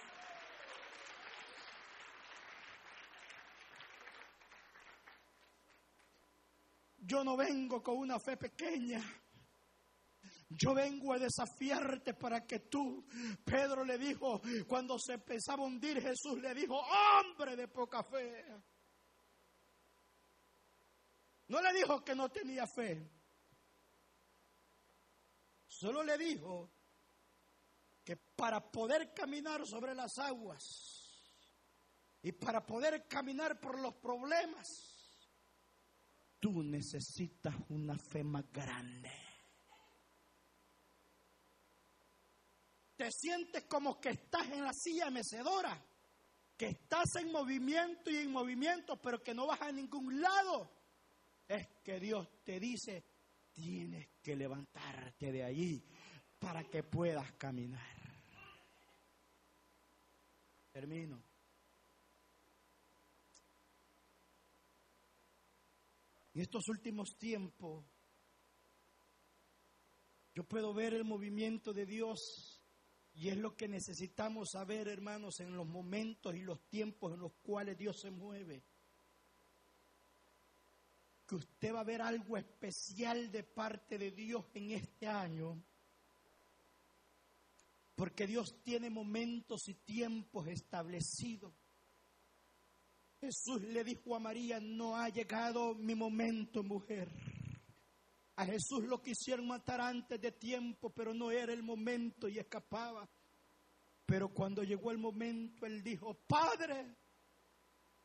Yo 7.12 7.26
no 7.26 7.36
vengo 7.36 7.84
con 7.84 7.98
una 7.98 8.18
fe 8.20 8.38
pequeña. 8.38 9.04
Yo 10.48 10.74
vengo 10.74 11.12
a 11.12 11.20
desafiarte 11.20 12.14
para 12.14 12.48
que 12.48 12.60
tú, 12.60 13.06
Pedro 13.44 13.84
le 13.84 13.98
dijo, 13.98 14.42
cuando 14.66 14.98
se 14.98 15.16
empezaba 15.16 15.62
a 15.62 15.66
hundir, 15.66 16.02
Jesús 16.02 16.40
le 16.42 16.54
dijo, 16.54 16.74
hombre 16.80 17.58
de 17.58 17.68
poca 17.68 18.02
fe. 18.02 18.46
No 21.50 21.62
le 21.62 21.74
dijo 21.74 22.02
que 22.02 22.16
no 22.16 22.30
tenía 22.30 22.66
fe. 22.66 23.12
Solo 25.68 26.04
le 26.04 26.18
dijo 26.18 26.72
que 28.06 28.16
para 28.16 28.72
poder 28.72 29.14
caminar 29.14 29.68
sobre 29.68 29.94
las 29.94 30.18
aguas 30.18 30.64
y 32.22 32.32
para 32.32 32.66
poder 32.66 33.06
caminar 33.06 33.60
por 33.60 33.78
los 33.80 33.96
problemas, 33.96 34.91
tú 36.42 36.64
necesitas 36.64 37.56
una 37.70 37.98
fe 37.98 38.24
más 38.24 38.52
grande. 38.52 39.12
Te 42.98 43.10
sientes 43.12 43.64
como 43.66 44.02
que 44.02 44.10
estás 44.10 44.50
en 44.50 44.64
la 44.64 44.74
silla 44.74 45.10
mecedora, 45.10 45.80
que 46.58 46.68
estás 46.68 47.16
en 47.20 47.32
movimiento 47.32 48.10
y 48.10 48.18
en 48.18 48.32
movimiento, 48.32 49.00
pero 49.00 49.24
que 49.24 49.34
no 49.34 49.48
vas 49.48 49.62
a 49.62 49.72
ningún 49.72 50.20
lado. 50.20 50.70
Es 51.48 51.68
que 51.84 52.00
Dios 52.00 52.28
te 52.44 52.60
dice, 52.60 53.04
tienes 53.52 54.10
que 54.22 54.36
levantarte 54.36 55.32
de 55.32 55.44
allí 55.44 55.84
para 56.40 56.64
que 56.64 56.84
puedas 56.84 57.32
caminar. 57.34 57.82
Termino. 60.72 61.31
En 66.34 66.42
estos 66.42 66.68
últimos 66.70 67.18
tiempos, 67.18 67.86
yo 70.34 70.44
puedo 70.46 70.74
ver 70.74 70.94
el 70.94 71.04
movimiento 71.04 71.74
de 71.74 71.86
Dios 71.86 72.62
y 73.14 73.28
es 73.28 73.38
lo 73.38 73.56
que 73.56 73.68
necesitamos 73.68 74.52
saber, 74.52 74.88
hermanos, 74.88 75.40
en 75.42 75.56
los 75.56 75.68
momentos 75.68 76.34
y 76.36 76.42
los 76.42 76.62
tiempos 76.70 77.14
en 77.14 77.20
los 77.20 77.34
cuales 77.42 77.78
Dios 77.78 78.00
se 78.00 78.12
mueve. 78.12 78.64
Que 81.28 81.36
usted 81.36 81.74
va 81.74 81.82
a 81.82 81.86
ver 81.86 82.02
algo 82.02 82.38
especial 82.38 83.30
de 83.30 83.44
parte 83.44 83.98
de 83.98 84.12
Dios 84.12 84.46
en 84.54 84.72
este 84.72 85.08
año. 85.08 85.62
Porque 87.96 88.26
Dios 88.26 88.62
tiene 88.64 88.90
momentos 88.90 89.68
y 89.68 89.76
tiempos 89.76 90.48
establecidos. 90.48 91.54
Jesús 93.22 93.62
le 93.62 93.84
dijo 93.84 94.16
a 94.16 94.20
María, 94.20 94.60
no 94.60 94.98
ha 94.98 95.08
llegado 95.10 95.76
mi 95.76 95.94
momento, 95.94 96.64
mujer. 96.64 97.08
A 98.38 98.46
Jesús 98.48 98.84
lo 98.86 99.00
quisieron 99.00 99.48
matar 99.48 99.80
antes 99.80 100.20
de 100.20 100.32
tiempo, 100.32 100.90
pero 100.90 101.14
no 101.14 101.30
era 101.30 101.54
el 101.54 101.62
momento 101.62 102.28
y 102.28 102.40
escapaba. 102.40 103.08
Pero 104.08 104.34
cuando 104.34 104.64
llegó 104.64 104.90
el 104.90 104.98
momento, 104.98 105.68
él 105.68 105.84
dijo, 105.84 106.16
Padre, 106.26 106.96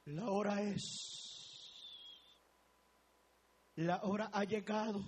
la 0.04 0.30
hora 0.30 0.60
es. 0.60 0.82
La 3.76 4.02
hora 4.02 4.28
ha 4.30 4.44
llegado. 4.44 5.02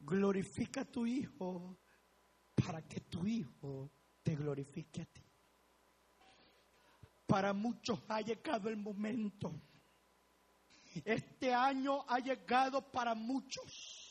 Glorifica 0.00 0.80
a 0.80 0.90
tu 0.90 1.06
Hijo 1.06 1.78
para 2.54 2.82
que 2.82 3.00
tu 3.02 3.24
Hijo 3.24 3.92
te 4.24 4.34
glorifique 4.34 5.02
a 5.02 5.06
ti. 5.06 5.29
Para 7.30 7.52
muchos 7.52 8.00
ha 8.08 8.20
llegado 8.22 8.68
el 8.68 8.76
momento. 8.76 9.52
Este 11.04 11.54
año 11.54 12.04
ha 12.08 12.18
llegado 12.18 12.90
para 12.90 13.14
muchos. 13.14 14.08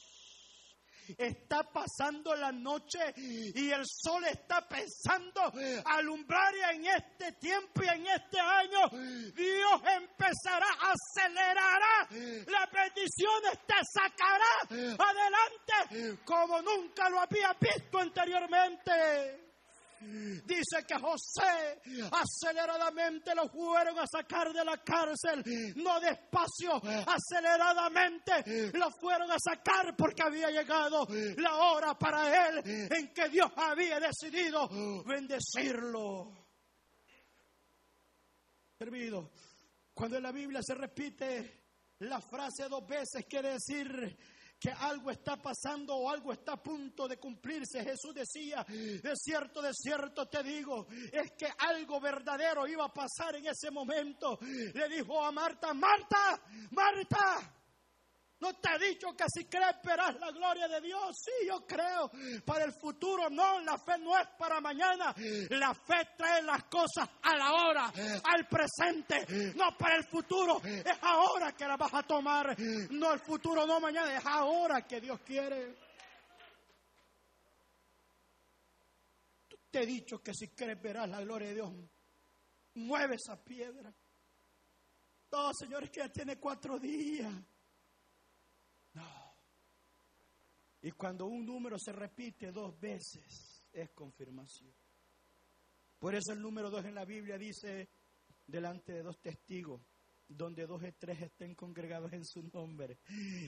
Está 1.17 1.63
pasando 1.63 2.33
la 2.35 2.53
noche 2.53 2.99
y 3.17 3.71
el 3.71 3.83
sol 3.85 4.23
está 4.25 4.65
pensando 4.69 5.51
alumbrar 5.83 6.53
en 6.71 6.85
este 6.85 7.33
tiempo 7.33 7.83
y 7.83 7.87
en 7.89 8.07
este 8.07 8.39
año 8.39 8.87
Dios 9.33 9.81
empezará, 9.97 10.67
acelerará 10.79 12.07
las 12.11 12.71
bendiciones, 12.71 13.59
te 13.65 13.73
sacará 13.91 14.95
adelante 14.97 16.23
como 16.23 16.61
nunca 16.61 17.09
lo 17.09 17.19
había 17.19 17.53
visto 17.59 17.97
anteriormente. 17.97 19.48
Dice 20.01 20.85
que 20.87 20.95
José 20.95 21.81
aceleradamente 22.11 23.35
lo 23.35 23.49
fueron 23.49 23.99
a 23.99 24.05
sacar 24.07 24.53
de 24.53 24.63
la 24.63 24.77
cárcel, 24.77 25.43
no 25.75 25.99
despacio, 25.99 26.81
aceleradamente 27.05 28.71
lo 28.73 28.89
fueron 28.91 29.29
a 29.31 29.37
sacar 29.39 29.95
porque 29.95 30.23
había 30.23 30.49
llegado 30.49 31.07
la 31.37 31.55
hora 31.55 31.97
para 31.97 32.47
él 32.47 32.61
en 32.65 33.13
que 33.13 33.29
Dios 33.29 33.51
había 33.55 33.99
decidido 33.99 34.69
bendecirlo. 35.03 36.47
Servido. 38.77 39.31
Cuando 39.93 40.17
en 40.17 40.23
la 40.23 40.31
Biblia 40.31 40.61
se 40.63 40.75
repite 40.75 41.59
la 41.99 42.21
frase 42.21 42.69
dos 42.69 42.87
veces, 42.87 43.25
quiere 43.27 43.49
decir 43.53 44.17
que 44.59 44.69
algo 44.71 45.09
está 45.09 45.37
pasando 45.37 45.95
o 45.95 46.09
algo 46.09 46.33
está 46.33 46.53
a 46.53 46.61
punto 46.61 47.07
de 47.07 47.17
cumplirse. 47.17 47.83
Jesús 47.83 48.13
decía, 48.13 48.65
de 48.67 49.13
cierto, 49.15 49.61
de 49.61 49.73
cierto 49.73 50.27
te 50.27 50.43
digo, 50.43 50.87
es 51.11 51.31
que 51.37 51.47
algo 51.57 51.99
verdadero 51.99 52.67
iba 52.67 52.85
a 52.85 52.93
pasar 52.93 53.35
en 53.35 53.47
ese 53.47 53.71
momento. 53.71 54.37
Le 54.41 54.89
dijo 54.89 55.23
a 55.23 55.31
Marta, 55.31 55.73
Marta, 55.73 56.41
Marta. 56.71 57.58
¿No 58.39 58.55
te 58.55 58.69
he 58.73 58.89
dicho 58.91 59.13
que 59.17 59.25
si 59.27 59.45
crees 59.45 59.75
verás 59.83 60.17
la 60.17 60.31
gloria 60.31 60.67
de 60.67 60.79
Dios? 60.79 61.13
Sí, 61.23 61.47
yo 61.47 61.65
creo. 61.67 62.09
Para 62.45 62.63
el 62.63 62.71
futuro 62.71 63.29
no, 63.29 63.59
la 63.59 63.77
fe 63.77 63.97
no 63.99 64.17
es 64.17 64.27
para 64.37 64.61
mañana. 64.61 65.13
La 65.49 65.73
fe 65.73 66.09
trae 66.17 66.41
las 66.43 66.63
cosas 66.65 67.09
a 67.21 67.35
la 67.35 67.53
hora, 67.53 67.91
al 68.23 68.47
presente, 68.47 69.53
no 69.55 69.77
para 69.77 69.97
el 69.97 70.05
futuro. 70.05 70.61
Es 70.63 70.97
ahora 71.01 71.51
que 71.51 71.67
la 71.67 71.75
vas 71.75 71.93
a 71.93 72.03
tomar. 72.03 72.57
No 72.91 73.11
el 73.11 73.19
futuro, 73.19 73.65
no 73.65 73.79
mañana, 73.79 74.15
es 74.15 74.25
ahora 74.25 74.87
que 74.87 75.01
Dios 75.01 75.19
quiere. 75.19 75.75
Te 79.69 79.83
he 79.83 79.85
dicho 79.85 80.19
que 80.19 80.33
si 80.33 80.47
crees 80.47 80.81
verás 80.81 81.09
la 81.09 81.21
gloria 81.21 81.49
de 81.49 81.55
Dios. 81.55 81.73
Mueve 82.75 83.15
esa 83.15 83.35
piedra. 83.43 83.93
No, 85.31 85.51
señores, 85.53 85.89
que 85.91 85.99
ya 85.99 86.09
tiene 86.09 86.39
cuatro 86.39 86.79
días. 86.79 87.31
No. 88.93 89.35
Y 90.81 90.91
cuando 90.91 91.25
un 91.25 91.45
número 91.45 91.77
se 91.77 91.91
repite 91.91 92.51
dos 92.51 92.79
veces, 92.79 93.65
es 93.71 93.89
confirmación. 93.91 94.73
Por 95.99 96.15
eso 96.15 96.31
el 96.31 96.41
número 96.41 96.69
dos 96.69 96.85
en 96.85 96.95
la 96.95 97.03
Biblia 97.03 97.37
dice, 97.37 97.89
delante 98.47 98.93
de 98.93 99.03
dos 99.03 99.19
testigos, 99.19 99.81
donde 100.29 100.65
dos 100.67 100.81
o 100.83 100.93
tres 100.97 101.21
estén 101.21 101.55
congregados 101.55 102.13
en 102.13 102.23
su 102.23 102.43
nombre. 102.53 102.99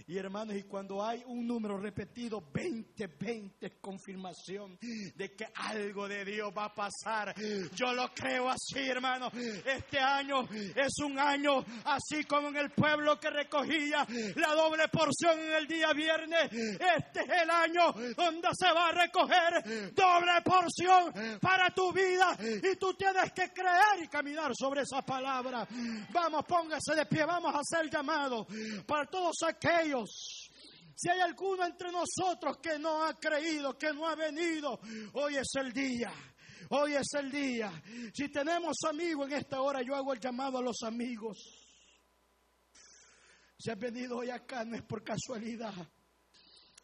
Y 0.08 0.18
hermanos, 0.18 0.56
y 0.56 0.64
cuando 0.64 1.04
hay 1.04 1.24
un 1.28 1.46
número 1.46 1.78
repetido, 1.78 2.44
20, 2.52 3.08
20 3.08 3.68
es 3.68 3.74
confirmación 3.80 4.78
de 5.16 5.36
que 5.36 5.46
algo 5.56 6.08
de 6.08 6.26
Dios 6.26 6.52
va 6.58 6.66
a 6.66 6.74
pasar. 6.74 7.36
Yo 7.76 7.94
lo 7.94 8.12
creo 8.14 8.50
así, 8.50 8.80
hermanos. 8.80 9.32
Este 9.34 10.00
año 10.00 10.48
es 10.52 11.00
un 11.04 11.20
año 11.20 11.64
así 11.86 12.24
como 12.26 12.50
en 12.50 12.58
el 12.58 12.72
pueblo 12.72 13.20
que 13.20 13.30
recogía 13.30 14.06
la 14.36 14.56
doble 14.56 14.88
porción 14.88 15.40
en 15.40 15.54
el 15.54 15.68
día 15.68 15.94
viernes. 15.94 16.52
Este 16.52 17.22
es 17.22 17.42
el 17.44 17.50
año 17.50 17.94
donde 18.16 18.50
se 18.54 18.72
va 18.74 18.90
a 18.90 18.92
recoger 18.92 19.94
doble 19.94 20.42
porción 20.44 21.40
para 21.40 21.70
tu 21.74 21.94
vida 21.94 22.36
y 22.42 22.76
tú 22.78 22.94
tienes 22.96 23.32
que 23.34 23.52
creer 23.54 24.04
y 24.04 24.08
caminar 24.08 24.52
sobre 24.56 24.82
esa 24.82 25.02
palabra. 25.04 25.68
Vamos, 26.12 26.44
ponga 26.48 26.71
póngase 26.72 26.96
de 26.96 27.26
vamos 27.26 27.54
a 27.54 27.60
hacer 27.60 27.90
llamado 27.90 28.48
para 28.88 29.06
todos 29.06 29.36
aquellos. 29.44 30.50
Si 30.96 31.10
hay 31.10 31.20
alguno 31.20 31.66
entre 31.66 31.92
nosotros 31.92 32.58
que 32.62 32.78
no 32.80 33.04
ha 33.04 33.14
creído, 33.16 33.78
que 33.78 33.92
no 33.94 34.08
ha 34.08 34.16
venido, 34.16 34.80
hoy 35.14 35.38
es 35.38 35.50
el 35.56 35.74
día. 35.74 36.12
Hoy 36.70 36.94
es 36.94 37.14
el 37.16 37.30
día. 37.30 37.72
Si 38.14 38.30
tenemos 38.30 38.78
amigos 38.88 39.28
en 39.28 39.38
esta 39.38 39.62
hora, 39.62 39.82
yo 39.82 39.96
hago 39.96 40.14
el 40.14 40.20
llamado 40.20 40.60
a 40.60 40.62
los 40.62 40.82
amigos. 40.84 41.38
Si 43.58 43.70
has 43.70 43.78
venido 43.78 44.20
hoy 44.20 44.30
acá 44.30 44.64
no 44.64 44.76
es 44.76 44.84
por 44.84 45.04
casualidad. 45.04 45.74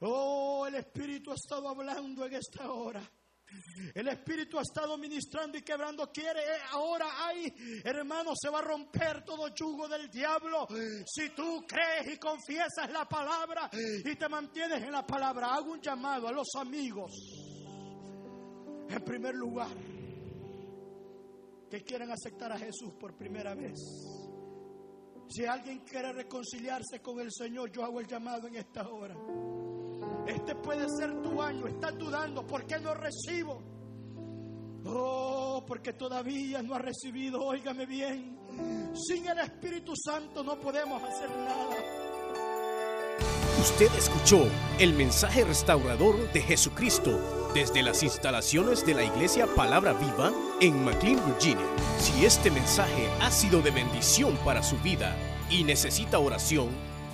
Oh, 0.02 0.68
el 0.68 0.76
Espíritu 0.76 1.32
ha 1.32 1.36
estado 1.36 1.70
hablando 1.70 2.26
en 2.26 2.34
esta 2.34 2.70
hora. 2.70 3.02
El 3.94 4.08
Espíritu 4.08 4.58
ha 4.58 4.62
estado 4.62 4.98
ministrando 4.98 5.58
y 5.58 5.62
quebrando. 5.62 6.12
Quiere, 6.12 6.40
eh, 6.40 6.60
ahora 6.72 7.06
hay, 7.28 7.82
hermano, 7.84 8.32
se 8.36 8.50
va 8.50 8.60
a 8.60 8.62
romper 8.62 9.24
todo 9.24 9.48
yugo 9.54 9.88
del 9.88 10.10
diablo. 10.10 10.68
Si 11.06 11.30
tú 11.30 11.66
crees 11.68 12.14
y 12.14 12.18
confiesas 12.18 12.92
la 12.92 13.06
palabra 13.06 13.70
y 13.72 14.16
te 14.16 14.30
mantienes 14.30 14.84
en 14.84 14.92
la 14.92 15.06
palabra, 15.06 15.54
hago 15.54 15.72
un 15.72 15.82
llamado 15.82 16.28
a 16.28 16.32
los 16.32 16.48
amigos. 16.60 17.12
En 18.90 19.04
primer 19.04 19.36
lugar, 19.36 19.76
que 21.70 21.84
quieran 21.84 22.12
aceptar 22.12 22.52
a 22.52 22.58
Jesús 22.58 22.94
por 23.00 23.16
primera 23.16 23.54
vez. 23.54 23.78
Si 25.30 25.46
alguien 25.46 25.80
quiere 25.80 26.14
reconciliarse 26.14 27.02
con 27.02 27.20
el 27.20 27.32
Señor, 27.32 27.72
yo 27.72 27.84
hago 27.84 28.00
el 28.00 28.08
llamado 28.08 28.48
en 28.48 28.56
esta 28.56 28.88
hora. 28.88 29.16
Este 30.28 30.56
puede 30.56 30.88
ser 30.90 31.22
tu 31.22 31.42
año. 31.42 31.68
Estás 31.68 31.98
dudando. 31.98 32.46
¿Por 32.46 32.66
qué 32.66 32.80
no 32.80 32.94
recibo? 32.94 33.62
Oh, 34.86 35.64
porque 35.68 35.94
todavía 35.94 36.62
no 36.62 36.76
ha 36.76 36.80
recibido. 36.80 37.44
Óigame 37.44 37.86
bien. 37.86 38.38
Sin 38.94 39.28
el 39.28 39.40
Espíritu 39.40 39.94
Santo 39.96 40.44
no 40.44 40.60
podemos 40.60 41.02
hacer 41.04 41.30
nada. 41.30 41.76
Usted 43.60 43.94
escuchó 43.98 44.48
el 44.80 44.94
mensaje 44.94 45.44
restaurador 45.44 46.32
de 46.32 46.42
Jesucristo 46.42 47.20
desde 47.54 47.82
las 47.82 48.04
instalaciones 48.04 48.86
de 48.86 48.94
la 48.94 49.04
iglesia 49.04 49.48
Palabra 49.48 49.94
Viva 49.94 50.32
en 50.62 50.86
McLean, 50.86 51.20
Virginia. 51.26 51.66
Si 52.00 52.24
este 52.24 52.52
mensaje 52.52 53.10
ha 53.20 53.32
sido 53.32 53.62
de 53.62 53.72
bendición 53.72 54.38
para 54.46 54.62
su 54.62 54.78
vida 54.78 55.16
y 55.50 55.64
necesita 55.64 56.20
oración, 56.20 56.70